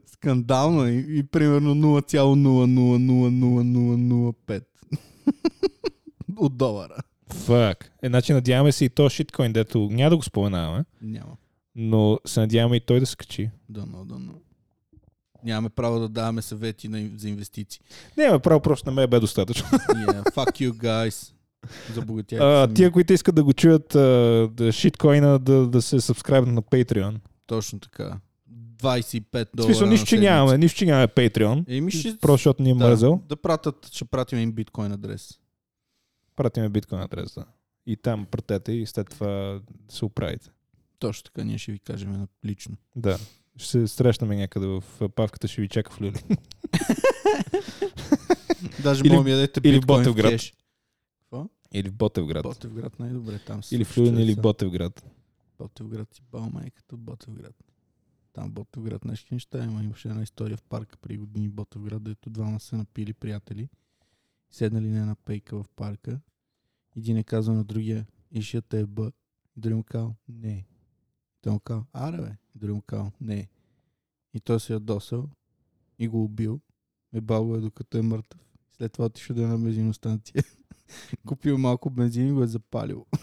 Скандално 0.05 0.85
е. 0.85 0.91
и, 0.91 1.19
и 1.19 1.23
примерно 1.23 1.75
0,0000005 1.75 4.63
от 6.37 6.57
долара. 6.57 6.97
Фак. 7.33 7.91
Е, 8.03 8.07
значи 8.07 8.33
надяваме 8.33 8.71
се 8.71 8.85
и 8.85 8.89
то 8.89 9.09
шиткоин, 9.09 9.53
дето 9.53 9.89
няма 9.91 10.09
да 10.09 10.17
го 10.17 10.23
споменаваме, 10.23 10.85
Няма. 11.01 11.37
но 11.75 12.19
се 12.25 12.39
надяваме 12.39 12.75
и 12.75 12.79
той 12.79 12.99
да 12.99 13.05
се 13.05 13.15
качи. 13.15 13.49
Дано, 13.69 14.05
дано. 14.05 14.33
Нямаме 15.45 15.69
право 15.69 15.99
да 15.99 16.09
даваме 16.09 16.41
съвети 16.41 16.87
на, 16.87 17.09
за 17.17 17.29
инвестиции. 17.29 17.81
Не, 18.17 18.39
право 18.39 18.59
просто 18.59 18.89
на 18.89 18.95
мен 18.95 19.09
бе 19.09 19.19
достатъчно. 19.19 19.67
Yeah, 19.67 20.33
fuck 20.33 20.69
you 20.69 20.71
guys. 20.71 21.33
А, 22.39 22.73
тия, 22.73 22.91
които 22.91 23.13
искат 23.13 23.35
да 23.35 23.43
го 23.43 23.53
чуят, 23.53 23.87
да 24.55 24.71
шиткоина, 24.71 25.39
да, 25.39 25.67
да 25.67 25.81
се 25.81 26.01
сабскрайбнат 26.01 26.55
на 26.55 26.61
Patreon. 26.61 27.19
Точно 27.47 27.79
така. 27.79 28.19
25 28.83 29.47
долара. 29.55 29.73
В 29.73 29.75
смисъл, 29.75 29.87
нищо, 29.87 30.05
че 30.05 30.19
нямаме, 30.19 30.57
нищо, 30.57 30.77
че 30.77 30.85
нямаме 30.85 31.07
Patreon. 31.07 31.65
Еми 31.67 31.91
ще... 31.91 32.17
Просто 32.17 32.33
защото 32.33 32.63
ни 32.63 32.71
е 32.71 32.75
да, 32.75 32.85
мързал. 32.85 33.21
да 33.29 33.35
пратят, 33.35 33.89
ще 33.91 34.05
пратим 34.05 34.39
им 34.39 34.51
биткоин 34.51 34.91
адрес. 34.91 35.39
Пратиме 36.35 36.69
биткоин 36.69 37.01
адреса. 37.01 37.45
И 37.85 37.97
там 37.97 38.25
пратете 38.31 38.71
и 38.71 38.85
след 38.85 39.09
това 39.09 39.59
се 39.89 40.05
оправите. 40.05 40.49
Точно 40.99 41.23
така, 41.23 41.43
ние 41.43 41.57
ще 41.57 41.71
ви 41.71 41.79
кажем 41.79 42.27
лично. 42.45 42.75
Да. 42.95 43.17
Ще 43.57 43.69
се 43.69 43.87
срещнаме 43.87 44.35
някъде 44.35 44.67
в 44.67 44.83
павката, 45.15 45.47
ще 45.47 45.61
ви 45.61 45.69
чака 45.69 45.91
в 45.91 46.01
Люли. 46.01 46.13
Даже 48.83 49.03
мога 49.03 49.23
ми 49.23 49.31
ядете 49.31 49.61
или 49.63 49.81
в 49.81 49.85
Ботевград. 49.85 50.41
Или 51.73 51.89
в 51.89 51.93
Ботевград. 51.93 52.43
Ботевград 52.43 52.99
най-добре 52.99 53.39
там. 53.39 53.61
Или 53.71 53.83
в 53.83 53.97
Люлин, 53.97 54.19
или 54.19 54.33
в. 54.33 54.41
Ботевград. 54.41 55.03
Ботевград 55.57 56.13
си 56.13 56.21
бал 56.31 56.49
майката 56.49 56.95
от 56.95 57.01
Ботевград. 57.01 57.55
Там 58.33 58.51
Ботевград 58.51 59.05
нещо 59.05 59.33
неща 59.33 59.63
има. 59.63 59.83
Имаше 59.83 60.07
една 60.07 60.23
история 60.23 60.57
в 60.57 60.63
парка 60.63 60.97
при 60.97 61.17
години 61.17 61.49
Ботевград, 61.49 62.03
дето 62.03 62.29
двама 62.29 62.59
са 62.59 62.77
напили 62.77 63.13
приятели. 63.13 63.69
Седнали 64.49 64.87
на 64.87 64.99
една 64.99 65.15
пейка 65.15 65.63
в 65.63 65.65
парка. 65.75 66.19
Един 66.97 67.17
е 67.17 67.23
казал 67.23 67.55
на 67.55 67.63
другия, 67.63 68.05
и 68.31 68.41
ще 68.41 68.61
те 68.61 68.79
е. 68.79 68.81
И 68.81 68.85
другия 69.57 69.77
му 69.77 69.83
казал, 69.83 70.15
не. 70.29 70.65
Той 71.43 71.53
му 71.53 71.59
казал, 71.59 71.85
аре 71.93 72.17
бе. 72.17 72.37
И 72.55 72.59
другия 72.59 72.75
му 72.75 72.81
казал, 72.81 73.11
не. 73.21 73.49
И 74.33 74.39
той 74.39 74.59
се 74.59 74.73
ядосал 74.73 75.29
и 75.99 76.07
го 76.07 76.23
убил. 76.23 76.59
Ебал 77.13 77.45
го 77.45 77.55
е 77.55 77.59
докато 77.59 77.97
е 77.97 78.01
мъртъв. 78.01 78.39
След 78.77 78.93
това 78.93 79.05
отишъл 79.05 79.35
да 79.35 79.43
е 79.43 79.47
на 79.47 79.57
бензиностанция. 79.57 80.43
Купил 81.27 81.57
малко 81.57 81.89
бензин 81.89 82.27
и 82.27 82.31
го 82.31 82.43
е 82.43 82.47
запалил. 82.47 83.05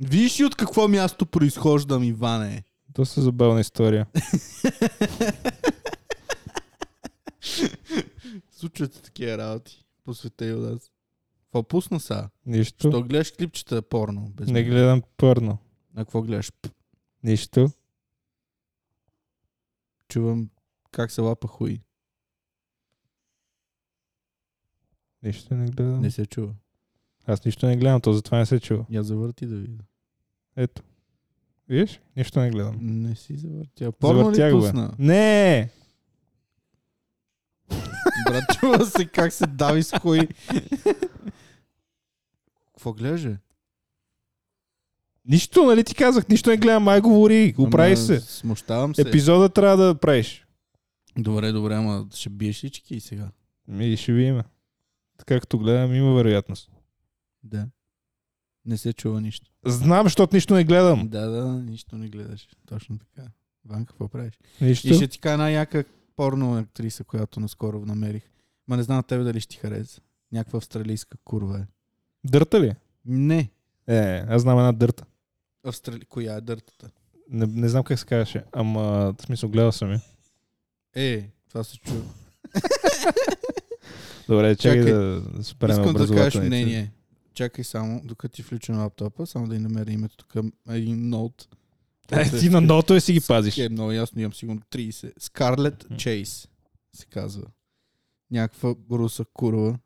Виж 0.00 0.40
ли 0.40 0.44
от 0.44 0.56
какво 0.56 0.88
място 0.88 1.26
произхождам, 1.26 2.02
Иване? 2.02 2.64
Доста 2.88 3.22
забавна 3.22 3.60
история. 3.60 4.06
Случват 8.50 8.94
се 8.94 9.02
такива 9.02 9.38
работи 9.38 9.84
по 10.04 10.14
света 10.14 10.46
и 10.46 10.52
от 10.52 10.72
нас. 10.72 10.90
Какво 11.56 11.68
пусна 11.68 12.00
са? 12.00 12.28
Нищо. 12.46 12.90
Що 12.90 13.02
гледаш 13.02 13.30
клипчета 13.30 13.82
порно? 13.82 14.32
Без 14.34 14.48
Не 14.48 14.64
гледам 14.64 15.02
порно. 15.16 15.58
А 15.94 15.98
какво 15.98 16.22
гледаш? 16.22 16.52
Нищо. 17.22 17.70
Чувам 20.08 20.50
как 20.90 21.10
се 21.10 21.20
лапа 21.20 21.48
хуй. 21.48 21.80
Нищо 25.22 25.54
не 25.54 25.66
гледам. 25.66 26.00
Не 26.00 26.10
се 26.10 26.26
чува. 26.26 26.52
Аз 27.26 27.44
нищо 27.44 27.66
не 27.66 27.76
гледам, 27.76 28.00
то 28.00 28.12
затова 28.12 28.38
не 28.38 28.46
се 28.46 28.60
чува. 28.60 28.86
Я 28.90 29.02
завърти 29.02 29.46
да 29.46 29.56
видя. 29.56 29.84
Ето. 30.56 30.82
Виж? 31.68 32.00
Нищо 32.16 32.40
не 32.40 32.50
гледам. 32.50 32.78
Не 32.80 33.16
си 33.16 33.36
завъртя. 33.36 33.92
Порно 33.92 34.30
ли 34.30 34.34
Завъртях 34.34 34.52
бе. 34.52 34.60
пусна? 34.60 34.94
Не! 34.98 35.70
Брат, 38.26 38.44
чува 38.60 38.86
се 38.86 39.06
как 39.06 39.32
се 39.32 39.46
дави 39.46 39.82
с 39.82 39.98
хуй. 39.98 40.20
Какво 42.86 42.98
гледаш? 42.98 43.22
бе? 43.24 43.36
Нищо, 45.24 45.64
нали 45.64 45.84
ти 45.84 45.94
казах? 45.94 46.28
Нищо 46.28 46.50
не 46.50 46.56
гледам, 46.56 46.82
май 46.82 47.00
говори. 47.00 47.54
Оправи 47.58 47.96
се. 47.96 48.20
Смущавам 48.20 48.94
се. 48.94 49.02
Епизода 49.02 49.48
трябва 49.48 49.76
да 49.76 49.94
правиш. 49.94 50.46
Добре, 51.18 51.52
добре, 51.52 51.74
ама 51.74 52.06
ще 52.14 52.30
биеш 52.30 52.64
ли 52.64 52.70
чеки 52.70 53.00
сега? 53.00 53.30
Ми 53.68 53.96
ще 53.96 54.12
ви 54.12 54.22
има. 54.24 54.44
Така 55.18 55.40
като 55.40 55.58
гледам, 55.58 55.94
има 55.94 56.14
вероятност. 56.14 56.70
Да. 57.42 57.68
Не 58.64 58.78
се 58.78 58.92
чува 58.92 59.20
нищо. 59.20 59.50
Знам, 59.64 60.06
защото 60.06 60.36
нищо 60.36 60.54
не 60.54 60.64
гледам. 60.64 61.08
Да, 61.08 61.26
да, 61.26 61.44
нищо 61.52 61.96
не 61.96 62.08
гледаш. 62.08 62.48
Точно 62.66 62.98
така. 62.98 63.28
Ван, 63.64 63.86
какво 63.86 64.08
правиш? 64.08 64.38
Нищо. 64.60 64.88
И 64.88 64.94
ще 64.94 65.08
ти 65.08 65.18
кажа 65.18 65.32
една 65.32 65.50
яка 65.50 65.84
порно 66.16 66.58
актриса, 66.58 67.04
която 67.04 67.40
наскоро 67.40 67.86
намерих. 67.86 68.30
Ма 68.68 68.76
не 68.76 68.82
знам 68.82 68.96
на 68.96 69.02
тебе 69.02 69.24
дали 69.24 69.40
ще 69.40 69.50
ти 69.50 69.56
хареса. 69.56 70.00
Някаква 70.32 70.56
австралийска 70.56 71.18
курва 71.24 71.58
е. 71.58 71.66
Дърта 72.30 72.60
ли? 72.60 72.74
Не. 73.04 73.50
Е, 73.86 74.24
аз 74.28 74.42
знам 74.42 74.58
една 74.58 74.72
дърта. 74.72 75.04
Австрали... 75.64 76.04
Коя 76.04 76.34
е 76.34 76.40
дъртата? 76.40 76.90
Не, 77.30 77.46
не 77.46 77.68
знам 77.68 77.84
как 77.84 77.98
се 77.98 78.06
казваше, 78.06 78.44
ама 78.52 79.14
в 79.18 79.22
смисъл 79.22 79.48
гледал 79.48 79.72
съм 79.72 79.92
я. 79.92 80.00
Е, 80.94 81.28
това 81.48 81.64
се 81.64 81.78
чува. 81.78 82.02
Добре, 84.28 84.56
чакай, 84.56 84.80
Чакай. 84.80 84.92
да 84.92 85.22
спрем 85.42 85.70
Искам 85.70 85.92
да 85.92 86.16
кажеш 86.16 86.42
мнение. 86.42 86.92
Чакай 87.34 87.64
само, 87.64 88.00
докато 88.04 88.34
ти 88.34 88.42
включим 88.42 88.78
лаптопа, 88.78 89.26
само 89.26 89.48
да 89.48 89.56
й 89.56 89.58
намеря 89.58 89.92
името 89.92 90.16
тук. 90.16 90.34
Един 90.68 91.08
ноут. 91.08 91.48
Е, 92.12 92.38
ти 92.38 92.48
на 92.48 92.60
ното 92.60 92.94
е 92.94 93.00
си 93.00 93.12
ги 93.12 93.20
пазиш. 93.20 93.58
Е, 93.58 93.68
много 93.68 93.92
ясно, 93.92 94.20
имам 94.20 94.32
сигурно 94.32 94.60
30. 94.60 95.12
Скарлет. 95.18 95.86
Чейс 95.96 96.48
се 96.92 97.06
казва. 97.06 97.46
Някаква 98.30 98.74
руса 98.90 99.24
курва 99.32 99.78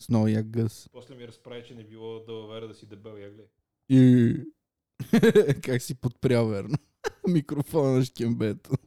с 0.00 0.08
много 0.08 0.28
як 0.28 0.50
гъс. 0.50 0.88
После 0.92 1.14
ми 1.14 1.28
разправи, 1.28 1.64
че 1.66 1.74
не 1.74 1.84
било 1.84 2.24
да 2.24 2.46
вера 2.46 2.68
да 2.68 2.74
си 2.74 2.86
дебел, 2.86 3.16
я 3.18 3.30
гледай. 3.30 3.46
И... 3.88 4.34
как 5.62 5.82
си 5.82 5.94
подпрял, 5.94 6.48
верно. 6.48 6.76
Микрофона 7.28 7.92
на 7.92 8.04
шкембето. 8.04 8.70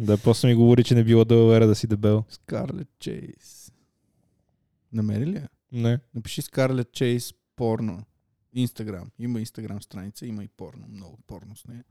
Да, 0.00 0.18
после 0.18 0.48
ми 0.48 0.54
говори, 0.54 0.84
че 0.84 0.94
не 0.94 1.04
било 1.04 1.24
да 1.24 1.46
вера 1.46 1.66
да 1.66 1.74
си 1.74 1.86
дебел. 1.86 2.24
Скарлет 2.28 2.88
Чейс. 2.98 3.72
Намери 4.92 5.26
ли 5.26 5.36
я? 5.36 5.48
Не. 5.72 6.00
Напиши 6.14 6.42
Скарлет 6.42 6.92
Чейс 6.92 7.34
порно. 7.56 8.04
Инстаграм. 8.52 9.10
Има 9.18 9.40
Инстаграм 9.40 9.82
страница, 9.82 10.26
има 10.26 10.44
и 10.44 10.48
порно. 10.48 10.86
Много 10.88 11.18
порно 11.26 11.56
с 11.56 11.66
нея. 11.66 11.84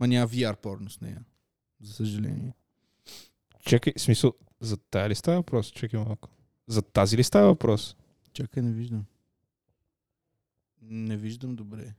Ма 0.00 0.08
няма 0.08 0.28
VR 0.28 0.56
порно 0.56 0.90
с 0.90 1.00
нея. 1.00 1.24
За 1.80 1.92
съжаление. 1.92 2.54
Чакай, 3.66 3.92
в 3.96 4.00
смисъл, 4.00 4.32
за 4.60 4.76
тая 4.76 5.08
ли 5.08 5.14
става 5.14 5.36
въпрос? 5.36 5.66
Чакай 5.66 6.00
малко. 6.00 6.28
За 6.66 6.82
тази 6.82 7.16
ли 7.16 7.24
става 7.24 7.46
въпрос? 7.46 7.96
Чакай, 8.32 8.62
не 8.62 8.72
виждам. 8.72 9.04
Не 10.82 11.16
виждам 11.16 11.56
добре. 11.56 11.94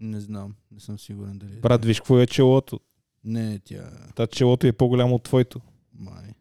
Не 0.00 0.20
знам. 0.20 0.56
Не 0.70 0.80
съм 0.80 0.98
сигурен 0.98 1.38
дали 1.38 1.52
е. 1.52 1.60
Брат, 1.60 1.84
виж 1.84 2.00
какво 2.00 2.20
е 2.20 2.26
челото. 2.26 2.80
Не 3.24 3.58
тя. 3.58 3.90
Та 4.14 4.26
челото 4.26 4.66
е 4.66 4.72
по-голямо 4.72 5.14
от 5.14 5.22
твоето. 5.22 5.60
Май. 5.92 6.34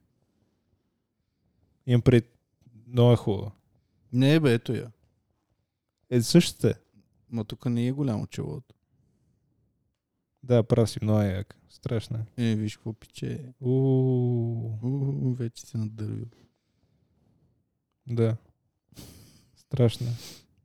Имам 1.86 2.02
пред... 2.02 2.30
Много 2.88 3.14
е 3.14 3.16
хубаво. 3.16 3.52
Не 4.14 4.34
е 4.34 4.40
бе, 4.40 4.54
ето 4.54 4.74
я. 4.74 4.92
Е, 6.10 6.22
същата 6.22 6.70
е. 6.70 6.74
Ма 7.30 7.46
тук 7.46 7.66
не 7.66 7.88
е 7.88 7.92
голямо 7.92 8.28
челото. 8.28 8.76
Да, 10.44 10.64
прав 10.64 10.90
си, 10.90 11.00
много 11.02 11.22
е 11.22 11.26
як. 11.26 11.58
Страшно 11.70 12.18
е. 12.18 12.52
Е, 12.52 12.56
виж 12.56 12.78
какво 12.78 12.94
пиче. 12.94 13.54
Уу, 13.62 15.34
вече 15.34 15.66
се 15.66 15.78
надървил. 15.78 16.26
Да. 18.08 18.36
Страшно 19.56 20.08
е. 20.08 20.12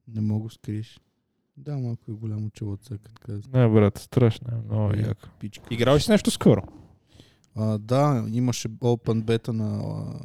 Не 0.08 0.20
мога 0.20 0.50
скриш. 0.50 1.00
Да, 1.56 1.78
малко 1.78 2.02
е 2.10 2.14
голямо 2.14 2.50
като 2.50 3.10
каза. 3.20 3.42
Не, 3.52 3.68
брат, 3.68 3.98
страшно 3.98 4.48
е. 4.52 4.74
Много 4.74 4.92
е 4.94 4.96
яко. 4.96 5.28
Пичка. 5.40 5.64
Играл 5.70 5.96
ли 5.96 6.00
си 6.00 6.10
нещо 6.10 6.30
скоро? 6.30 6.62
А, 7.54 7.78
да, 7.78 8.24
имаше 8.32 8.68
Open 8.68 9.22
Beta 9.22 9.48
на 9.48 9.78
а, 9.78 10.20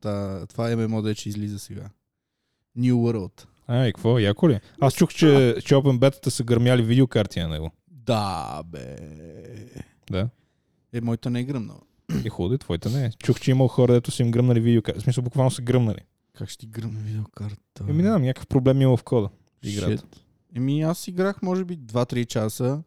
та, 0.00 0.46
това 0.46 0.76
ММО, 0.76 1.02
дече 1.02 1.28
излиза 1.28 1.58
сега. 1.58 1.90
New 2.78 2.92
World. 2.92 3.46
А, 3.66 3.86
и 3.86 3.92
какво? 3.92 4.18
Яко 4.18 4.48
ли? 4.48 4.60
Аз 4.80 4.94
чух, 4.94 5.10
че, 5.10 5.56
че 5.64 5.74
Open 5.74 5.98
Beta 5.98 6.28
са 6.28 6.44
гърмяли 6.44 6.82
видеокарти 6.82 7.40
на 7.40 7.48
него. 7.48 7.70
Да, 7.90 8.62
бе. 8.66 8.96
Да. 10.10 10.28
Е, 10.92 11.00
моята 11.00 11.30
не 11.30 11.40
е 11.40 11.44
гръмнала. 11.44 11.80
И 12.24 12.28
хубаво, 12.28 12.58
твоите 12.58 12.88
не. 12.88 13.10
Чух, 13.18 13.40
че 13.40 13.50
имал 13.50 13.68
хора, 13.68 13.92
дето 13.92 14.10
са 14.10 14.22
им 14.22 14.30
гръмнали 14.30 14.60
видеокарти. 14.60 15.00
В 15.00 15.02
смисъл, 15.02 15.24
буквално 15.24 15.50
са 15.50 15.62
гръмнали. 15.62 15.98
Как 16.38 16.48
ще 16.48 16.58
ти 16.58 16.66
гръмна 16.66 17.00
видеокарта? 17.00 17.84
Еми, 17.88 18.02
не 18.02 18.08
знам, 18.08 18.22
някакъв 18.22 18.46
проблем 18.46 18.82
има 18.82 18.96
в 18.96 19.02
кода. 19.02 19.28
Играта. 19.62 20.04
Еми, 20.56 20.82
аз 20.82 21.08
играх, 21.08 21.42
може 21.42 21.64
би, 21.64 21.78
2-3 21.78 22.26
часа. 22.26 22.82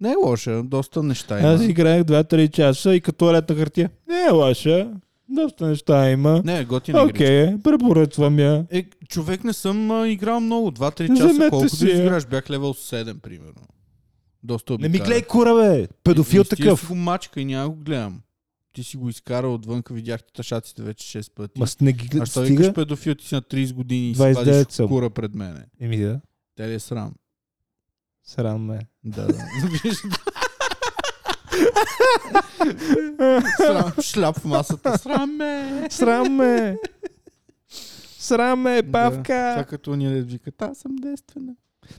Не 0.00 0.12
е 0.12 0.16
лоша, 0.24 0.62
доста 0.62 1.02
неща 1.02 1.40
има. 1.40 1.48
Аз 1.48 1.62
играех 1.62 2.02
2-3 2.02 2.50
часа 2.50 2.94
и 2.94 3.00
като 3.00 3.32
лед 3.32 3.48
на 3.48 3.56
хартия. 3.56 3.90
Не 4.08 4.24
е 4.28 4.30
лоша. 4.30 4.90
Доста 5.28 5.66
неща 5.66 6.10
има. 6.10 6.42
Не, 6.44 6.58
е 6.58 6.64
готина 6.64 6.98
игра. 6.98 7.10
Окей, 7.10 7.58
препоръчвам 7.58 8.38
я. 8.38 8.66
Е, 8.70 8.84
човек 9.08 9.44
не 9.44 9.52
съм 9.52 9.90
а, 9.90 10.08
играл 10.08 10.40
много. 10.40 10.70
2-3 10.70 11.08
часа. 11.08 11.28
Вземете 11.28 11.50
Колко 11.50 11.68
си 11.68 11.86
изиграш? 11.88 12.26
Бях 12.26 12.50
левел 12.50 12.74
7, 12.74 13.20
примерно. 13.20 13.62
Доста 14.42 14.78
Не 14.78 14.88
ми 14.88 14.98
гледай 14.98 15.22
кура, 15.22 15.54
бе. 15.54 15.88
Педофил 16.04 16.40
Е, 16.40 16.44
такъв. 16.44 16.80
си 16.80 16.86
го 16.86 16.94
мачка 16.94 17.40
и 17.40 17.44
няма 17.44 17.68
го 17.68 17.76
гледам. 17.76 18.20
Ти 18.74 18.84
си 18.84 18.96
го 18.96 19.08
изкарал 19.08 19.54
отвънка, 19.54 19.94
видях 19.94 20.22
ти 20.24 20.32
тъшаците 20.32 20.82
вече 20.82 21.22
6 21.22 21.34
пъти. 21.34 21.60
Ма 21.60 21.66
не 21.80 21.92
ги 21.92 22.18
а 22.20 22.26
що 22.26 22.42
викаш 22.42 22.72
педофил, 22.72 23.14
ти 23.14 23.26
си 23.26 23.34
на 23.34 23.42
30 23.42 23.74
години 23.74 24.10
и 24.10 24.14
си 24.14 24.20
29 24.20 24.34
вадиш 24.34 24.88
кура 24.88 25.10
пред 25.10 25.34
мене. 25.34 25.66
Еми 25.80 25.98
да. 25.98 26.20
Те 26.56 26.68
ли 26.68 26.74
е 26.74 26.80
срам? 26.80 27.14
Срам 28.24 28.64
ме. 28.64 28.80
Да, 29.04 29.26
да. 29.26 29.34
Срам, 33.56 33.92
шляп 34.02 34.38
в 34.38 34.44
масата. 34.44 34.98
Срам 34.98 35.36
ме! 35.36 35.86
Срам 35.90 36.32
ме. 36.32 36.76
Срам 38.18 38.60
ме, 38.60 38.82
Да. 38.82 38.92
павка. 38.92 39.52
Това 39.56 39.64
като 39.68 39.96
ни 39.96 40.20
викат, 40.22 40.62
аз 40.62 40.78
съм 40.78 40.96
действена. 40.96 41.52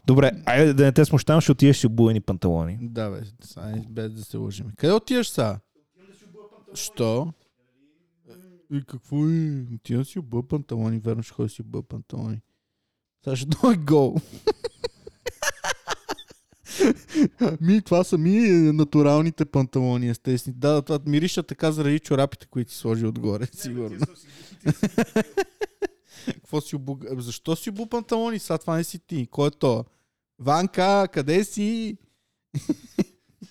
Добре, 0.07 0.31
айде 0.45 0.73
да 0.73 0.83
не 0.83 0.91
те 0.91 1.05
смущавам, 1.05 1.41
ще 1.41 1.51
отидеш 1.51 1.77
си 1.77 1.87
обувени 1.87 2.21
панталони. 2.21 2.77
Да, 2.81 3.09
бе, 3.09 3.21
сега, 3.43 3.73
без 3.89 4.11
да 4.13 4.23
се 4.23 4.37
лъжим. 4.37 4.65
Къде 4.77 4.93
отиваш 4.93 5.29
са? 5.29 5.59
Що? 6.75 7.33
И 8.71 8.83
какво 8.87 9.17
е? 9.29 9.65
Отивам 9.75 10.01
да 10.01 10.05
си 10.05 10.19
обува 10.19 10.47
панталони, 10.47 10.99
верно 10.99 11.23
ще 11.23 11.33
ходя 11.33 11.45
да 11.45 11.53
си 11.53 11.61
обува 11.61 11.83
панталони. 11.83 12.41
Сега 13.23 13.35
ще 13.35 13.45
дойде 13.61 13.83
гол. 13.83 14.15
ми, 17.61 17.81
това 17.81 18.03
са 18.03 18.17
ми 18.17 18.39
натуралните 18.73 19.45
панталони, 19.45 20.09
естествени. 20.09 20.57
Да, 20.57 20.73
да, 20.73 20.81
това 20.81 20.99
мириша 21.05 21.43
така 21.43 21.71
заради 21.71 21.99
чорапите, 21.99 22.47
които 22.47 22.71
си 22.71 22.77
сложи 22.77 23.05
отгоре, 23.05 23.47
сигурно. 23.53 24.05
Какво 26.25 26.61
си 26.61 26.75
обу... 26.75 26.97
Защо 27.17 27.55
си 27.55 27.69
обу 27.69 27.85
панталони? 27.85 28.39
Сега 28.39 28.57
това 28.57 28.75
не 28.75 28.83
си 28.83 28.99
ти. 28.99 29.27
Кой 29.31 29.47
е 29.47 29.51
то? 29.51 29.85
Ванка, 30.39 31.07
къде 31.13 31.43
си? 31.43 31.97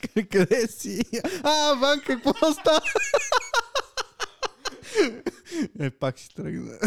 къде 0.30 0.66
си? 0.68 1.00
А, 1.42 1.74
Ванка, 1.74 2.06
какво 2.14 2.52
става? 2.52 2.80
е, 5.78 5.90
пак 5.90 6.18
си 6.18 6.28
тръгна. 6.30 6.78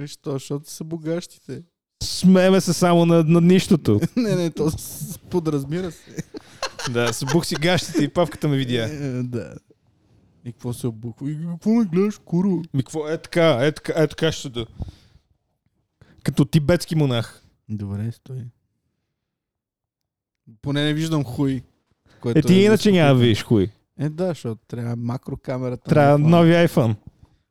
Е, 0.00 0.06
Що? 0.06 0.32
Защото 0.32 0.70
са 0.70 0.84
богащите. 0.84 1.62
Смеме 2.02 2.60
се 2.60 2.72
само 2.72 3.06
на, 3.06 3.24
на 3.24 3.40
нищото. 3.40 4.00
не, 4.16 4.34
не, 4.34 4.50
то 4.50 4.70
с- 4.70 5.18
подразбира 5.20 5.90
се. 5.92 6.16
да, 6.90 7.12
събух 7.12 7.46
си 7.46 7.54
гащите 7.54 8.04
и 8.04 8.08
павката 8.08 8.48
ме 8.48 8.56
видя. 8.56 8.84
Е, 8.84 9.22
да. 9.22 9.54
И 10.44 10.52
какво 10.52 10.72
се 10.72 10.86
обухва? 10.86 11.30
И 11.30 11.38
какво 11.46 11.70
ме 11.70 11.84
гледаш, 11.84 12.18
куро? 12.18 12.48
Ми 12.74 12.82
какво 12.82 13.08
е 13.08 13.18
така, 13.18 13.58
е 13.60 13.72
така, 13.72 13.92
е 13.96 14.06
така 14.06 14.32
ще 14.32 14.48
да. 14.48 14.66
Като 16.22 16.44
тибетски 16.44 16.94
монах. 16.94 17.42
Добре, 17.68 18.12
стой. 18.12 18.44
Поне 20.62 20.84
не 20.84 20.94
виждам 20.94 21.24
хуй. 21.24 21.62
Което 22.20 22.38
Е, 22.38 22.42
ти 22.42 22.54
иначе 22.54 22.90
да 22.90 22.96
няма 22.96 23.14
да 23.14 23.20
видиш 23.20 23.44
хуй. 23.44 23.68
Е, 23.98 24.08
да, 24.08 24.26
защото 24.26 24.60
трябва 24.68 24.96
макрокамерата. 24.96 25.82
на 25.86 25.94
Трябва 25.94 26.18
iPhone. 26.18 26.26
нови 26.28 26.50
iPhone. 26.52 26.94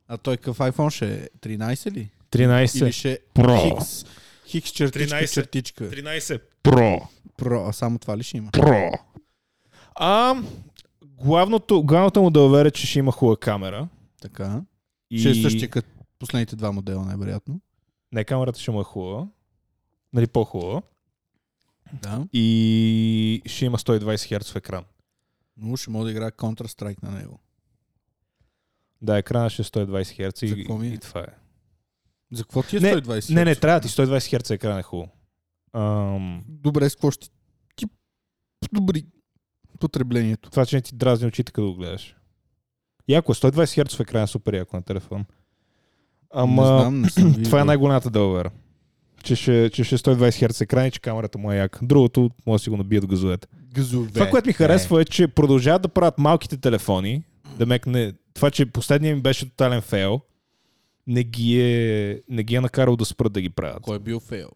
А 0.07 0.17
той 0.17 0.37
какъв 0.37 0.57
iPhone 0.57 0.89
ще 0.89 1.13
е? 1.13 1.29
13 1.39 1.91
ли? 1.91 2.09
13. 2.31 2.83
Или 2.83 2.91
ще 2.91 3.11
е 3.11 3.19
Про. 3.33 3.57
Хикс? 3.57 4.05
Хикс 4.45 4.69
чертичка, 4.69 5.15
13. 5.17 5.33
чертичка. 5.33 5.89
13. 5.89 6.41
Про. 6.63 7.01
Про, 7.37 7.65
а 7.67 7.73
само 7.73 7.99
това 7.99 8.17
ли 8.17 8.23
ще 8.23 8.37
има? 8.37 8.51
Про. 8.51 8.91
А, 9.95 10.35
главното, 11.03 11.83
главното 11.83 12.21
му 12.21 12.29
да 12.29 12.41
уверя, 12.41 12.71
че 12.71 12.87
ще 12.87 12.99
има 12.99 13.11
хубава 13.11 13.37
камера. 13.37 13.87
Така. 14.21 14.61
И... 15.11 15.19
Ще 15.19 15.29
е 15.29 15.35
същия 15.35 15.69
като 15.69 15.87
последните 16.19 16.55
два 16.55 16.71
модела, 16.71 17.05
най-вероятно. 17.05 17.59
Не, 18.11 18.23
камерата 18.23 18.59
ще 18.59 18.71
му 18.71 18.81
е 18.81 18.83
хубава. 18.83 19.27
Нали, 20.13 20.27
по-хубава. 20.27 20.81
Да. 21.93 22.27
И 22.33 23.41
ще 23.45 23.65
има 23.65 23.77
120 23.77 24.39
Hz 24.39 24.55
екран. 24.55 24.83
Но 25.57 25.77
ще 25.77 25.89
мога 25.89 26.05
да 26.05 26.11
играе 26.11 26.31
Counter-Strike 26.31 27.03
на 27.03 27.11
него. 27.11 27.39
Да, 29.01 29.17
екрана 29.17 29.49
ще 29.49 29.61
е 29.61 29.65
120 29.65 29.87
Hz 29.87 30.45
и, 30.45 30.89
е? 30.89 30.93
и 30.93 30.97
това 30.97 31.21
е. 31.21 31.27
За 32.31 32.43
какво 32.43 32.63
ти 32.63 32.77
е 32.77 32.79
Не, 32.79 32.93
120? 32.93 33.33
Не, 33.33 33.45
не, 33.45 33.55
Hz? 33.55 33.61
трябва 33.61 33.79
ти 33.79 33.87
120 33.87 34.39
Hz 34.39 34.53
екран 34.53 34.79
е 34.79 34.83
хубаво. 34.83 35.11
Ам, 35.73 36.43
Добре, 36.47 36.89
с 36.89 36.95
какво 36.95 37.11
ще 37.11 37.29
ти 37.75 37.85
подобри 38.61 39.05
потреблението? 39.79 40.49
това, 40.49 40.65
че 40.65 40.75
не 40.75 40.81
ти 40.81 40.95
дразни 40.95 41.27
очите, 41.27 41.51
като 41.51 41.67
го 41.67 41.75
гледаш. 41.75 42.15
Яко, 43.07 43.31
е, 43.31 43.35
120 43.35 43.83
Hz 43.83 43.99
екран 43.99 44.23
е 44.23 44.27
супер 44.27 44.53
яко 44.53 44.75
на 44.75 44.83
телефон. 44.83 45.25
Ама, 46.33 46.91
не 46.91 47.09
знам, 47.09 47.31
не 47.31 47.43
това 47.43 47.61
е 47.61 47.63
най-голямата 47.63 48.09
дълвера. 48.09 48.51
Че 49.23 49.35
ще, 49.35 49.69
че 49.73 49.83
ще 49.83 49.95
е 49.95 49.97
120 49.97 50.47
Hz 50.47 50.61
екран 50.61 50.85
и 50.85 50.91
че 50.91 50.99
камерата 50.99 51.37
му 51.37 51.51
е 51.51 51.57
яка. 51.57 51.79
Другото, 51.83 52.29
може 52.45 52.61
да 52.61 52.63
си 52.63 52.69
го 52.69 52.77
набият 52.77 53.07
газовете. 53.07 53.47
Газове. 53.73 54.11
Това, 54.11 54.29
което 54.29 54.47
ми 54.47 54.53
харесва 54.53 55.01
е, 55.01 55.05
че 55.05 55.27
продължават 55.27 55.81
да 55.81 55.87
правят 55.87 56.17
малките 56.17 56.57
телефони. 56.57 57.23
Да 57.57 57.65
мек 57.65 57.85
не... 57.87 58.13
Това, 58.33 58.51
че 58.51 58.65
последният 58.65 59.15
им 59.15 59.21
беше 59.21 59.49
тотален 59.49 59.81
фейл, 59.81 60.21
не 61.07 61.23
ги 61.23 61.61
е, 61.61 62.21
не 62.29 62.43
ги 62.43 62.55
е 62.55 62.61
накарал 62.61 62.95
да 62.95 63.05
спрат 63.05 63.33
да 63.33 63.41
ги 63.41 63.49
правят. 63.49 63.81
Кой 63.81 63.95
е 63.95 63.99
бил 63.99 64.19
фейл? 64.19 64.49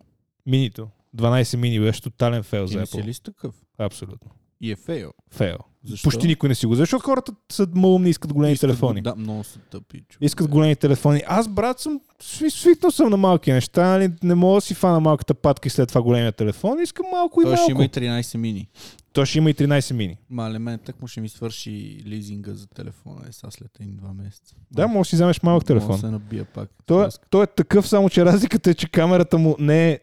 Минито. 0.46 0.88
12 1.18 1.58
мини 1.58 1.80
беше 1.80 2.02
тотален 2.02 2.44
фейл 2.44 2.66
Ти 2.68 2.74
за 2.74 2.86
си 2.86 2.98
Apple. 2.98 3.04
ли 3.06 3.14
с 3.14 3.20
такъв? 3.20 3.56
Абсолютно. 3.78 4.32
И 4.62 4.72
е 4.72 4.76
фейл. 4.78 5.12
Фейл. 5.32 5.58
Защо? 5.84 6.06
Почти 6.06 6.28
никой 6.28 6.50
не 6.50 6.56
си 6.56 6.66
го 6.66 6.74
взе, 6.74 6.80
защото 6.80 7.04
хората 7.04 7.32
са 7.52 7.68
малумни 7.76 8.08
и 8.08 8.12
искат 8.12 8.34
големи 8.34 8.54
Искат 8.54 8.70
телефони. 8.70 9.02
Да, 9.02 9.16
много 9.16 9.44
са 9.44 9.60
тъпи. 9.62 9.98
човек. 10.00 10.18
Искат 10.22 10.48
големи 10.48 10.76
телефони. 10.76 11.22
Аз, 11.28 11.48
брат, 11.48 11.80
съм 11.80 12.00
сви- 12.22 12.50
свикнал 12.52 12.92
съм 12.92 13.10
на 13.10 13.18
малки 13.18 13.52
неща. 13.52 13.84
Нали? 13.84 14.10
Не 14.24 14.36
мога 14.36 14.58
да 14.58 14.62
си 14.62 14.74
фана 14.74 15.00
малката 15.00 15.34
патка 15.34 15.68
и 15.68 15.72
след 15.72 15.90
това 15.90 16.02
големия 16.02 16.32
телефон. 16.32 16.80
Искам 16.80 17.06
малко 17.12 17.42
и 17.42 17.44
Той 17.44 17.52
малко. 17.52 17.64
ще 17.64 17.72
има 17.72 17.84
и 17.84 17.90
13 17.90 18.38
мини. 18.38 18.68
Той 19.14 19.26
ще 19.26 19.38
има 19.38 19.50
и 19.50 19.54
13 19.54 19.94
мини. 19.94 20.18
Мале, 20.30 20.60
мен 20.60 20.80
так 20.80 21.02
му 21.02 21.08
ще 21.08 21.22
ми 21.22 21.30
свърши 21.30 21.70
лизинга 22.06 22.54
за 22.54 22.68
телефона. 22.68 23.22
Е, 23.30 23.32
сега 23.32 23.52
след 23.52 23.80
един 23.80 23.96
два 23.96 24.14
месеца. 24.14 24.56
Да, 24.72 24.88
може 24.88 25.00
да 25.00 25.06
си 25.06 25.16
вземеш 25.16 25.44
малък 25.44 25.66
телефон. 25.66 25.88
Мога 25.88 25.98
да 25.98 26.02
се 26.02 26.12
набия 26.12 26.46
пак. 26.46 26.70
Той, 26.86 27.06
е- 27.06 27.10
той 27.30 27.44
е 27.44 27.48
такъв, 27.48 27.88
само 27.88 28.10
че 28.10 28.26
разликата 28.26 28.70
е, 28.70 28.74
че 28.74 28.90
камерата 28.90 29.38
му 29.38 29.56
не, 29.60 29.92
е, 29.92 30.00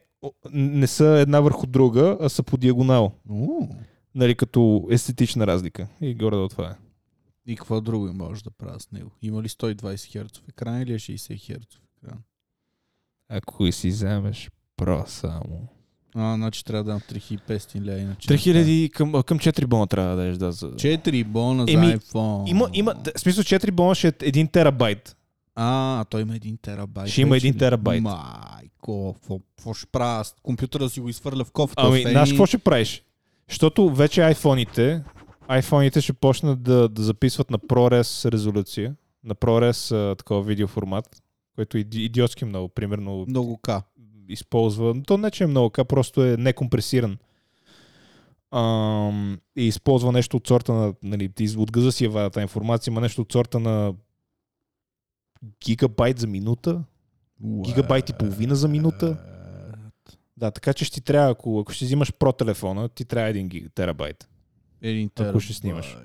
не 0.52 0.86
са 0.86 1.06
една 1.06 1.40
върху 1.40 1.66
друга, 1.66 2.16
а 2.20 2.28
са 2.28 2.42
по 2.42 2.56
диагонал. 2.56 3.12
О, 3.30 3.66
Нали, 4.14 4.34
като 4.34 4.88
естетична 4.90 5.46
разлика. 5.46 5.86
И 6.00 6.14
горе 6.14 6.36
до 6.36 6.48
това 6.48 6.70
е. 6.70 6.74
И 7.46 7.56
какво 7.56 7.80
друго 7.80 8.08
им 8.08 8.16
можеш 8.16 8.42
да 8.42 8.50
правя 8.50 8.80
с 8.80 8.92
него? 8.92 9.10
Има 9.22 9.42
ли 9.42 9.48
120 9.48 9.76
Hz 9.76 10.48
екран 10.48 10.82
или 10.82 10.92
е 10.92 10.98
60 10.98 11.16
Hz 11.16 11.78
екран? 12.02 12.18
Ако 13.28 13.72
си 13.72 13.88
вземеш 13.88 14.50
про 14.76 15.04
само. 15.06 15.68
А, 16.14 16.34
значи 16.34 16.64
трябва 16.64 16.84
да 16.84 16.90
дам 16.90 17.00
3500 17.00 17.80
лея, 17.80 17.98
иначе. 17.98 18.28
3000 18.28 18.90
към, 18.90 19.22
към 19.22 19.38
4 19.38 19.66
бона 19.66 19.86
трябва 19.86 20.10
да 20.10 20.16
дадеш, 20.16 20.36
да. 20.36 20.52
За... 20.52 20.66
4 20.66 21.24
бона 21.24 21.66
за 21.66 21.72
Еми, 21.72 21.86
iPhone. 21.86 22.50
Има, 22.50 22.70
има, 22.72 22.94
да, 22.94 23.12
в 23.16 23.20
смисъл 23.20 23.44
4 23.44 23.70
бона 23.70 23.94
ще 23.94 24.08
е 24.08 24.12
1 24.12 24.52
терабайт. 24.52 25.16
А, 25.54 26.00
а 26.00 26.04
той 26.04 26.22
има 26.22 26.32
1 26.32 26.60
терабайт. 26.60 27.08
Ще 27.10 27.20
има 27.20 27.30
вече 27.30 27.46
1 27.46 27.54
ли? 27.54 27.58
терабайт. 27.58 28.02
Майко, 28.02 29.14
какво- 29.14 29.74
ще 29.74 29.86
правя? 29.86 30.24
Компютъра 30.42 30.82
да 30.82 30.90
си 30.90 31.00
го 31.00 31.08
изхвърля 31.08 31.44
в 31.44 31.50
кофта. 31.50 31.82
Ами, 31.86 32.04
в 32.04 32.10
знаеш 32.10 32.30
какво 32.30 32.46
ще 32.46 32.58
правиш? 32.58 33.02
Защото 33.48 33.90
вече 33.90 34.22
айфоните, 34.22 35.04
айфоните 35.48 36.00
ще 36.00 36.12
почнат 36.12 36.62
да, 36.62 36.88
да 36.88 37.02
записват 37.02 37.50
на 37.50 37.58
ProRes 37.58 38.32
резолюция, 38.32 38.96
на 39.24 39.34
ProRes 39.34 39.94
а, 39.94 40.16
такова 40.16 40.42
видеоформат, 40.42 41.22
който 41.54 41.76
е 41.76 41.80
иди- 41.80 42.04
идиотски 42.04 42.44
много, 42.44 42.68
примерно 42.68 43.24
Много 43.28 43.58
К. 43.58 43.68
използва, 44.28 45.02
то 45.06 45.18
не 45.18 45.30
че 45.30 45.44
е 45.44 45.46
много, 45.46 45.70
а 45.78 45.84
просто 45.84 46.24
е 46.24 46.36
некомпресиран. 46.36 47.18
Ам, 48.50 49.40
и 49.56 49.66
използва 49.66 50.12
нещо 50.12 50.36
от 50.36 50.46
сорта 50.48 50.72
на, 50.72 50.94
нали, 51.02 51.30
от 51.56 51.72
гъза 51.72 51.92
си 51.92 52.04
я 52.04 52.10
вадят 52.10 52.32
тази 52.32 52.42
информация, 52.42 52.90
има 52.90 53.00
нещо 53.00 53.22
от 53.22 53.32
сорта 53.32 53.60
на 53.60 53.94
гигабайт 55.64 56.18
за 56.18 56.26
минута. 56.26 56.84
Гигабайт 57.44 58.10
и 58.10 58.12
половина 58.12 58.56
за 58.56 58.68
минута. 58.68 59.31
Да, 60.36 60.50
така 60.50 60.74
че 60.74 60.84
ще 60.84 60.94
ти 60.94 61.00
трябва, 61.00 61.30
ако, 61.32 61.60
ако 61.60 61.72
ще 61.72 61.84
взимаш 61.84 62.12
про 62.12 62.32
телефона, 62.32 62.88
ти 62.88 63.04
трябва 63.04 63.32
1 63.32 63.46
гиг, 63.48 63.72
терабайт. 63.74 64.28
Един 64.82 65.06
Ако 65.06 65.14
терабайт. 65.14 65.44
ще 65.44 65.52
снимаш. 65.54 65.96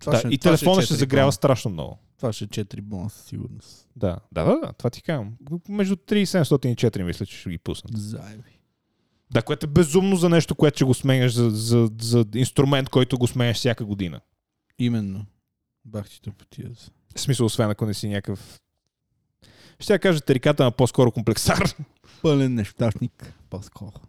Това 0.00 0.12
Да, 0.12 0.18
ще, 0.18 0.28
и 0.28 0.38
това 0.38 0.50
телефона 0.50 0.82
ще 0.82 0.94
4 0.94 0.96
загрява 0.96 1.24
бона. 1.24 1.32
страшно 1.32 1.70
много. 1.70 1.98
Това 2.16 2.32
ще 2.32 2.44
е 2.44 2.48
4 2.48 2.80
бона 2.80 3.10
със 3.10 3.24
сигурност. 3.26 3.88
Да, 3.96 4.18
да, 4.32 4.44
да, 4.44 4.60
да, 4.60 4.72
това 4.72 4.90
ти 4.90 5.02
казвам. 5.02 5.36
Между 5.68 5.96
3700 5.96 6.66
и 6.66 6.76
4 6.76 7.02
мисля, 7.02 7.26
че 7.26 7.36
ще 7.36 7.50
ги 7.50 7.58
пуснат. 7.58 7.98
Заеби. 7.98 8.42
Да, 9.30 9.42
което 9.42 9.66
е 9.66 9.70
безумно 9.70 10.16
за 10.16 10.28
нещо, 10.28 10.54
което 10.54 10.76
ще 10.76 10.84
го 10.84 10.94
сменяш 10.94 11.32
за, 11.32 11.50
за, 11.50 11.90
за 12.00 12.24
инструмент, 12.34 12.88
който 12.88 13.18
го 13.18 13.26
сменяш 13.26 13.56
всяка 13.56 13.84
година. 13.84 14.20
Именно. 14.78 15.26
Бах 15.84 16.10
ти 16.10 16.22
тъпотия. 16.22 16.70
В 17.16 17.20
смисъл, 17.20 17.46
освен 17.46 17.70
ако 17.70 17.86
не 17.86 17.94
си 17.94 18.08
някакъв... 18.08 18.58
Ще 19.78 19.92
я 19.92 19.98
кажа 19.98 20.20
тариката, 20.20 20.66
а 20.66 20.70
по-скоро 20.70 21.12
комплексар. 21.12 21.74
Пълен 22.22 22.54
нещастник. 22.54 23.34
По-скоро. 23.50 24.00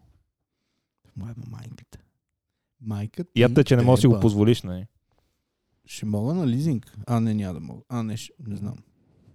Моя 1.16 1.36
майката. 1.48 2.00
Майката. 2.82 3.32
И 3.36 3.42
ята, 3.42 3.64
че 3.64 3.76
не 3.76 3.84
можеш 3.84 4.02
да 4.02 4.02
си 4.02 4.08
го 4.08 4.20
позволиш, 4.20 4.64
не? 4.64 4.88
Ще 5.86 6.06
мога 6.06 6.34
на 6.34 6.48
лизинг? 6.48 6.98
А, 7.08 7.20
не, 7.20 7.34
няма 7.34 7.54
да 7.54 7.60
мога. 7.60 7.82
А, 7.90 8.04
не, 8.04 8.18
ще, 8.18 8.34
не 8.48 8.56
знам. 8.56 8.78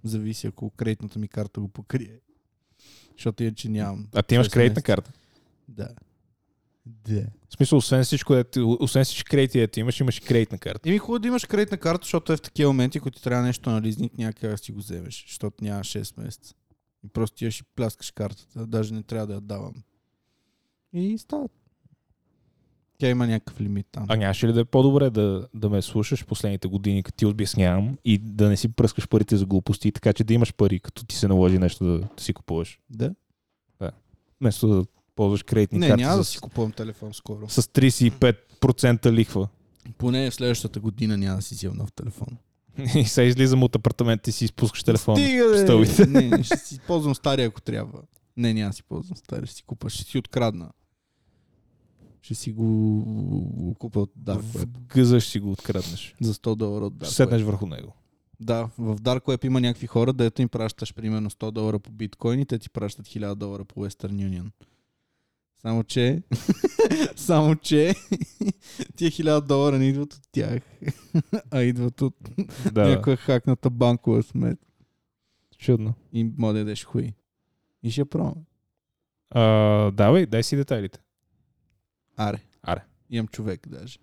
Зависи 0.04 0.46
ако 0.46 0.70
кредитната 0.70 1.18
ми 1.18 1.28
карта 1.28 1.60
го 1.60 1.68
покрие. 1.68 2.20
Защото 3.16 3.42
иначе 3.42 3.68
нямам. 3.68 4.08
А 4.14 4.22
ти 4.22 4.34
имаш 4.34 4.48
кредитна 4.48 4.82
карта. 4.82 5.12
Да. 5.68 5.88
Да. 6.86 7.26
В 7.48 7.54
смисъл, 7.54 7.78
освен 7.78 8.04
всичко, 8.04 8.44
ти- 8.44 8.60
освен 8.60 9.04
всички 9.04 9.24
кредити, 9.30 9.68
ти 9.72 9.80
имаш, 9.80 10.00
имаш 10.00 10.20
кредитна 10.20 10.58
карта. 10.58 10.88
Еми 10.88 10.98
хубаво 10.98 11.18
да 11.18 11.28
имаш 11.28 11.44
кредитна 11.44 11.78
карта, 11.78 12.04
защото 12.04 12.32
е 12.32 12.36
в 12.36 12.40
такива 12.40 12.72
моменти, 12.72 13.00
които 13.00 13.18
ти 13.18 13.24
трябва 13.24 13.46
нещо 13.46 13.70
на 13.70 13.82
някъде 14.18 14.48
да 14.52 14.58
си 14.58 14.72
го 14.72 14.78
вземеш, 14.78 15.24
защото 15.28 15.64
няма 15.64 15.80
6 15.80 16.22
месеца. 16.22 16.54
И 17.04 17.08
просто 17.08 17.36
ти 17.36 17.50
ще 17.50 17.64
пляскаш 17.76 18.10
картата, 18.10 18.66
даже 18.66 18.94
не 18.94 19.02
трябва 19.02 19.26
да 19.26 19.34
я 19.34 19.40
давам. 19.40 19.74
И 20.92 21.18
става. 21.18 21.48
Тя 22.98 23.08
има 23.08 23.26
някакъв 23.26 23.60
лимит 23.60 23.86
там. 23.92 24.06
А 24.08 24.16
нямаше 24.16 24.48
ли 24.48 24.52
да 24.52 24.60
е 24.60 24.64
по-добре 24.64 25.10
да, 25.10 25.48
да 25.54 25.70
ме 25.70 25.82
слушаш 25.82 26.26
последните 26.26 26.68
години, 26.68 27.02
като 27.02 27.16
ти 27.16 27.26
обяснявам 27.26 27.98
и 28.04 28.18
да 28.18 28.48
не 28.48 28.56
си 28.56 28.68
пръскаш 28.68 29.08
парите 29.08 29.36
за 29.36 29.46
глупости, 29.46 29.92
така 29.92 30.12
че 30.12 30.24
да 30.24 30.34
имаш 30.34 30.54
пари, 30.54 30.80
като 30.80 31.04
ти 31.04 31.16
се 31.16 31.28
наложи 31.28 31.58
нещо 31.58 31.84
да, 31.84 31.98
да 31.98 32.22
си 32.22 32.32
купуваш. 32.32 32.80
Да? 32.90 33.14
Вместо 34.40 34.68
да 34.68 34.84
ползваш 35.16 35.42
кредитни 35.42 35.78
Не, 35.78 35.88
карти 35.88 36.02
няма 36.02 36.16
да 36.16 36.24
си 36.24 36.38
купувам 36.38 36.72
телефон 36.72 37.14
скоро. 37.14 37.48
с 37.48 37.62
35% 37.62 39.12
лихва. 39.12 39.48
Поне 39.98 40.30
в 40.30 40.34
следващата 40.34 40.80
година 40.80 41.16
няма 41.18 41.36
да 41.36 41.42
си 41.42 41.54
взема 41.54 41.74
нов 41.74 41.92
телефон. 41.92 42.28
И 42.96 43.04
сега 43.04 43.24
излизам 43.24 43.62
от 43.62 43.76
апартамента 43.76 44.30
и 44.30 44.32
си 44.32 44.44
изпускаш 44.44 44.82
телефона. 44.84 45.16
Стига, 45.16 45.58
стълбите. 45.58 46.06
Не, 46.06 46.42
ще 46.42 46.56
си 46.56 46.78
ползвам 46.86 47.14
стария, 47.14 47.48
ако 47.48 47.60
трябва. 47.60 48.02
Не, 48.36 48.54
няма 48.54 48.70
да 48.70 48.76
си 48.76 48.82
ползвам 48.82 49.16
стария, 49.16 49.46
ще 49.46 49.56
си 49.56 49.62
купа, 49.62 49.90
ще 49.90 50.04
си 50.04 50.18
открадна. 50.18 50.70
Ще 52.22 52.34
си 52.34 52.52
го 52.52 53.74
купа 53.78 54.00
от 54.00 54.12
Dark 54.20 54.40
Web. 54.40 54.66
гъза 54.88 55.20
ще 55.20 55.30
си 55.30 55.40
го 55.40 55.52
откраднеш. 55.52 56.14
За 56.20 56.34
100 56.34 56.54
долара 56.56 56.84
от 56.84 56.94
Ще 56.94 57.04
Dark 57.04 57.08
Web. 57.08 57.12
седнеш 57.12 57.42
върху 57.42 57.66
него. 57.66 57.94
Да, 58.40 58.68
в 58.78 58.96
Dark 58.96 59.20
Web 59.20 59.44
има 59.44 59.60
някакви 59.60 59.86
хора, 59.86 60.12
дето 60.12 60.42
им 60.42 60.48
пращаш 60.48 60.94
примерно 60.94 61.30
100 61.30 61.50
долара 61.50 61.78
по 61.78 61.92
биткоин 61.92 62.40
и 62.40 62.46
те 62.46 62.58
ти 62.58 62.70
пращат 62.70 63.06
1000 63.06 63.34
долара 63.34 63.64
по 63.64 63.80
Western 63.80 64.12
Union. 64.30 64.46
Само 65.62 65.84
че, 65.84 66.22
само 67.16 67.56
че, 67.56 67.94
тия 68.96 69.10
1000 69.10 69.40
долара 69.40 69.78
не 69.78 69.88
идват 69.88 70.14
от 70.14 70.20
тях, 70.32 70.62
а 71.50 71.62
идват 71.62 72.02
от 72.02 72.14
Да, 72.72 72.88
някоя 72.88 73.16
хакната 73.16 73.70
банкова 73.70 74.22
смет. 74.22 74.58
чудно. 75.58 75.94
И 76.12 76.32
може 76.38 76.52
да 76.52 76.58
ядеш 76.58 76.84
хуй. 76.84 77.12
И 77.82 77.90
ще 77.90 78.04
пробвам. 78.04 78.44
А, 79.30 79.42
давай, 79.90 80.26
дай 80.26 80.42
си 80.42 80.56
детайлите. 80.56 80.98
Аре. 82.16 82.38
Аре. 82.62 82.80
Имам 83.10 83.28
човек 83.28 83.68
даже. 83.68 83.98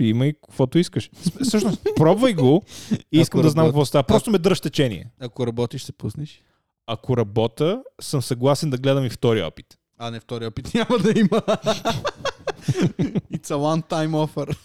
Има 0.00 0.26
и 0.26 0.34
каквото 0.34 0.78
искаш. 0.78 1.10
Всъщност, 1.42 1.86
пробвай 1.96 2.34
го 2.34 2.62
и 3.12 3.20
искам 3.20 3.40
Ако 3.40 3.42
да 3.46 3.50
знам 3.50 3.66
какво 3.66 3.84
става. 3.84 4.02
Просто 4.02 4.30
ме 4.30 4.38
дръж 4.38 4.60
течение. 4.60 5.10
Ако 5.20 5.46
работиш, 5.46 5.82
се 5.82 5.92
пуснеш. 5.92 6.42
Ако 6.86 7.16
работя, 7.16 7.82
съм 8.00 8.22
съгласен 8.22 8.70
да 8.70 8.78
гледам 8.78 9.04
и 9.04 9.10
втори 9.10 9.42
опит. 9.42 9.78
А, 9.98 10.10
не, 10.10 10.20
втори 10.20 10.46
опит 10.46 10.70
няма 10.74 10.98
да 10.98 11.10
има. 11.20 11.40
It's 13.32 13.50
a 13.50 13.56
one-time 13.56 14.10
offer. 14.10 14.58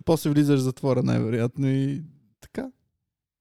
После 0.04 0.30
влизаш 0.30 0.60
в 0.60 0.62
затвора, 0.62 1.02
най-вероятно 1.02 1.68
и 1.68 2.02
така. 2.40 2.70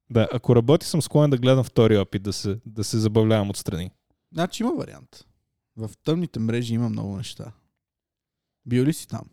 Да, 0.09 0.27
ако 0.33 0.55
работи, 0.55 0.85
съм 0.85 1.01
склонен 1.01 1.29
да 1.29 1.37
гледам 1.37 1.63
втори 1.63 1.97
опит, 1.97 2.23
да 2.23 2.33
се, 2.33 2.59
да 2.65 2.83
се 2.83 2.97
забавлявам 2.97 3.49
отстрани. 3.49 3.91
Значи 4.33 4.63
има 4.63 4.73
вариант. 4.73 5.25
В 5.77 5.89
тъмните 6.03 6.39
мрежи 6.39 6.73
има 6.73 6.89
много 6.89 7.17
неща. 7.17 7.51
Бил 8.65 8.83
ли 8.83 8.93
си 8.93 9.07
там? 9.07 9.23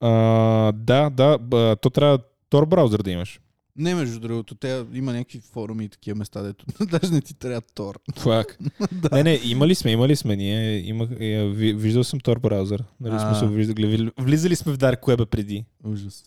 А, 0.00 0.72
да, 0.72 1.10
да, 1.10 1.38
то 1.76 1.90
трябва 1.90 2.18
Tor 2.50 2.66
браузър 2.66 3.02
да 3.02 3.10
имаш. 3.10 3.40
Не, 3.76 3.94
между 3.94 4.20
другото, 4.20 4.54
те 4.54 4.86
има 4.92 5.12
някакви 5.12 5.40
форуми 5.40 5.84
и 5.84 5.88
такива 5.88 6.14
места, 6.14 6.42
дето 6.42 6.66
даже 6.86 7.12
не 7.12 7.20
ти 7.20 7.34
трябва 7.34 7.60
Тор. 7.60 7.98
Фак. 8.16 8.58
да. 8.92 9.08
Не, 9.12 9.22
не, 9.22 9.40
имали 9.44 9.74
сме, 9.74 9.90
имали 9.90 10.16
сме. 10.16 10.36
Ние 10.36 10.78
имах, 10.78 11.10
е, 11.12 11.44
ви- 11.46 11.74
виждал 11.74 12.04
съм 12.04 12.20
Tor 12.20 12.38
браузър. 12.38 12.84
Нали 13.00 13.20
сме 13.20 13.34
се 13.34 13.46
виждали. 13.46 14.10
Влизали 14.18 14.56
сме 14.56 14.72
в 14.72 14.78
Dark 14.78 15.00
Web 15.00 15.24
преди. 15.26 15.64
Ужас. 15.84 16.24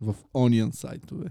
В 0.00 0.14
Onion 0.34 0.70
сайтове. 0.70 1.30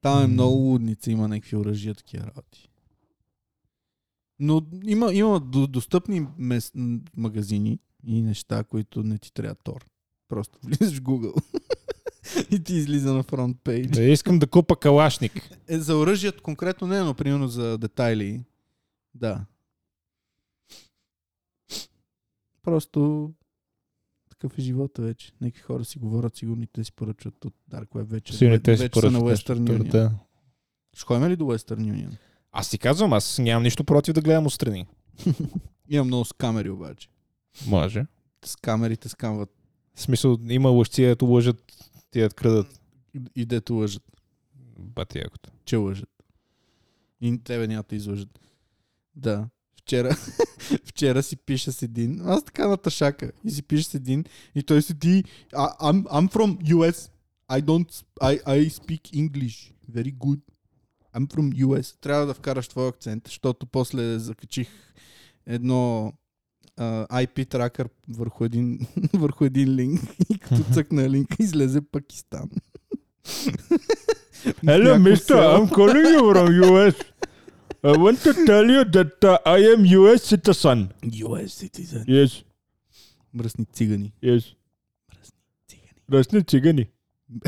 Там 0.00 0.24
е 0.24 0.26
много 0.26 0.54
лудница, 0.54 1.10
има 1.10 1.28
някакви 1.28 1.56
оръжия, 1.56 1.94
такива 1.94 2.26
работи. 2.26 2.68
Но 4.38 4.62
има, 4.84 5.14
има 5.14 5.40
до- 5.40 5.66
достъпни 5.66 6.26
мес, 6.38 6.72
магазини 7.16 7.78
и 8.04 8.22
неща, 8.22 8.64
които 8.64 9.02
не 9.02 9.18
ти 9.18 9.32
трябва 9.32 9.54
Тор. 9.54 9.86
Просто 10.28 10.58
влизаш 10.64 10.94
в 10.94 11.02
Google 11.02 11.42
и 12.50 12.64
ти 12.64 12.74
излиза 12.74 13.14
на 13.14 13.22
фронт 13.22 13.56
пейдж. 13.64 13.96
Да, 13.96 14.02
искам 14.02 14.38
да 14.38 14.46
купа 14.46 14.76
калашник. 14.76 15.50
Е, 15.68 15.78
за 15.78 15.96
оръжието 15.96 16.42
конкретно 16.42 16.86
не, 16.86 17.00
но 17.00 17.14
примерно 17.14 17.48
за 17.48 17.78
детайли. 17.78 18.42
Да. 19.14 19.44
Просто 22.62 23.30
такъв 24.30 24.58
е 24.58 24.62
живота 24.62 25.02
вече. 25.02 25.32
Някакви 25.40 25.62
хора 25.62 25.84
си 25.84 25.98
говорят, 25.98 26.36
сигурно 26.36 26.62
и 26.62 26.66
те 26.66 26.84
си 26.84 26.92
поръчват 26.92 27.44
от 27.44 27.54
Dark 27.70 27.88
Web 27.88 28.04
вече. 28.04 28.36
Сигурно 28.36 28.60
те 28.60 28.76
си 28.76 28.88
са 28.94 29.10
на 29.10 29.20
Western. 29.20 29.58
Union. 29.58 29.90
Да. 29.90 30.10
Ще 30.94 31.04
ходим 31.04 31.28
ли 31.28 31.36
до 31.36 31.44
Western 31.44 31.80
Union? 31.80 32.16
Аз 32.52 32.70
ти 32.70 32.78
казвам, 32.78 33.12
аз 33.12 33.38
нямам 33.38 33.62
нищо 33.62 33.84
против 33.84 34.14
да 34.14 34.20
гледам 34.20 34.46
отстрани. 34.46 34.86
Има 35.88 36.04
много 36.04 36.24
скамери 36.24 36.70
обаче. 36.70 37.08
Може. 37.66 38.06
С 38.44 38.56
камерите 38.56 39.08
скамват 39.08 39.50
В 39.94 40.00
смисъл, 40.00 40.38
има 40.48 40.68
лъжци, 40.68 41.02
ето 41.02 41.26
лъжат, 41.26 41.62
тия 42.14 42.30
крадат. 42.30 42.80
и- 43.34 43.46
дето 43.46 43.74
лъжат. 43.74 44.02
Бати 44.78 45.18
якото. 45.18 45.50
че 45.64 45.76
лъжат. 45.76 46.08
И 47.20 47.38
тебе 47.44 47.66
няма 47.66 47.84
да 47.88 47.96
излъжат. 47.96 48.40
Да. 49.16 49.48
Вчера, 49.78 50.16
вчера 50.84 51.22
си 51.22 51.36
пиша 51.36 51.72
с 51.72 51.82
един. 51.82 52.20
Аз 52.28 52.44
така 52.44 52.68
на 52.68 52.76
тъшака. 52.76 53.32
И 53.44 53.50
си 53.50 53.62
пиша 53.62 53.84
с 53.84 53.94
един. 53.94 54.24
И 54.54 54.62
той 54.62 54.82
седи. 54.82 55.24
"I- 55.52 55.78
I'm, 55.78 56.02
I'm 56.02 56.32
from 56.32 56.58
US. 56.74 57.10
I 57.48 57.62
don't... 57.62 58.04
I, 58.22 58.44
I 58.44 58.68
speak 58.70 59.02
English. 59.14 59.72
Very 59.90 60.14
good. 60.14 60.40
I'm 61.14 61.26
from 61.34 61.64
US. 61.66 62.00
Трябва 62.00 62.26
да 62.26 62.34
вкараш 62.34 62.68
твой 62.68 62.88
акцент, 62.88 63.26
защото 63.26 63.66
после 63.66 64.18
закачих 64.18 64.68
едно 65.46 66.12
а, 66.76 67.06
IP 67.24 67.48
тракър 67.48 67.88
върху 68.08 68.44
един, 68.44 68.78
върху 69.12 69.44
един 69.44 69.74
линк. 69.74 70.00
И 70.30 70.38
като 70.38 70.62
цъкна 70.74 71.10
линка, 71.10 71.36
излезе 71.40 71.80
Пакистан. 71.80 72.50
Hello, 74.62 74.98
mister. 74.98 75.36
I'm 75.54 75.68
calling 75.78 76.06
you 76.14 76.22
from 76.32 76.48
US. 76.64 76.96
I 77.82 77.92
want 78.04 78.18
to 78.26 78.32
tell 78.50 78.66
you 78.74 78.82
that 78.96 79.14
uh, 79.24 79.38
I 79.56 79.58
am 79.72 79.80
US 80.00 80.20
citizen. 80.32 80.78
US 81.24 81.50
citizen. 81.62 82.04
Yes, 82.08 82.44
Мръсни 83.34 83.64
цигани. 83.72 84.12
yes. 84.24 84.54
Цигани. 85.68 85.90
Ръсни 86.12 86.44
цигани. 86.44 86.86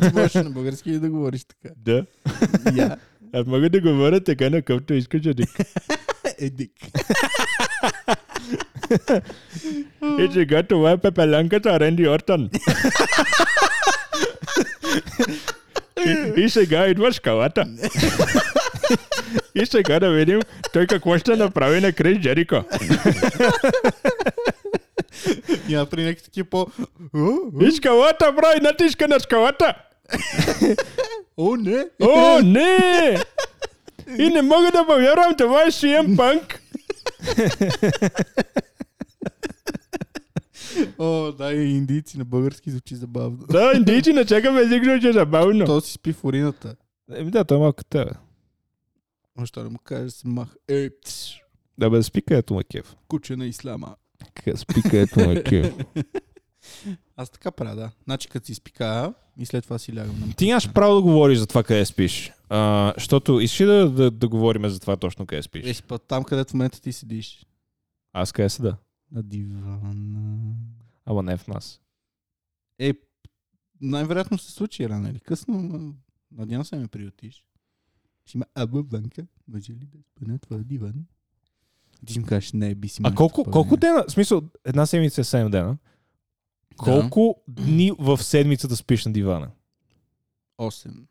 Ти 0.00 0.14
можеш 0.14 0.34
на 0.34 0.50
български 0.50 0.90
ли 0.90 0.98
да 0.98 1.10
говориш 1.10 1.44
така? 1.44 1.74
Да. 1.76 2.06
Я. 2.76 2.96
Аз 3.32 3.46
мога 3.46 3.70
да 3.70 3.80
говоря 3.80 4.24
така, 4.24 4.50
на 4.50 4.56
какъвто 4.56 4.94
искаш, 4.94 5.26
Адик. 5.26 5.48
Едик. 6.42 6.72
И 10.18 10.28
сега 10.32 10.62
това 10.62 10.90
е 10.90 10.96
пепелянката 10.96 11.80
Ренди 11.80 12.08
Ортън. 12.08 12.50
и, 16.06 16.32
и 16.36 16.50
сега 16.50 16.86
идва 16.86 17.12
скалата. 17.12 17.66
и 19.54 19.66
сега 19.66 20.00
да 20.00 20.10
видим 20.10 20.40
той 20.72 20.86
какво 20.86 21.18
ще 21.18 21.36
направи 21.36 21.80
на 21.80 21.92
Крис 21.92 22.18
Джерико. 22.18 22.64
Я 25.68 25.86
при 25.86 26.04
някакви 26.04 26.24
такива 26.24 26.46
по... 26.50 26.66
И 27.60 27.72
скалата, 27.72 28.32
брай, 28.32 28.56
натиска 28.62 29.08
на 29.08 29.20
скалата. 29.20 29.74
О, 31.36 31.56
не! 31.56 31.84
О, 32.02 32.40
не! 32.44 33.18
И 34.18 34.28
не 34.28 34.42
мога 34.42 34.70
да 34.72 34.86
повярвам, 34.86 35.34
това 35.38 35.62
е 35.62 35.66
CM 35.66 36.16
Punk. 36.16 36.58
О, 40.98 41.32
да, 41.32 41.52
и 41.52 41.76
индийци 41.76 42.18
на 42.18 42.24
български 42.24 42.70
звучи 42.70 42.96
забавно. 42.96 43.38
Да, 43.50 43.72
индийци 43.76 44.12
не 44.12 44.24
чакаме 44.24 44.60
език, 44.60 45.04
е 45.04 45.12
забавно. 45.12 45.66
То 45.66 45.80
си 45.80 45.92
спи 45.92 46.12
в 46.12 46.24
урината. 46.24 46.74
Еми 47.14 47.30
да, 47.30 47.44
той 47.44 47.56
е 47.56 47.60
малко 47.60 47.84
те. 47.84 48.06
Още 49.38 49.62
не 49.62 49.68
му 49.68 49.78
кажеш, 49.78 50.12
се 50.12 50.28
мах. 50.28 50.48
Ей, 50.68 50.90
Да 51.78 51.90
бе, 51.90 52.02
спи 52.02 52.22
където 52.22 52.54
ме 52.54 52.64
кеф. 52.64 52.96
куче 53.08 53.36
на 53.36 53.46
ислама. 53.46 53.96
Спи 54.56 54.82
където 54.82 55.20
ме 55.20 55.42
кеф. 55.42 55.74
Аз 57.16 57.30
така 57.30 57.50
правя, 57.50 57.76
да. 57.76 57.90
Значи 58.04 58.28
като 58.28 58.46
си 58.46 58.54
спикая 58.54 59.14
и 59.38 59.46
след 59.46 59.64
това 59.64 59.78
си 59.78 59.96
лягам 59.96 60.20
на 60.20 60.32
Ти 60.32 60.46
нямаш 60.46 60.72
право 60.72 60.94
да 60.94 61.02
говориш 61.02 61.38
за 61.38 61.46
това 61.46 61.62
къде 61.62 61.84
спиш. 61.84 62.32
А, 62.48 62.92
защото 62.96 63.40
искаш 63.40 63.66
да, 63.66 63.90
да, 63.90 64.10
да 64.10 64.28
говорим 64.28 64.68
за 64.68 64.80
това 64.80 64.96
точно 64.96 65.26
къде 65.26 65.42
спиш? 65.42 65.66
Е, 65.66 65.74
си 65.74 65.82
път 65.82 66.02
там, 66.02 66.24
където 66.24 66.50
в 66.50 66.54
момента 66.54 66.80
ти 66.80 66.92
седиш. 66.92 67.46
Аз 68.12 68.32
къде 68.32 68.48
седа? 68.48 68.76
На 69.12 69.22
дивана. 69.22 69.78
Ама 71.06 71.22
не 71.22 71.36
в 71.36 71.48
нас. 71.48 71.80
Е, 72.78 72.94
най-вероятно 73.80 74.38
се 74.38 74.52
случи 74.52 74.88
рано 74.88 75.08
или 75.08 75.20
късно. 75.20 75.54
но 75.62 75.94
Надявам 76.36 76.64
се 76.64 76.76
ме 76.76 76.88
приютиш. 76.88 77.44
Ще 78.26 78.38
има 78.38 78.44
аба 78.54 78.82
вънка. 78.82 79.26
Може 79.48 79.72
ли 79.72 79.76
да 79.76 79.98
спа 79.98 80.32
на 80.32 80.38
твоя 80.38 80.64
диван? 80.64 80.94
Ти 82.06 82.12
ще 82.12 82.20
ми 82.20 82.26
кажеш, 82.26 82.52
не, 82.52 82.74
би 82.74 82.88
си 82.88 83.00
А 83.04 83.14
колко, 83.14 83.44
колко 83.44 83.76
дена, 83.76 84.04
в 84.08 84.12
смисъл, 84.12 84.42
една 84.64 84.86
седмица 84.86 85.20
е 85.20 85.24
7 85.24 85.50
дена. 85.50 85.76
Колко 86.76 87.42
дни 87.48 87.92
в 87.98 88.22
седмицата 88.22 88.76
спиш 88.76 89.04
на 89.04 89.12
дивана? 89.12 89.50
8. 90.58 91.06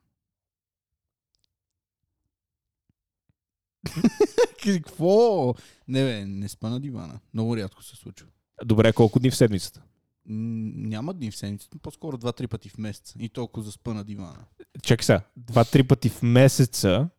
Какво? 4.63 5.53
Не 5.87 6.03
бе, 6.03 6.25
не 6.25 6.49
спа 6.49 6.69
на 6.69 6.79
дивана. 6.79 7.19
Много 7.33 7.57
рядко 7.57 7.83
се 7.83 7.95
случва. 7.95 8.27
Добре, 8.65 8.93
колко 8.93 9.19
дни 9.19 9.31
в 9.31 9.35
седмицата? 9.35 9.83
Няма 10.25 11.13
дни 11.13 11.31
в 11.31 11.37
седмицата, 11.37 11.77
по-скоро 11.77 12.17
2-3 12.17 12.47
пъти 12.47 12.69
в 12.69 12.77
месеца. 12.77 13.15
И 13.19 13.29
толкова 13.29 13.63
за 13.63 13.71
спа 13.71 13.93
на 13.93 14.03
дивана. 14.03 14.45
Чакай 14.83 15.03
сега, 15.03 15.21
два-три 15.37 15.83
пъти 15.83 16.09
в 16.09 16.21
месеца 16.21 17.09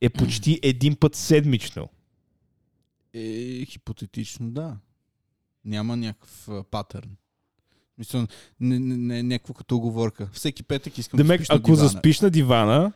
е 0.00 0.10
почти 0.10 0.60
един 0.62 0.96
път 0.96 1.14
седмично. 1.14 1.88
Е, 3.14 3.64
хипотетично 3.64 4.50
да. 4.50 4.76
Няма 5.64 5.96
някакъв 5.96 6.48
патърн. 6.70 7.16
Мисля, 7.98 8.26
не, 8.60 8.78
не, 8.78 8.96
не, 8.96 9.22
някаква 9.22 9.54
като 9.54 9.76
оговорка. 9.76 10.28
Всеки 10.32 10.62
петък 10.62 10.98
искам 10.98 11.16
да 11.16 11.22
Демек, 11.24 11.40
спиш 11.40 11.48
на 11.48 11.54
ако 11.54 11.66
дивана. 11.66 11.88
заспиш 11.88 12.20
на 12.20 12.30
дивана, 12.30 12.92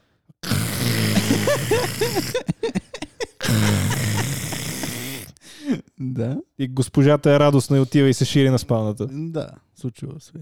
Да. 6.01 6.41
и 6.59 6.69
госпожата 6.69 7.31
е 7.31 7.39
радостна 7.39 7.77
и 7.77 7.81
отива 7.81 8.09
и 8.09 8.15
се 8.15 8.25
шири 8.25 8.51
на 8.51 8.59
спалната. 8.59 9.07
Да, 9.07 9.51
случва 9.75 10.21
се. 10.21 10.33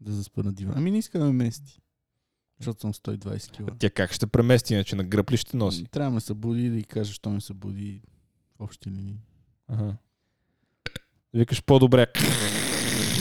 Да 0.00 0.12
заспа 0.12 0.42
на 0.42 0.52
дивана. 0.52 0.74
Ами 0.78 0.90
не 0.90 0.98
иска 0.98 1.18
да 1.18 1.24
ме 1.24 1.32
мести. 1.34 1.80
Защото 2.58 2.80
съм 2.80 2.92
120 2.92 3.50
кг. 3.66 3.74
Тя 3.78 3.90
как 3.90 4.12
ще 4.12 4.26
премести, 4.26 4.74
иначе 4.74 4.96
на 4.96 5.04
гръб 5.04 5.30
ли 5.30 5.36
ще 5.36 5.56
носи? 5.56 5.84
Трябва 5.84 6.10
да 6.10 6.14
ме 6.14 6.20
събуди 6.20 6.70
да 6.70 6.78
й 6.78 6.84
кажа, 6.84 7.12
що 7.12 7.30
ме 7.30 7.40
събуди 7.40 8.00
в 8.58 8.60
общи 8.60 8.90
линии. 8.90 9.20
Ага. 9.68 9.94
Викаш 11.34 11.62
по-добре. 11.62 12.06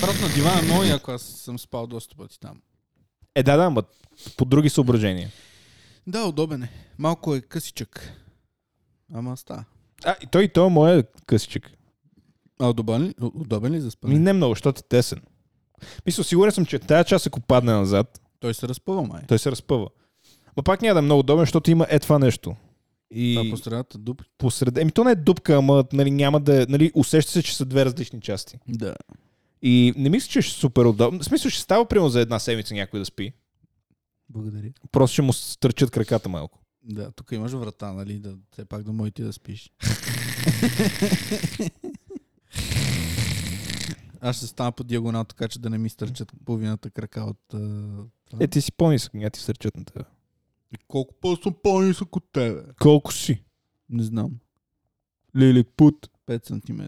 Брат 0.02 0.22
на 0.22 0.34
дивана 0.36 0.60
е 0.60 0.64
много 0.64 0.84
яко, 0.84 1.12
аз 1.12 1.22
съм 1.22 1.60
спал 1.60 1.88
доста 1.88 2.16
пъти 2.16 2.40
там. 2.40 2.62
Е, 3.36 3.44
да, 3.44 3.58
да, 3.58 3.70
ма 3.70 3.84
по 4.38 4.46
други 4.46 4.70
съображения. 4.70 5.30
Да, 6.08 6.26
удобен 6.26 6.64
е. 6.64 6.72
Малко 6.98 7.36
е 7.36 7.42
късичък. 7.42 8.12
Ама 9.14 9.38
ста. 9.38 9.66
А, 10.06 10.16
и 10.24 10.28
той, 10.28 10.44
и 10.44 10.50
той 10.50 10.68
е 10.68 10.70
моя 10.70 11.04
късичък. 11.26 11.72
А 12.60 12.70
удобен 12.70 13.04
ли, 13.04 13.14
удобен 13.22 13.74
ли 13.74 13.82
за 13.82 13.92
спане? 13.92 14.14
Ми 14.14 14.20
не 14.20 14.34
много, 14.34 14.52
защото 14.52 14.80
е 14.80 14.88
тесен. 14.90 15.22
Мисля, 16.06 16.24
сигурен 16.24 16.52
съм, 16.52 16.66
че 16.66 16.80
тая 16.80 17.04
част, 17.04 17.28
ако 17.28 17.42
падне 17.42 17.72
назад, 17.74 18.22
Той 18.40 18.54
се 18.54 18.68
разпъва, 18.68 19.04
май. 19.04 19.22
той 19.28 19.40
се 19.40 19.52
разпъва. 19.52 19.88
Но 20.58 20.64
пак 20.64 20.82
няма 20.82 20.94
да 20.94 21.00
е 21.00 21.02
много 21.02 21.20
удобен, 21.20 21.42
защото 21.42 21.72
има 21.72 21.88
е 21.90 22.00
това 22.00 22.20
нещо. 22.20 22.56
И 23.12 23.36
Това 23.36 23.50
по 23.50 23.64
средата 23.64 23.98
дупка. 23.98 24.26
посред... 24.38 24.78
Еми, 24.78 24.92
то 24.92 25.04
не 25.04 25.12
е 25.12 25.16
дупка, 25.16 25.56
ама 25.56 25.86
нали, 25.94 26.12
няма 26.12 26.40
да 26.40 26.64
е... 26.64 26.66
Нали, 26.70 26.92
усеща 26.96 27.32
се, 27.32 27.44
че 27.44 27.56
са 27.56 27.66
две 27.66 27.86
различни 27.86 28.22
части. 28.22 28.60
Да. 28.68 28.96
И 29.62 29.94
не 29.98 30.10
мисля, 30.10 30.28
че 30.30 30.42
ще 30.42 30.58
е 30.58 30.60
супер 30.60 30.86
удобно. 30.86 31.20
В 31.20 31.26
смисъл, 31.26 31.52
ще 31.52 31.62
става 31.62 31.86
примерно 31.86 32.10
за 32.10 32.22
една 32.22 32.40
седмица 32.40 32.74
някой 32.74 33.00
да 33.00 33.06
спи. 33.06 33.34
Благодаря. 34.30 34.72
Просто 34.92 35.14
ще 35.14 35.22
му 35.22 35.34
стърчат 35.34 35.92
краката 35.92 36.30
малко. 36.30 36.60
Да, 36.84 37.12
тук 37.12 37.32
имаш 37.32 37.52
врата, 37.52 37.94
нали, 37.94 38.20
да 38.20 38.38
все 38.52 38.66
пак 38.66 38.84
да 38.84 38.94
можеш 38.94 39.14
ти 39.14 39.24
да 39.24 39.34
спиш. 39.34 39.72
Аз 44.22 44.38
ще 44.38 44.48
стана 44.48 44.72
по 44.72 44.84
диагонал, 44.84 45.24
така 45.24 45.48
че 45.48 45.60
да 45.60 45.70
не 45.70 45.78
ми 45.78 45.90
стърчат 45.90 46.32
половината 46.46 46.90
крака 46.90 47.22
от... 47.22 47.54
Е, 48.40 48.48
ти 48.48 48.62
си 48.62 48.72
по-нисък, 48.72 49.14
няма 49.14 49.30
ти 49.30 49.40
стърчат 49.40 49.78
на 49.78 49.86
тебе. 49.86 50.06
И 50.72 50.78
колко 50.88 51.14
по 51.22 51.36
съм 51.36 51.56
по-нисък 51.64 52.16
от 52.16 52.32
тебе? 52.32 52.64
Колко 52.80 53.14
си? 53.14 53.44
Не 53.90 54.04
знам. 54.04 54.32
Лили 55.36 55.64
пут. 55.64 56.10
5 56.28 56.48
см. 56.48 56.82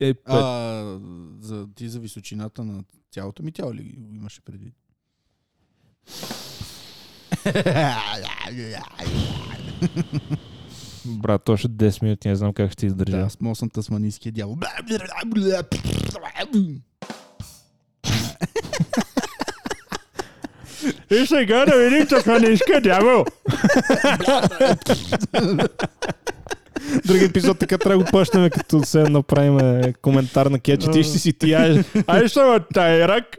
Е, 0.00 0.14
пет. 0.14 0.22
А, 0.26 0.98
за, 1.40 1.66
ти 1.74 1.88
за 1.88 2.00
височината 2.00 2.64
на 2.64 2.84
цялото 3.10 3.42
ми 3.42 3.52
тяло 3.52 3.74
ли 3.74 3.98
имаше 4.12 4.40
предвид? 4.40 4.74
Брат, 11.06 11.48
още 11.48 11.68
10 11.68 12.02
минути, 12.02 12.28
не 12.28 12.36
знам 12.36 12.52
как 12.52 12.72
ще 12.72 12.86
издържа. 12.86 13.16
Да, 13.16 13.22
аз 13.22 13.40
мога 13.40 13.56
съм 13.56 13.70
тасманийския 13.70 14.32
дявол. 14.32 14.56
И 21.10 21.26
сега 21.26 21.66
да 21.66 21.76
видим 21.76 22.06
тасманийския 22.06 22.80
дявол. 22.80 23.24
Други 27.06 27.24
епизод 27.24 27.58
така 27.58 27.78
трябва 27.78 27.98
да 27.98 28.04
го 28.04 28.10
почнем, 28.10 28.50
като 28.50 28.84
се 28.84 29.02
направим 29.02 29.58
е, 29.58 29.92
коментар 29.92 30.46
на 30.46 30.60
кетча. 30.60 30.90
Ти 30.90 31.04
ще 31.04 31.18
си 31.18 31.32
тия. 31.32 31.84
Ай 32.06 32.28
съм 32.28 32.54
от 32.54 32.76
Ирак. 32.76 33.36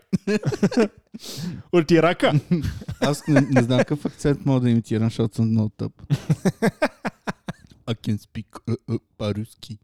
От 1.72 1.92
Ирака. 1.92 2.40
Аз 3.02 3.28
не, 3.28 3.42
не 3.42 3.64
знам 3.64 3.80
какъв 3.80 4.06
акцент 4.06 4.46
мога 4.46 4.60
да 4.60 4.70
имитирам, 4.70 5.08
защото 5.08 5.36
съм 5.36 5.50
много 5.50 5.70
тъп. 5.70 5.92
I 7.88 8.08
can 8.08 8.18
speak 8.18 8.48
uh, 8.48 8.78
uh, 8.90 9.00
по-руски. 9.18 9.80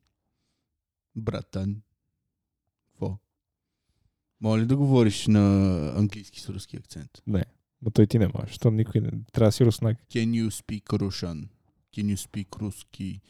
Братан. 1.16 1.76
Какво? 2.92 3.18
Моля 4.42 4.62
ли 4.62 4.66
да 4.66 4.78
говориш 4.78 5.28
на 5.28 5.44
английски 5.96 6.40
с 6.40 6.50
руски 6.50 6.78
акцент? 6.78 7.10
Не, 7.28 7.46
но 7.82 7.92
той 7.92 8.08
ти 8.08 8.20
не 8.20 8.28
може. 8.28 8.48
Защото 8.48 8.76
никой 8.76 9.02
не... 9.02 9.10
Трябва 9.32 9.48
да 9.48 9.52
си 9.52 9.66
руснак. 9.66 9.98
Can 10.12 10.28
you 10.28 10.50
speak 10.50 10.84
Russian? 10.84 11.48
Can 11.98 12.16
you 12.16 12.16
speak 12.16 12.62
руски 12.62 13.22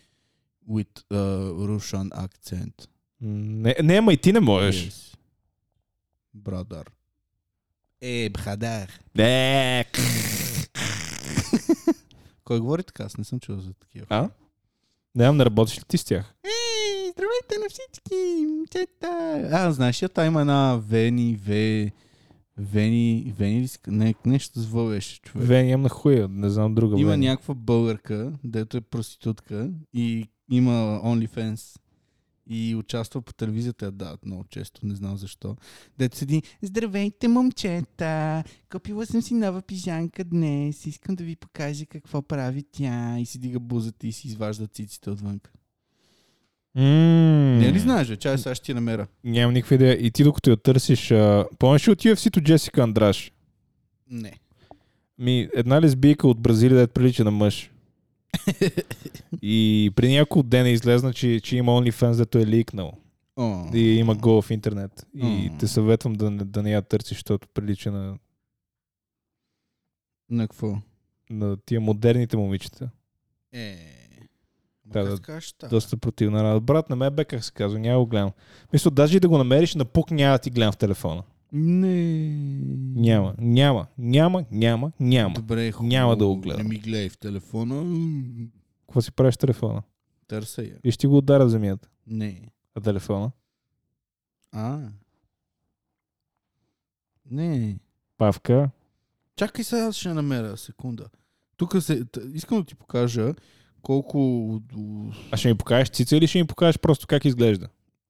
with 0.69 1.03
uh, 1.11 1.51
Russian 1.67 2.09
accent? 2.09 2.87
Не, 3.21 3.75
не, 3.83 3.95
ама 3.95 4.13
и 4.13 4.17
ти 4.17 4.33
не 4.33 4.39
можеш. 4.39 4.75
Yes. 4.75 5.17
Brother. 6.37 6.87
Е, 8.01 8.29
брадар. 8.29 8.99
Не. 9.15 9.85
Кой 12.43 12.59
говори 12.59 12.83
така? 12.83 13.03
Аз 13.03 13.17
не 13.17 13.23
съм 13.23 13.39
чул 13.39 13.59
за 13.59 13.73
такива. 13.73 14.05
А? 14.09 14.29
Нямам, 15.15 15.37
не 15.37 15.45
работиш 15.45 15.77
ли 15.77 15.83
ти 15.87 15.97
с 15.97 16.03
тях? 16.03 16.33
Ей, 16.43 17.11
здравейте 17.11 17.57
на 17.63 17.69
всички! 17.69 18.45
Момчета! 18.47 19.49
А, 19.51 19.71
знаеш 19.71 20.03
та 20.13 20.25
има 20.25 20.41
една 20.41 20.81
Вени, 20.87 21.35
Ве... 21.35 21.91
Вени, 22.57 23.33
Вени 23.37 23.61
ли 23.61 23.69
не, 23.87 24.15
нещо 24.25 24.59
с 24.59 24.65
В 24.65 24.89
беше 24.89 25.21
човек. 25.21 25.47
Вен 25.47 25.69
имам 25.69 25.81
на 25.81 25.89
хуя, 25.89 26.27
не 26.27 26.49
знам 26.49 26.75
друга. 26.75 26.99
Има 26.99 27.11
Вен. 27.11 27.19
някаква 27.19 27.53
българка, 27.53 28.33
дето 28.43 28.77
е 28.77 28.81
проститутка 28.81 29.69
и 29.93 30.29
има 30.49 31.01
OnlyFans 31.03 31.79
и 32.49 32.75
участва 32.75 33.21
по 33.21 33.33
телевизията, 33.33 33.85
я 33.85 33.91
дават 33.91 34.25
много 34.25 34.43
често, 34.49 34.87
не 34.87 34.95
знам 34.95 35.17
защо. 35.17 35.55
Дето 35.97 36.17
седи, 36.17 36.43
здравейте 36.61 37.27
момчета, 37.27 38.43
купила 38.71 39.05
съм 39.05 39.21
си 39.21 39.33
нова 39.33 39.61
пижанка 39.61 40.23
днес, 40.23 40.85
искам 40.85 41.15
да 41.15 41.23
ви 41.23 41.35
покажа 41.35 41.85
какво 41.85 42.21
прави 42.21 42.63
тя 42.71 43.19
и 43.19 43.25
си 43.25 43.39
дига 43.39 43.59
бузата 43.59 44.07
и 44.07 44.11
си 44.11 44.27
изважда 44.27 44.67
циците 44.67 45.09
отвън. 45.09 45.39
М. 46.75 46.83
Не 47.57 47.73
ли 47.73 47.79
знаеш, 47.79 48.07
бе? 48.07 48.17
чай 48.17 48.37
сега 48.37 48.55
ще 48.55 48.65
ти 48.65 48.73
намеря. 48.73 49.07
Нямам 49.23 49.53
никаква 49.53 49.75
идея. 49.75 50.05
И 50.05 50.11
ти 50.11 50.23
докато 50.23 50.49
я 50.49 50.57
търсиш, 50.57 51.11
а... 51.11 51.45
помниш 51.59 51.87
ли 51.87 51.91
от 51.91 51.99
UFC-то 51.99 52.41
Джесика 52.41 52.81
Андраш? 52.81 53.31
Не. 54.09 54.33
Ми, 55.19 55.49
една 55.55 55.81
лесбийка 55.81 56.27
от 56.27 56.39
Бразилия, 56.41 56.77
да 56.77 56.87
прилича 56.87 57.23
на 57.23 57.31
мъж. 57.31 57.71
И 59.41 59.91
при 59.95 60.11
няколко 60.11 60.43
дена 60.43 60.69
излезна, 60.69 61.13
че, 61.13 61.39
че 61.39 61.57
има 61.57 61.71
OnlyFans, 61.71 62.17
дето 62.17 62.37
е 62.37 62.45
ликнал. 62.45 62.91
О, 63.35 63.65
И 63.73 63.79
има 63.79 64.15
го 64.15 64.41
в 64.41 64.51
интернет. 64.51 65.07
И 65.15 65.51
те 65.59 65.67
съветвам 65.67 66.13
да, 66.13 66.31
не- 66.31 66.43
да 66.43 66.63
не 66.63 66.71
я 66.71 66.81
търсиш, 66.81 67.17
защото 67.17 67.47
прилича 67.47 67.91
на, 67.91 68.17
На 70.29 70.47
какво? 70.47 70.77
на 71.29 71.57
тия 71.57 71.81
модерните 71.81 72.37
момичета. 72.37 72.89
Е. 73.53 73.75
Да, 74.85 74.99
Да, 74.99 75.05
да, 75.05 75.15
да, 75.15 75.21
кажеш, 75.21 75.53
та? 75.53 75.67
Доста 75.67 75.97
противна 75.97 76.43
работа. 76.43 76.61
Брат, 76.61 76.89
на 76.89 76.95
мен 76.95 77.15
бе 77.15 77.25
как 77.25 77.43
се 77.43 77.51
казва, 77.51 77.79
няма 77.79 77.99
го 77.99 78.05
гледам. 78.05 78.31
Мисля, 78.73 78.91
даже 78.91 79.17
и 79.17 79.19
да 79.19 79.29
го 79.29 79.37
намериш, 79.37 79.75
на 79.75 79.85
пук 79.85 80.11
няма 80.11 80.31
да 80.31 80.39
ти 80.39 80.49
гледам 80.49 80.71
в 80.71 80.77
телефона. 80.77 81.23
Не. 81.51 82.29
Няма, 82.95 83.35
няма, 83.37 83.87
няма, 83.97 84.45
няма, 84.51 84.91
няма. 84.99 85.33
Добре, 85.35 85.71
хубаво. 85.71 85.89
Няма 85.89 86.17
да 86.17 86.25
го 86.25 86.37
гледам. 86.37 86.61
Не 86.61 86.69
ми 86.69 86.79
гледай 86.79 87.09
в 87.09 87.17
телефона. 87.17 87.85
Какво 88.87 89.01
си 89.01 89.11
правиш 89.11 89.37
телефона? 89.37 89.83
Търся 90.27 90.63
я. 90.63 90.77
И 90.83 90.91
ще 90.91 91.07
го 91.07 91.17
ударя 91.17 91.45
в 91.45 91.49
земята. 91.49 91.89
Не. 92.07 92.41
А 92.75 92.81
телефона? 92.81 93.31
А. 94.51 94.79
Не. 97.31 97.79
Павка. 98.17 98.69
Чакай 99.35 99.63
сега, 99.63 99.81
аз 99.81 99.95
ще 99.95 100.13
намеря. 100.13 100.57
Секунда. 100.57 101.05
Тук 101.57 101.83
се... 101.83 102.05
Искам 102.33 102.57
да 102.57 102.65
ти 102.65 102.75
покажа 102.75 103.33
колко... 103.81 104.61
А 105.31 105.37
ще 105.37 105.47
ми 105.47 105.55
покажеш 105.57 105.89
цица 105.89 106.17
или 106.17 106.27
ще 106.27 106.39
ми 106.39 106.47
покажеш 106.47 106.79
просто 106.79 107.07
как 107.07 107.25
изглежда? 107.25 107.67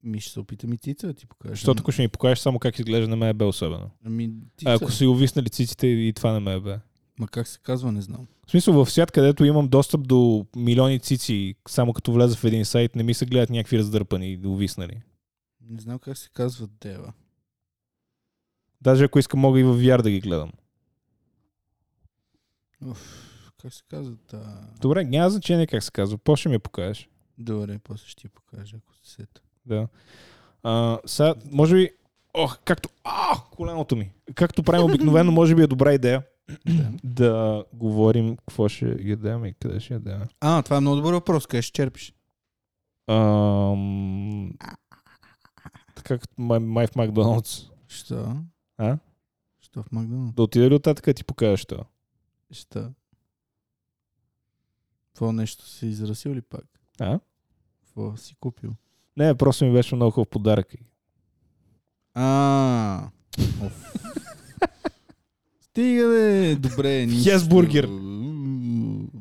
Ми 0.08 0.20
ще 0.20 0.32
се 0.32 0.40
опитам 0.40 0.74
и 0.74 0.78
цица 0.78 1.08
да 1.08 1.14
ти 1.14 1.26
покажа. 1.26 1.54
Защото 1.54 1.82
ако 1.82 1.92
ще 1.92 2.02
ми 2.02 2.08
покажеш 2.08 2.40
само 2.40 2.60
как 2.60 2.80
изглежда, 2.80 3.08
на 3.08 3.16
мен 3.16 3.30
е 3.30 3.34
бе 3.34 3.46
особено. 3.46 3.90
Ами. 4.06 4.32
А 4.66 4.74
ако 4.74 4.92
си 4.92 5.06
увиснали 5.06 5.50
циците 5.50 5.88
и 5.88 6.14
това 6.14 6.34
не 6.34 6.40
ме 6.40 6.54
е 6.54 6.60
бе. 6.60 6.80
Ма 7.20 7.28
как 7.28 7.48
се 7.48 7.60
казва, 7.64 7.92
не 7.92 8.02
знам. 8.02 8.28
В 8.48 8.52
смисъл, 8.52 8.74
в 8.74 8.92
свят, 8.92 9.12
където 9.12 9.46
имам 9.46 9.68
достъп 9.68 10.08
до 10.08 10.46
милиони 10.56 11.00
цици, 11.00 11.56
само 11.68 11.94
като 11.94 12.14
вляза 12.14 12.36
в 12.36 12.44
един 12.44 12.66
сайт, 12.66 12.96
не 12.96 13.04
ми 13.04 13.14
се 13.14 13.26
гледат 13.26 13.50
някакви 13.50 13.78
раздърпани 13.78 14.32
и 14.32 14.48
увиснали. 14.48 15.02
Не 15.70 15.82
знам 15.82 16.00
как 16.00 16.18
се 16.18 16.30
казва 16.34 16.68
дева. 16.82 17.14
Даже 18.82 19.04
ако 19.04 19.20
искам, 19.20 19.40
мога 19.40 19.60
и 19.60 19.64
в 19.64 19.82
VR 19.82 20.02
да 20.02 20.10
ги 20.10 20.20
гледам. 20.20 20.52
Уф, 22.86 23.52
как 23.62 23.74
се 23.74 23.84
казва 23.90 24.16
та... 24.28 24.70
Добре, 24.82 25.04
няма 25.04 25.30
значение 25.30 25.68
как 25.68 25.84
се 25.84 25.92
казва. 25.92 26.18
По 26.18 26.36
ще 26.36 26.50
ми 26.50 26.56
я 26.56 26.60
покажеш. 26.60 27.10
Добре, 27.38 27.80
после 27.84 28.08
ще 28.08 28.22
ти 28.22 28.30
покажа, 28.30 28.78
ако 28.78 28.96
се 28.96 29.12
сета. 29.12 29.42
Да. 29.68 29.88
А, 30.64 31.00
сега, 31.06 31.36
може 31.52 31.76
би... 31.76 31.90
Ох, 32.34 32.60
както... 32.66 32.90
А, 33.04 33.36
коленото 33.56 33.96
ми. 33.96 34.12
Както 34.36 34.64
правим 34.64 34.86
обикновено, 34.90 35.32
може 35.32 35.56
би 35.56 35.64
е 35.64 35.68
добра 35.68 35.94
идея 35.94 36.24
Да. 36.66 36.90
да 37.04 37.66
говорим 37.74 38.38
какво 38.38 38.68
ще 38.70 38.98
ядем 39.00 39.46
и 39.46 39.54
къде 39.54 39.80
ще 39.80 39.94
ядем. 39.94 40.22
А, 40.40 40.62
това 40.62 40.78
е 40.78 40.80
много 40.80 40.96
добър 40.96 41.14
въпрос. 41.14 41.48
Къде 41.48 41.62
ще 41.62 41.72
черпиш? 41.74 42.14
Ам... 43.08 44.52
Така 45.96 46.18
като 46.18 46.34
май, 46.38 46.60
май 46.60 46.88
в 46.88 46.96
Макдоналдс. 46.96 47.66
Що? 47.88 48.36
А? 48.78 48.98
Що 49.62 49.84
в 49.84 49.92
Макдоналд? 49.92 50.36
Да 50.36 50.44
отида 50.44 50.70
ли 50.70 50.76
оттатък 50.76 51.06
да 51.06 51.14
ти 51.14 51.24
покажеш 51.24 51.66
това? 51.66 51.84
Що? 52.52 52.90
Какво 55.14 55.32
нещо 55.32 55.68
си 55.70 55.88
израсил 55.88 56.34
ли 56.34 56.42
пак? 56.42 56.66
А? 57.00 57.20
Какво 57.86 58.18
си 58.18 58.36
купил? 58.40 58.72
Не, 59.18 59.36
просто 59.36 59.66
ми 59.66 59.74
беше 59.74 59.96
много 59.96 60.12
хубав 60.12 60.28
подарък. 60.30 60.68
А. 62.14 63.02
Стига 65.62 66.08
де. 66.08 66.56
Добре. 66.56 67.06
нищо. 67.06 67.30
Хесбургер. 67.32 67.90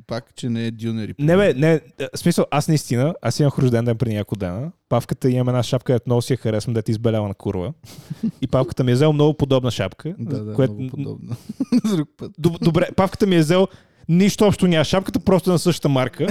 Пак, 0.06 0.34
че 0.34 0.48
не 0.48 0.66
е 0.66 0.70
дюнери. 0.70 1.14
Не 1.18 1.36
бе, 1.36 1.54
не, 1.54 1.74
е, 1.74 1.80
в 2.14 2.18
смисъл, 2.18 2.44
аз 2.50 2.68
наистина, 2.68 3.14
аз 3.22 3.40
имах 3.40 3.58
рожден 3.58 3.84
ден 3.84 3.96
преди 3.98 4.14
няколко 4.14 4.36
дена. 4.36 4.72
Павката 4.88 5.30
имам 5.30 5.48
една 5.48 5.62
шапка, 5.62 5.84
която 5.84 6.04
много 6.06 6.22
си 6.22 6.32
я 6.32 6.36
харесвам, 6.36 6.74
да 6.74 6.82
ти 6.82 6.90
избелява 6.90 7.28
на 7.28 7.34
курва. 7.34 7.72
И 8.40 8.46
павката 8.46 8.84
ми 8.84 8.90
е 8.90 8.94
взел 8.94 9.12
много 9.12 9.34
подобна 9.34 9.70
шапка. 9.70 10.14
Да, 10.18 10.44
да, 10.44 10.54
което- 10.54 10.74
много 10.74 10.90
подобно. 10.90 11.36
С 11.84 11.90
друг 11.96 12.08
път. 12.16 12.32
Доб- 12.40 12.58
Добре, 12.60 12.88
павката 12.96 13.26
ми 13.26 13.36
е 13.36 13.40
взел 13.40 13.68
нищо 14.08 14.44
общо 14.44 14.66
няма 14.66 14.84
шапката, 14.84 15.20
просто 15.20 15.50
е 15.50 15.52
на 15.52 15.58
същата 15.58 15.88
марка. 15.88 16.26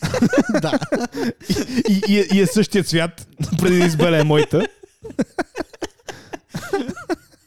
да. 0.62 0.78
и, 1.88 2.02
и, 2.08 2.18
е- 2.18 2.26
и, 2.34 2.40
е 2.40 2.46
същия 2.46 2.84
цвят, 2.84 3.28
преди 3.58 3.78
да 3.78 3.84
избеле 3.84 4.24
моята. 4.24 4.66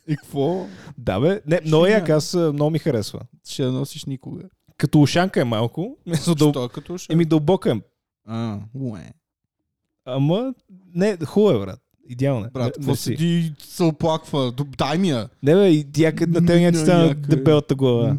И 0.08 0.16
какво? 0.16 0.68
Да 0.98 1.20
бе, 1.20 1.42
не, 1.48 1.60
много 1.66 1.86
Ще 1.86 1.94
як, 1.94 2.10
аз 2.10 2.34
много 2.34 2.70
ми 2.70 2.80
харесва. 2.80 3.20
Ще 3.50 3.64
я 3.64 3.72
носиш 3.72 4.06
никога. 4.06 4.44
Като 4.78 5.02
ушанка 5.02 5.42
е 5.42 5.44
малко, 5.44 5.98
вместо 6.06 6.36
дъл... 6.36 6.52
Що 6.52 6.70
като 6.70 6.98
ще? 6.98 7.14
Еми 7.14 7.26
дълбока 7.26 7.72
е. 7.72 7.76
А, 8.28 8.60
уе. 8.74 9.12
Ама, 10.06 10.54
не, 10.96 11.18
хубаво 11.26 11.58
е, 11.58 11.60
брат. 11.66 11.80
Идеално 12.10 12.46
е. 12.46 12.50
Брат, 12.54 12.66
Не- 12.66 12.72
какво 12.72 12.96
седи 12.96 13.38
и 13.38 13.54
се 13.60 13.84
оплаква? 13.84 14.54
Дай 14.78 14.98
ми 14.98 15.10
я. 15.10 15.30
Не 15.44 15.56
бе, 15.56 15.70
и 15.70 15.92
тя 15.92 16.12
на 16.28 16.46
теб 16.46 16.60
няма 16.60 16.72
ти 16.72 16.78
стана 16.78 17.06
е. 17.06 17.14
дебелата 17.14 17.76
глава. 17.76 18.18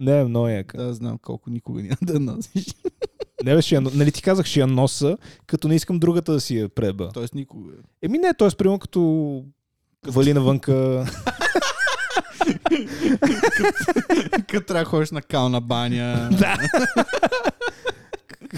Не, 0.00 0.24
много 0.24 0.48
яка. 0.48 0.76
Да, 0.78 0.94
знам 0.94 1.18
колко 1.22 1.50
никога 1.50 1.82
няма 1.82 1.96
да 2.02 2.20
носиш. 2.20 2.66
Не 3.44 3.54
бе, 3.54 3.62
ще 3.62 3.74
я, 3.74 3.80
нали 3.80 4.12
ти 4.12 4.22
казах, 4.22 4.46
ще 4.46 4.60
я 4.60 4.66
носа, 4.66 5.16
като 5.46 5.68
не 5.68 5.74
искам 5.74 5.98
другата 5.98 6.32
да 6.32 6.40
си 6.40 6.58
я 6.58 6.68
преба. 6.68 7.10
Тоест 7.14 7.34
никога. 7.34 7.72
Еми 8.02 8.18
не, 8.18 8.34
т.е. 8.34 8.48
примерно 8.58 8.78
като 8.78 9.44
вали 10.06 10.34
навънка. 10.34 11.06
Като 14.48 14.66
трябва 14.66 14.84
ходиш 14.84 15.10
на 15.10 15.22
кална 15.22 15.60
баня. 15.60 16.28
да. 16.38 16.56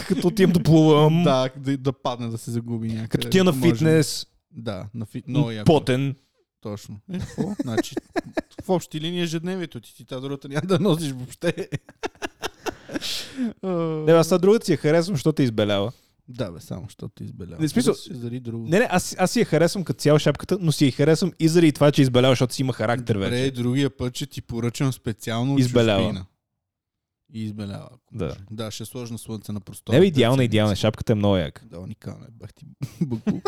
като 0.08 0.28
отивам 0.28 0.52
да 0.52 0.62
плувам. 0.62 1.22
Да, 1.22 1.48
да, 1.56 1.76
да 1.76 1.92
падне, 1.92 2.28
да 2.28 2.38
се 2.38 2.50
загуби 2.50 2.88
някъде. 2.88 3.08
Като 3.08 3.28
тия 3.28 3.44
на 3.44 3.50
ако 3.50 3.58
може. 3.58 3.72
фитнес. 3.72 4.26
Да, 4.50 4.86
на 4.94 5.06
фит... 5.06 5.28
Много 5.28 5.50
яко. 5.50 5.64
Потен. 5.64 6.14
Точно. 6.60 7.00
Е, 7.08 7.18
какво? 7.18 7.54
Значи, 7.62 7.94
в 8.64 8.68
общи 8.68 9.00
линии 9.00 9.22
ежедневието 9.22 9.80
ти, 9.80 9.96
ти 9.96 10.04
тази 10.04 10.22
другата 10.22 10.48
няма 10.48 10.62
да 10.62 10.78
носиш 10.78 11.10
въобще. 11.10 11.68
Не, 14.02 14.12
аз 14.12 14.28
тази 14.28 14.40
другата 14.40 14.66
си 14.66 14.72
я 14.72 14.78
харесвам, 14.78 15.16
защото 15.16 15.42
е 15.42 15.44
избелява. 15.44 15.92
Да, 16.28 16.50
бе, 16.52 16.60
само 16.60 16.84
защото 16.84 17.14
ти 17.14 17.24
избелява. 17.24 17.62
Не, 17.62 17.68
смисъл- 17.68 17.94
заради 18.10 18.40
друго. 18.40 18.68
Не, 18.68 18.78
не, 18.78 18.88
аз, 18.90 19.16
аз 19.18 19.30
си 19.30 19.38
я 19.38 19.44
харесвам 19.44 19.84
като 19.84 20.00
цяла 20.00 20.18
шапката, 20.18 20.58
но 20.60 20.72
си 20.72 20.86
я 20.86 20.92
харесвам 20.92 21.32
и 21.38 21.48
заради 21.48 21.72
това, 21.72 21.92
че 21.92 22.02
избелява, 22.02 22.32
защото 22.32 22.54
си 22.54 22.62
има 22.62 22.72
характер 22.72 23.14
Добре, 23.14 23.30
вече. 23.30 23.50
другия 23.52 23.96
път, 23.96 24.14
че 24.14 24.26
ти 24.26 24.42
поръчам 24.42 24.92
специално 24.92 25.58
Избелява. 25.58 26.02
чужбина. 26.02 26.26
И 27.32 27.44
избелява. 27.44 27.84
ако 27.86 27.98
Да. 28.12 28.24
може. 28.24 28.36
Да, 28.50 28.70
ще 28.70 28.84
сложа 28.84 29.12
на 29.12 29.18
слънце 29.18 29.52
на 29.52 29.60
простора. 29.60 29.94
Не, 29.94 30.00
бе, 30.00 30.06
идеална, 30.06 30.44
идеална. 30.44 30.76
Шапката 30.76 31.12
е 31.12 31.16
много 31.16 31.36
яка. 31.36 31.62
Да, 31.64 31.78
уникална 31.78 32.24
е, 32.24 32.30
бах 32.32 32.54
ти. 32.54 32.66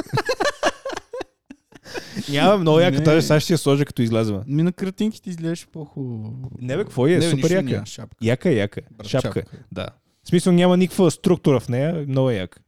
Няма 2.29 2.57
много 2.57 2.81
яка, 2.81 2.99
Не. 2.99 3.05
даже 3.05 3.23
сега 3.23 3.41
ще 3.41 3.53
я 3.53 3.59
сложа 3.59 3.85
като 3.85 4.03
излезваме. 4.03 4.45
Ми 4.47 4.63
на 4.63 4.73
картинките 4.73 5.31
изглеждаш 5.31 5.67
по-хубаво. 5.73 6.33
Не, 6.61 6.77
бе, 6.77 6.85
какво 6.85 7.07
е? 7.07 7.11
Не, 7.11 7.23
Супер 7.23 7.51
яка. 7.51 7.63
няма, 7.71 7.87
шапка. 7.87 8.17
Яка 8.23 8.51
е, 8.51 8.55
яка. 8.55 8.81
Брат, 8.91 9.07
Шапка. 9.07 9.29
шапка. 9.41 9.57
Да. 9.73 9.87
В 10.25 10.29
смисъл 10.29 10.53
няма 10.53 10.77
никаква 10.77 11.11
структура 11.11 11.61
в 11.61 11.69
нея, 11.69 12.05
много 12.09 12.31
е 12.31 12.35
яка. 12.35 12.59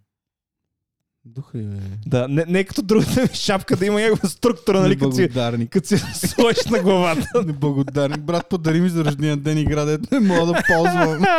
Духа 1.26 1.58
е. 1.58 1.62
Да, 2.06 2.28
не, 2.28 2.44
не 2.48 2.58
е 2.58 2.64
като 2.64 2.82
другата 2.82 3.22
ми 3.22 3.28
шапка 3.28 3.76
да 3.76 3.86
има 3.86 4.00
някаква 4.00 4.28
структура, 4.28 4.80
нали, 4.80 4.98
като 4.98 5.12
си, 5.12 5.28
като 5.70 5.88
си 5.88 5.96
сложиш 6.18 6.64
на 6.64 6.78
главата. 6.78 7.26
Неблагодарник. 7.46 8.20
Брат, 8.20 8.48
подари 8.48 8.80
ми 8.80 8.88
за 8.88 9.04
рождения 9.04 9.36
ден 9.36 9.58
игра, 9.58 9.84
дет 9.84 10.12
не 10.12 10.20
мога 10.20 10.46
да 10.46 10.62
ползвам. 10.66 11.24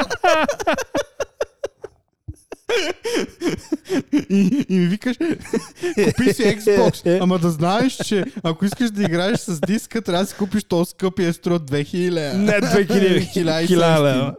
И, 4.29 4.65
и 4.69 4.79
ми 4.79 4.87
викаш, 4.87 5.17
купи 5.17 6.33
си 6.33 6.43
Xbox, 6.43 7.19
ама 7.21 7.39
да 7.39 7.51
знаеш, 7.51 7.93
че 8.05 8.25
ако 8.43 8.65
искаш 8.65 8.91
да 8.91 9.03
играеш 9.03 9.39
с 9.39 9.59
диска, 9.59 10.01
трябва 10.01 10.23
да 10.23 10.29
си 10.29 10.35
купиш 10.35 10.63
този 10.63 10.89
скъп 10.89 11.19
и 11.19 11.25
е 11.25 11.33
струва 11.33 11.59
2000. 11.59 12.33
Не, 12.33 12.51
2000. 12.51 13.33
1700. 13.33 13.67
Хиляда 13.67 14.03
лева. 14.03 14.35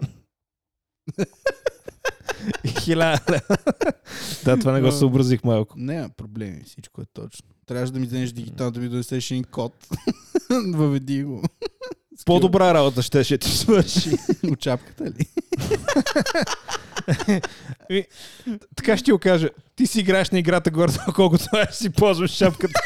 Хиляда 2.80 3.20
лева. 3.30 3.56
Да, 4.44 4.58
това 4.58 4.72
не 4.72 4.80
го 4.80 4.92
съобразих 4.92 5.44
малко. 5.44 5.74
Няма 5.78 6.08
проблеми, 6.08 6.62
всичко 6.66 7.00
е 7.00 7.04
точно. 7.12 7.48
Трябваше 7.66 7.92
да 7.92 8.00
ми 8.00 8.06
вземеш 8.06 8.32
дигитално, 8.32 8.72
да 8.72 8.80
ми 8.80 8.88
донесеш 8.88 9.30
един 9.30 9.44
код. 9.44 9.72
Въведи 10.74 11.24
го. 11.24 11.42
По-добра 12.24 12.74
работа 12.74 13.02
ще 13.02 13.24
ще 13.24 13.38
ти 13.38 13.50
свърши. 13.50 14.10
Очапката 14.52 15.04
ли? 15.04 15.26
Така 18.76 18.96
ще 18.96 19.04
ти 19.04 19.12
го 19.12 19.18
кажа. 19.18 19.48
Ти 19.76 19.86
си 19.86 20.00
играеш 20.00 20.30
на 20.30 20.38
играта 20.38 20.70
горе, 20.70 20.92
колкото 21.14 21.44
това 21.44 21.66
си 21.66 21.90
ползваш 21.90 22.30
шапката. 22.30 22.80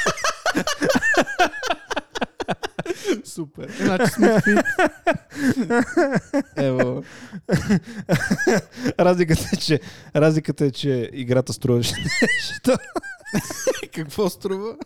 Супер. 3.24 3.70
Значи 3.80 4.12
сме 4.12 4.40
фит. 4.40 4.58
Ево. 6.56 7.02
разликата, 9.00 9.48
е, 9.52 9.56
че, 9.56 9.80
разликата 10.16 10.64
е, 10.64 10.70
че 10.70 11.10
играта 11.12 11.52
струваше 11.52 11.94
нещо. 12.22 12.78
Какво 13.94 14.30
струва? 14.30 14.76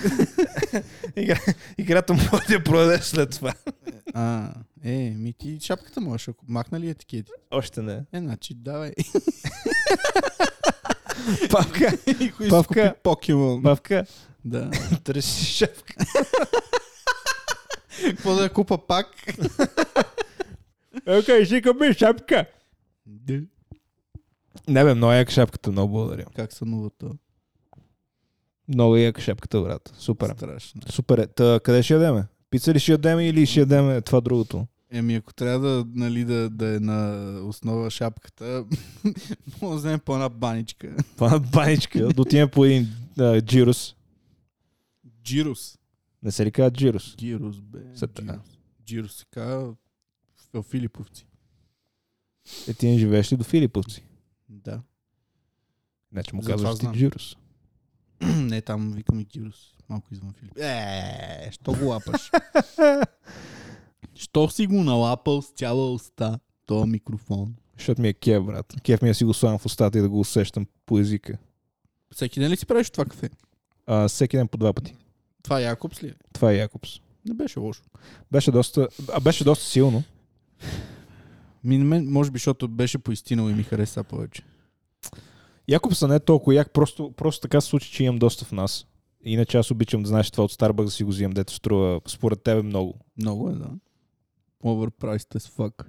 Игра, 1.16 1.38
играта 1.78 2.12
може 2.12 2.46
да 2.48 2.54
я 2.54 2.64
продадеш 2.64 3.04
след 3.04 3.30
това. 3.30 3.54
А, 4.14 4.52
е, 4.84 5.10
ми 5.16 5.32
ти 5.32 5.58
шапката 5.60 6.00
можеш, 6.00 6.28
ако 6.28 6.44
махна 6.48 6.80
ли 6.80 6.88
етикети? 6.88 7.30
Още 7.50 7.82
не. 7.82 8.02
Е, 8.12 8.18
значи, 8.20 8.54
давай. 8.54 8.92
Павка, 11.50 11.92
Павка. 12.48 12.84
скупи 12.86 12.90
покемон? 13.02 13.62
Павка, 13.62 14.06
Да. 14.44 14.70
търси 15.04 15.44
шапка. 15.44 15.94
Какво 18.06 18.34
да 18.34 18.42
я 18.42 18.52
купа 18.52 18.86
пак? 18.86 19.06
Окей, 21.06 21.44
ще 21.44 21.62
купи 21.62 21.94
шапка. 21.98 22.46
Не 24.68 24.84
бе, 24.84 24.94
много 24.94 25.12
яка 25.12 25.32
шапката, 25.32 25.72
много 25.72 25.92
благодаря. 25.92 26.24
Как 26.36 26.52
са 26.52 26.64
новото? 26.64 27.10
Много 28.74 28.96
яка 28.96 29.20
шапката, 29.20 29.62
брат. 29.62 29.94
Супер. 29.98 30.30
Страшно. 30.36 30.82
Супер. 30.90 31.18
е. 31.18 31.26
Та, 31.26 31.60
къде 31.64 31.82
ще 31.82 31.94
ядеме? 31.94 32.26
Пица 32.50 32.74
ли 32.74 32.78
ще 32.78 32.92
ядеме 32.92 33.28
или 33.28 33.46
ще 33.46 33.60
ядеме 33.60 34.00
това 34.00 34.20
другото? 34.20 34.66
Еми, 34.90 35.14
ако 35.14 35.34
трябва 35.34 35.68
да, 35.68 35.86
нали, 35.94 36.24
да, 36.24 36.50
да 36.50 36.76
е 36.76 36.80
на 36.80 37.30
основа 37.44 37.90
шапката, 37.90 38.64
може 39.62 39.72
да 39.72 39.76
вземем 39.76 40.00
по 40.00 40.14
една 40.14 40.28
баничка. 40.28 40.96
Това 41.16 41.30
на 41.30 41.40
баничка. 41.40 42.08
Да 42.08 42.22
отидем 42.22 42.48
по 42.48 42.64
един 42.64 42.88
а, 43.18 43.40
джирус. 43.40 43.94
Джирус. 45.22 45.78
Не 46.22 46.32
се 46.32 46.46
ли 46.46 46.50
казва 46.50 46.70
джирус? 46.70 47.16
Джирус, 47.16 47.60
бе. 47.60 47.78
Джирус. 47.78 48.40
Джирус 48.84 49.16
се 49.16 49.24
казва 49.30 49.74
в 50.52 50.62
Филиповци. 50.62 51.26
Е, 52.68 52.74
ти 52.74 52.88
не 52.88 52.98
живееш 52.98 53.32
ли 53.32 53.36
до 53.36 53.44
Филиповци? 53.44 54.04
Да. 54.48 54.82
Значи 56.12 56.36
му 56.36 56.42
казваш 56.42 56.70
ти 56.70 56.76
знам. 56.76 56.94
джирус. 56.94 57.36
Не, 58.36 58.60
там 58.60 58.92
викаме 58.92 59.24
Джирус. 59.24 59.74
Малко 59.88 60.06
извън 60.12 60.32
Филип. 60.32 60.58
Е, 60.58 61.50
що 61.52 61.72
го 61.72 61.84
лапаш? 61.86 62.30
Що 64.14 64.48
си 64.48 64.66
го 64.66 64.84
налапал 64.84 65.42
с 65.42 65.50
цяла 65.50 65.92
уста? 65.92 66.38
То 66.66 66.86
микрофон. 66.86 67.54
Защото 67.78 68.02
ми 68.02 68.08
е 68.08 68.12
кев, 68.12 68.44
брат. 68.44 68.74
Кев 68.84 69.02
ми 69.02 69.08
е 69.10 69.14
си 69.14 69.24
го 69.24 69.34
слагам 69.34 69.58
в 69.58 69.66
устата 69.66 69.98
и 69.98 70.02
да 70.02 70.08
го 70.08 70.20
усещам 70.20 70.66
по 70.86 70.98
езика. 70.98 71.38
Всеки 72.14 72.40
ден 72.40 72.50
ли 72.50 72.56
си 72.56 72.66
правиш 72.66 72.90
това 72.90 73.04
кафе? 73.04 73.30
А, 73.86 74.08
всеки 74.08 74.36
ден 74.36 74.48
по 74.48 74.58
два 74.58 74.72
пъти. 74.72 74.94
Това 75.42 75.60
е 75.60 75.62
Якобс 75.62 76.02
ли? 76.02 76.08
е? 76.08 76.14
Това 76.32 76.52
е 76.52 76.56
Якобс. 76.56 76.90
Не 77.24 77.34
беше 77.34 77.58
лошо. 77.58 77.82
Беше 78.32 78.50
доста, 78.50 78.88
а 79.12 79.20
беше 79.20 79.44
доста 79.44 79.64
силно. 79.64 80.02
Ми, 81.64 81.78
може 82.00 82.30
би, 82.30 82.38
защото 82.38 82.68
беше 82.68 82.98
поистинал 82.98 83.50
и 83.50 83.54
ми 83.54 83.62
хареса 83.62 84.04
повече. 84.04 84.42
Якобса 85.70 86.08
не 86.08 86.14
е 86.14 86.20
толкова 86.20 86.54
як, 86.54 86.72
просто, 86.72 87.12
просто 87.16 87.40
така 87.40 87.60
се 87.60 87.68
случи, 87.68 87.90
че 87.90 88.04
имам 88.04 88.18
доста 88.18 88.44
в 88.44 88.52
нас. 88.52 88.86
Иначе 89.24 89.58
аз 89.58 89.70
обичам 89.70 90.02
да 90.02 90.08
знаеш 90.08 90.30
това 90.30 90.44
от 90.44 90.52
Starbucks 90.52 90.84
да 90.84 90.90
си 90.90 91.04
го 91.04 91.10
взимам, 91.10 91.32
дето 91.32 91.52
струва 91.52 92.00
според 92.08 92.42
тебе 92.42 92.62
много. 92.62 92.94
Много 93.18 93.50
е, 93.50 93.52
да. 93.52 93.70
Overpriced 94.64 95.38
as 95.38 95.50
fuck. 95.56 95.84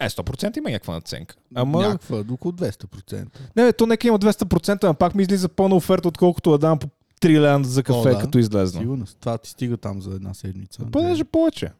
Е, 0.00 0.08
100% 0.08 0.58
има 0.58 0.70
някаква 0.70 0.94
наценка. 0.94 1.36
Ама... 1.54 1.82
Някаква, 1.82 2.24
около 2.30 2.52
200%. 2.52 3.26
Не, 3.56 3.64
бе, 3.64 3.72
то 3.72 3.86
нека 3.86 4.08
има 4.08 4.18
200%, 4.18 4.84
а 4.84 4.94
пак 4.94 5.14
ми 5.14 5.22
излиза 5.22 5.48
по-на 5.48 5.76
оферта, 5.76 6.08
отколкото 6.08 6.50
да 6.50 6.58
дам 6.58 6.78
по 6.78 6.88
3 7.20 7.40
лева 7.40 7.64
за 7.64 7.82
кафе, 7.82 8.08
О, 8.08 8.12
да. 8.12 8.18
като 8.18 8.38
излезна. 8.38 8.80
Сигурно. 8.80 9.06
Това 9.20 9.38
ти 9.38 9.50
стига 9.50 9.76
там 9.76 10.02
за 10.02 10.14
една 10.14 10.34
седмица. 10.34 10.86
Понеже 10.92 11.24
повече. 11.24 11.72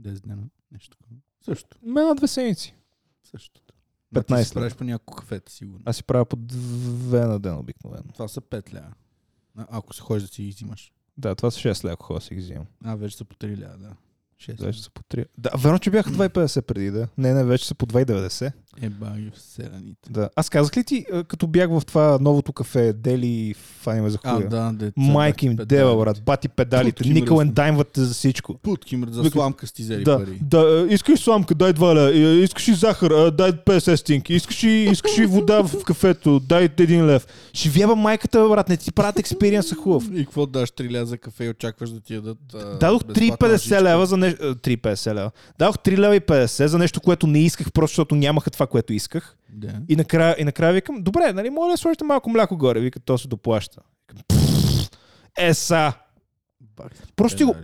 10 0.00 0.26
дена. 0.26 0.42
Нещо 0.72 0.96
такова. 0.96 1.16
Също. 1.44 1.76
Ме 1.82 2.02
на 2.02 2.14
две 2.14 2.26
седмици. 2.26 2.74
Същото. 3.30 3.63
15 4.14 4.30
Ма 4.30 4.38
ти 4.38 4.44
си 4.44 4.54
правиш 4.54 4.74
по 4.74 4.84
няколко 4.84 5.14
кафета, 5.20 5.52
сигурно. 5.52 5.82
Аз 5.84 5.96
си 5.96 6.04
правя 6.04 6.24
по 6.24 6.36
две 6.36 7.26
на 7.26 7.40
ден 7.40 7.58
обикновено. 7.58 8.12
Това 8.12 8.28
са 8.28 8.40
5 8.40 8.74
ля. 8.74 8.92
Ако 9.56 9.94
се 9.94 10.02
ходиш 10.02 10.22
да 10.22 10.28
си 10.28 10.42
ги 10.42 10.48
взимаш. 10.48 10.92
Да, 11.18 11.34
това 11.34 11.50
са 11.50 11.58
6 11.58 11.84
лева, 11.84 11.92
ако 11.92 12.06
ходя 12.06 12.18
да 12.18 12.24
си 12.24 12.34
ги 12.34 12.40
взимам. 12.40 12.66
А, 12.84 12.94
вече 12.94 13.16
са 13.16 13.24
по 13.24 13.34
3 13.34 13.62
ля, 13.62 13.76
да. 13.76 13.96
6 14.40 14.60
Вече 14.60 14.82
са 14.82 14.90
по 14.90 15.02
3. 15.02 15.24
Да, 15.38 15.50
верно, 15.58 15.78
че 15.78 15.90
бяха 15.90 16.10
2,50 16.10 16.60
преди, 16.62 16.90
да. 16.90 17.08
Не, 17.18 17.34
не, 17.34 17.44
вече 17.44 17.66
са 17.66 17.74
по 17.74 17.86
2,90. 17.86 18.52
Е, 18.82 18.88
баги 18.88 19.30
в 19.30 19.40
селените. 19.40 20.10
Да. 20.10 20.30
Аз 20.36 20.50
казах 20.50 20.76
ли 20.76 20.84
ти, 20.84 21.06
а, 21.12 21.24
като 21.24 21.46
бях 21.46 21.70
в 21.70 21.82
това 21.86 22.18
новото 22.20 22.52
кафе, 22.52 22.92
Дели, 22.92 23.54
фани 23.80 24.00
ме 24.00 24.10
за 24.10 24.18
А, 24.24 24.34
хуя? 24.34 24.48
да, 24.48 24.72
деца. 24.72 24.92
Майка 24.96 25.46
им 25.46 25.56
дева, 25.56 25.96
брат, 25.96 26.22
бати 26.22 26.48
педалите, 26.48 27.08
никъл 27.08 27.36
мръсни. 27.36 27.52
даймвате 27.52 28.00
за 28.00 28.14
всичко. 28.14 28.54
Путки 28.54 28.96
мрът 28.96 29.14
за 29.14 29.24
сламка 29.24 29.66
сти 29.66 29.82
взели 29.82 30.04
Да, 30.04 30.18
пари. 30.18 30.38
да, 30.42 30.86
е, 30.90 30.94
искаш 30.94 31.20
сламка, 31.20 31.54
дай 31.54 31.72
2 31.72 31.94
лева, 31.94 32.10
Е, 32.30 32.42
искаш 32.42 32.68
и 32.68 32.74
захар, 32.74 33.10
а, 33.10 33.30
дай 33.30 33.52
50 33.52 33.94
стинки, 33.94 34.34
искаш 34.34 34.62
и, 34.62 34.68
искаш 34.68 35.18
и 35.18 35.26
вода 35.26 35.62
в 35.62 35.84
кафето, 35.84 36.40
дай 36.40 36.68
1 36.68 37.04
лев. 37.04 37.26
Ще 37.52 37.68
вяба 37.70 37.96
майката, 37.96 38.48
брат, 38.48 38.68
не 38.68 38.76
ти 38.76 38.92
правят 38.92 39.18
експириенса 39.18 39.74
хубав. 39.74 40.04
И 40.12 40.24
какво 40.24 40.46
даш 40.46 40.70
3 40.70 40.92
ля 40.92 41.06
за 41.06 41.18
кафе 41.18 41.44
и 41.44 41.48
очакваш 41.48 41.90
да 41.90 42.00
ти 42.00 42.14
ядат 42.14 42.38
а, 42.54 42.78
Дадох 42.78 43.04
безплатна 43.04 43.36
3,50 43.38 43.52
лъжичка? 43.52 43.82
лева 43.82 44.06
за 44.06 44.16
нещо... 44.24 44.42
3,50 44.54 45.14
лева. 45.14 45.30
Дадох 45.58 45.76
3 45.76 45.98
лева 45.98 46.16
и 46.16 46.20
50 46.20 46.66
за 46.66 46.78
нещо, 46.78 47.00
което 47.00 47.26
не 47.26 47.38
исках, 47.38 47.72
просто 47.72 47.92
защото 47.92 48.14
нямаха 48.14 48.50
това, 48.50 48.66
което 48.66 48.92
исках. 48.92 49.36
Да. 49.50 49.72
И 49.88 49.96
накрая, 49.96 50.36
и 50.38 50.44
накрая 50.44 50.72
викам, 50.72 51.02
добре, 51.02 51.32
нали, 51.32 51.50
моля 51.50 51.70
да 51.70 51.76
сложите 51.76 52.04
малко 52.04 52.30
мляко 52.30 52.56
горе. 52.56 52.80
Вика, 52.80 53.00
то 53.00 53.18
се 53.18 53.28
доплаща. 53.28 53.80
Викам, 54.02 54.24
«Пф, 54.28 54.90
Еса! 55.38 55.92
Просто 57.16 57.36
ти 57.38 57.44
го, 57.44 57.54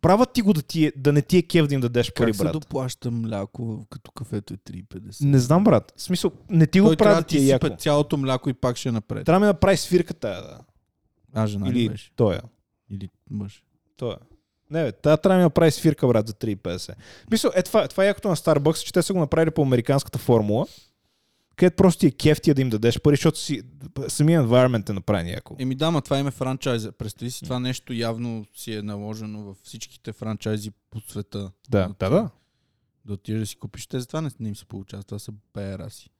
правят 0.00 0.32
ти 0.32 0.42
го 0.42 0.52
да, 0.52 0.62
ти 0.62 0.86
е, 0.86 0.92
да 0.96 1.12
не 1.12 1.22
ти 1.22 1.38
е 1.38 1.42
кев 1.42 1.66
да 1.66 1.74
им 1.74 1.80
дадеш 1.80 2.12
пари, 2.12 2.26
Как 2.26 2.36
се 2.36 2.42
брат. 2.44 2.52
доплаща 2.52 3.10
мляко, 3.10 3.86
като 3.90 4.10
кафето 4.10 4.54
е 4.54 4.56
3,50? 4.56 5.24
Не 5.24 5.38
знам, 5.38 5.64
брат. 5.64 5.92
В 5.96 6.02
смисъл, 6.02 6.32
не 6.50 6.66
ти 6.66 6.80
го 6.80 6.86
Той 6.86 6.96
правят 6.96 7.18
да 7.18 7.28
ти 7.28 7.38
е 7.38 7.42
яко. 7.42 7.68
цялото 7.78 8.16
мляко 8.16 8.50
и 8.50 8.54
пак 8.54 8.76
ще 8.76 8.88
е 8.88 8.92
напред. 8.92 9.24
Трябва 9.26 9.40
да 9.40 9.46
ми 9.46 9.52
направи 9.52 9.76
свирка 9.76 10.14
тая, 10.14 10.42
да. 10.42 10.58
А, 11.34 11.46
жена 11.46 11.72
ли 11.72 11.80
Или 11.80 11.88
беше? 11.88 12.12
тоя. 12.16 12.40
Или 12.90 13.08
мъж? 13.30 13.62
Тоя. 13.96 14.16
Не, 14.70 14.84
бе, 14.84 14.92
тая 14.92 15.16
трябва 15.16 15.34
да 15.34 15.38
ми 15.38 15.44
направи 15.44 15.70
свирка, 15.70 16.06
брат, 16.06 16.28
за 16.28 16.34
3,50. 16.34 16.94
Мисля, 17.30 17.50
е 17.54 17.62
това, 17.62 17.88
това 17.88 18.04
е 18.04 18.06
якото 18.06 18.28
на 18.28 18.36
Starbucks, 18.36 18.84
че 18.84 18.92
те 18.92 19.02
са 19.02 19.12
го 19.12 19.18
направили 19.18 19.50
по 19.50 19.62
американската 19.62 20.18
формула, 20.18 20.66
където 21.56 21.76
просто 21.76 22.00
ти 22.00 22.06
е 22.06 22.10
кефтия 22.10 22.54
да 22.54 22.62
им 22.62 22.70
дадеш 22.70 23.00
пари, 23.00 23.16
защото 23.16 23.38
си, 23.38 23.62
самия 24.08 24.42
environment 24.42 24.90
е 24.90 24.92
направен 24.92 25.28
яко. 25.28 25.56
Еми 25.58 25.74
да, 25.74 25.90
ма 25.90 26.02
това 26.02 26.18
им 26.18 26.26
е 26.26 26.30
франчайза. 26.30 26.92
Представи 26.92 27.30
си, 27.30 27.44
това 27.44 27.60
нещо 27.60 27.92
явно 27.92 28.46
си 28.54 28.74
е 28.74 28.82
наложено 28.82 29.44
във 29.44 29.56
всичките 29.62 30.12
франчайзи 30.12 30.70
по 30.90 31.00
света. 31.00 31.50
Да, 31.68 31.94
да, 31.98 32.10
да. 32.10 32.30
Да 33.04 33.12
отидеш 33.12 33.40
да 33.40 33.46
си 33.46 33.56
купиш. 33.56 33.86
Те 33.86 34.00
затова 34.00 34.20
не, 34.20 34.30
не 34.40 34.48
им 34.48 34.56
се 34.56 34.64
получава. 34.64 35.02
Това 35.02 35.18
са 35.18 35.32
ПРАси. 35.52 36.10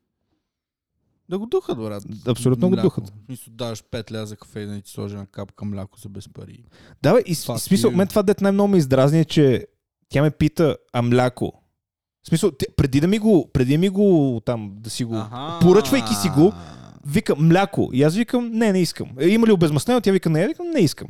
Да 1.28 1.38
го 1.38 1.46
духат, 1.46 1.78
брат. 1.78 2.04
Абсолютно 2.26 2.68
го 2.68 2.74
Мляко. 2.74 2.86
духат. 2.86 3.08
В 3.08 3.26
смисъл, 3.26 3.54
даваш 3.54 3.82
5 3.82 4.12
ля 4.12 4.26
за 4.26 4.36
кафе 4.36 4.60
и 4.60 4.66
да 4.66 4.80
ти 4.80 4.90
сложи 4.90 5.16
на 5.16 5.26
капка 5.26 5.64
мляко 5.64 5.98
за 6.00 6.08
без 6.08 6.28
пари. 6.28 6.64
Да, 7.02 7.14
бе, 7.14 7.20
и 7.26 7.34
Fuck 7.34 7.56
в 7.56 7.60
смисъл, 7.60 7.90
мен 7.90 8.08
това 8.08 8.22
дет 8.22 8.40
най-много 8.40 8.68
ме 8.68 8.78
издразни 8.78 9.20
е, 9.20 9.24
че 9.24 9.66
тя 10.08 10.22
ме 10.22 10.30
пита, 10.30 10.76
а 10.92 11.02
мляко? 11.02 11.52
В 12.22 12.28
смисъл, 12.28 12.52
преди 12.76 13.00
да 13.00 13.06
ми 13.06 13.18
го, 13.18 13.50
преди 13.52 13.78
ми 13.78 13.88
го 13.88 14.40
там, 14.44 14.72
да 14.76 14.90
си 14.90 15.04
го, 15.04 15.16
Аха. 15.16 15.58
поръчвайки 15.60 16.14
си 16.14 16.28
го, 16.28 16.52
вика 17.06 17.36
мляко. 17.36 17.90
И 17.92 18.02
аз 18.02 18.14
викам, 18.14 18.50
не, 18.52 18.72
не 18.72 18.80
искам. 18.80 19.08
Е, 19.18 19.28
има 19.28 19.46
ли 19.46 19.52
обезмаснено? 19.52 20.00
Тя 20.00 20.12
вика, 20.12 20.30
не, 20.30 20.40
я 20.40 20.48
викам, 20.48 20.70
не 20.70 20.80
искам. 20.80 21.08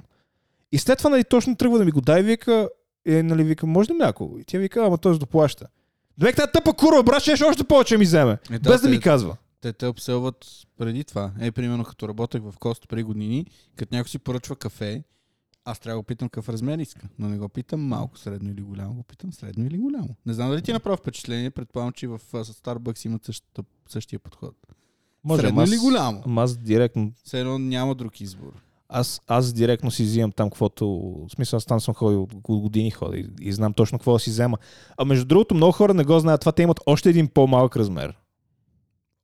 И 0.73 0.79
след 0.79 0.99
това, 0.99 1.11
нали, 1.11 1.25
точно 1.25 1.57
тръгва 1.57 1.79
да 1.79 1.85
ми 1.85 1.91
го 1.91 2.01
дай, 2.01 2.23
вика, 2.23 2.69
е, 3.07 3.23
нали, 3.23 3.45
викам, 3.45 3.71
може 3.71 3.91
ли 3.91 3.97
мляко? 3.97 4.37
И 4.41 4.45
тя 4.45 4.59
вика, 4.59 4.87
ама 4.87 4.99
той 4.99 5.19
доплаща. 5.19 5.67
Двек 6.19 6.37
тази 6.37 6.53
тъпа 6.53 6.73
курва, 6.73 7.03
брат, 7.03 7.23
ще 7.23 7.45
още 7.45 7.65
повече 7.65 7.99
ми 7.99 8.05
вземе. 8.05 8.39
Е, 8.51 8.59
да, 8.59 8.71
без 8.71 8.81
да 8.81 8.89
ми 8.89 9.01
казва. 9.01 9.37
Те 9.65 9.73
те 9.73 9.87
обселват 9.87 10.47
преди 10.79 11.05
това. 11.05 11.33
Е, 11.41 11.53
примерно 11.53 11.85
като 11.85 12.09
работех 12.09 12.43
в 12.43 12.55
Кост 12.59 12.89
преди 12.89 13.03
години, 13.03 13.47
като 13.77 13.95
някой 13.95 14.09
си 14.09 14.19
поръчва 14.19 14.57
кафе, 14.57 15.03
аз 15.65 15.79
трябва 15.79 15.97
да 15.97 16.01
го 16.01 16.07
питам 16.07 16.29
какъв 16.29 16.49
размер 16.49 16.79
иска. 16.79 17.09
Но 17.19 17.29
не 17.29 17.39
го 17.39 17.49
питам 17.49 17.81
малко, 17.81 18.19
средно 18.19 18.51
или 18.51 18.61
голямо, 18.63 18.95
го 18.95 19.03
питам 19.03 19.33
средно 19.33 19.67
или 19.67 19.79
голямо. 19.79 20.09
Не 20.27 20.33
знам 20.35 20.51
дали 20.51 20.63
ти 20.63 20.71
е 20.71 20.75
направи 20.75 20.97
впечатление, 20.97 21.51
предполагам, 21.51 21.93
че 21.93 22.07
в 22.09 22.21
Starbucks 22.33 23.07
имат 23.07 23.25
същата, 23.25 23.63
същия 23.89 24.19
подход. 24.19 24.55
средно 25.37 25.49
ама 25.49 25.63
аз- 25.63 25.71
или 25.71 25.79
голямо? 25.79 26.23
Аз 26.41 26.57
директно 26.57 27.13
Все 27.25 27.41
едно 27.41 27.59
няма 27.59 27.95
друг 27.95 28.21
избор. 28.21 28.53
Аз, 28.89 29.21
аз 29.27 29.53
директно 29.53 29.91
си 29.91 30.03
взимам 30.03 30.33
там 30.33 30.51
каквото... 30.51 30.87
В 31.29 31.35
смисъл, 31.35 31.57
аз 31.57 31.65
там 31.65 31.81
съм 31.81 31.95
ходил 31.95 32.23
от 32.23 32.35
години 32.35 32.91
ходя 32.91 33.19
и, 33.19 33.29
и 33.41 33.53
знам 33.53 33.73
точно 33.73 33.99
какво 33.99 34.13
да 34.13 34.19
си 34.19 34.31
взема. 34.31 34.59
А 34.97 35.05
между 35.05 35.25
другото, 35.25 35.55
много 35.55 35.73
хора 35.73 35.95
не 35.95 36.05
го 36.05 36.19
знаят. 36.19 36.41
Това 36.41 36.53
те 36.53 36.63
имат 36.63 36.81
още 36.87 37.11
един 37.11 37.29
по-малък 37.29 37.77
размер. 37.77 38.17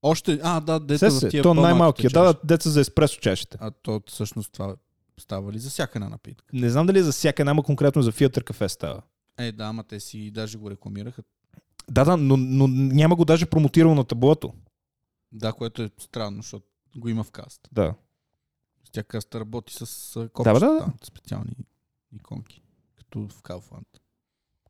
Още, 0.02 0.40
а, 0.42 0.60
да, 0.60 0.80
дето 0.80 1.10
Се 1.10 1.26
в 1.26 1.30
тия 1.30 1.42
то 1.42 1.54
най-малкият. 1.54 2.12
Да, 2.12 2.22
да, 2.22 2.34
деца 2.44 2.70
за 2.70 2.80
еспресо 2.80 3.20
чашите. 3.20 3.58
А 3.60 3.70
то 3.70 4.02
всъщност 4.06 4.52
това 4.52 4.76
става 5.20 5.52
ли 5.52 5.58
за 5.58 5.70
всяка 5.70 5.98
една 5.98 6.08
напитка? 6.08 6.44
Не 6.52 6.70
знам 6.70 6.86
дали 6.86 6.98
е 6.98 7.02
за 7.02 7.12
всяка 7.12 7.42
една, 7.42 7.50
ама 7.50 7.62
конкретно 7.62 8.02
за 8.02 8.12
филтър 8.12 8.44
кафе 8.44 8.68
става. 8.68 9.02
Е, 9.38 9.52
да, 9.52 9.64
ама 9.64 9.84
те 9.84 10.00
си 10.00 10.30
даже 10.30 10.58
го 10.58 10.70
рекламираха. 10.70 11.22
Да, 11.90 12.04
да, 12.04 12.16
но, 12.16 12.36
но 12.36 12.68
няма 12.68 13.16
го 13.16 13.24
даже 13.24 13.46
промотирано 13.46 13.94
на 13.94 14.04
таблото. 14.04 14.54
Да, 15.32 15.52
което 15.52 15.82
е 15.82 15.90
странно, 15.98 16.36
защото 16.36 16.66
го 16.96 17.08
има 17.08 17.24
в 17.24 17.30
каст. 17.30 17.68
Да. 17.72 17.94
Тя 18.92 19.02
каста 19.02 19.40
работи 19.40 19.74
с 19.74 20.16
а, 20.16 20.20
Да, 20.20 20.28
копчета, 20.28 20.60
да, 20.60 20.66
да. 20.66 20.92
специални 21.02 21.52
иконки, 22.12 22.62
като 22.96 23.28
в 23.28 23.42
Kaufland. 23.42 23.86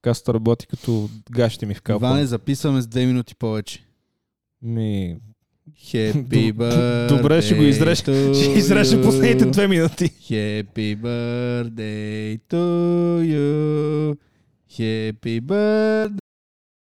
Каста 0.03 0.35
работи 0.35 0.67
като 0.67 1.11
гащите 1.31 1.67
ми 1.67 1.75
в 1.75 1.83
калпа. 1.83 2.07
Иване, 2.07 2.27
записваме 2.27 2.81
с 2.81 2.87
две 2.87 3.07
минути 3.07 3.35
повече. 3.35 3.87
Ми... 4.63 5.17
Happy 5.85 6.53
birthday 6.53 7.09
Добре, 7.09 7.43
ще 7.43 7.55
го 7.55 7.63
изреш. 7.63 7.99
to 7.99 8.35
Ще 8.35 8.59
изрежа 8.59 8.97
you. 8.97 9.05
последните 9.05 9.45
две 9.45 9.69
минути. 9.69 10.05
Happy 10.05 10.97
birthday 10.97 12.41
to 12.51 12.63
you. 13.23 14.17
Happy 14.71 15.41
birthday 15.41 16.19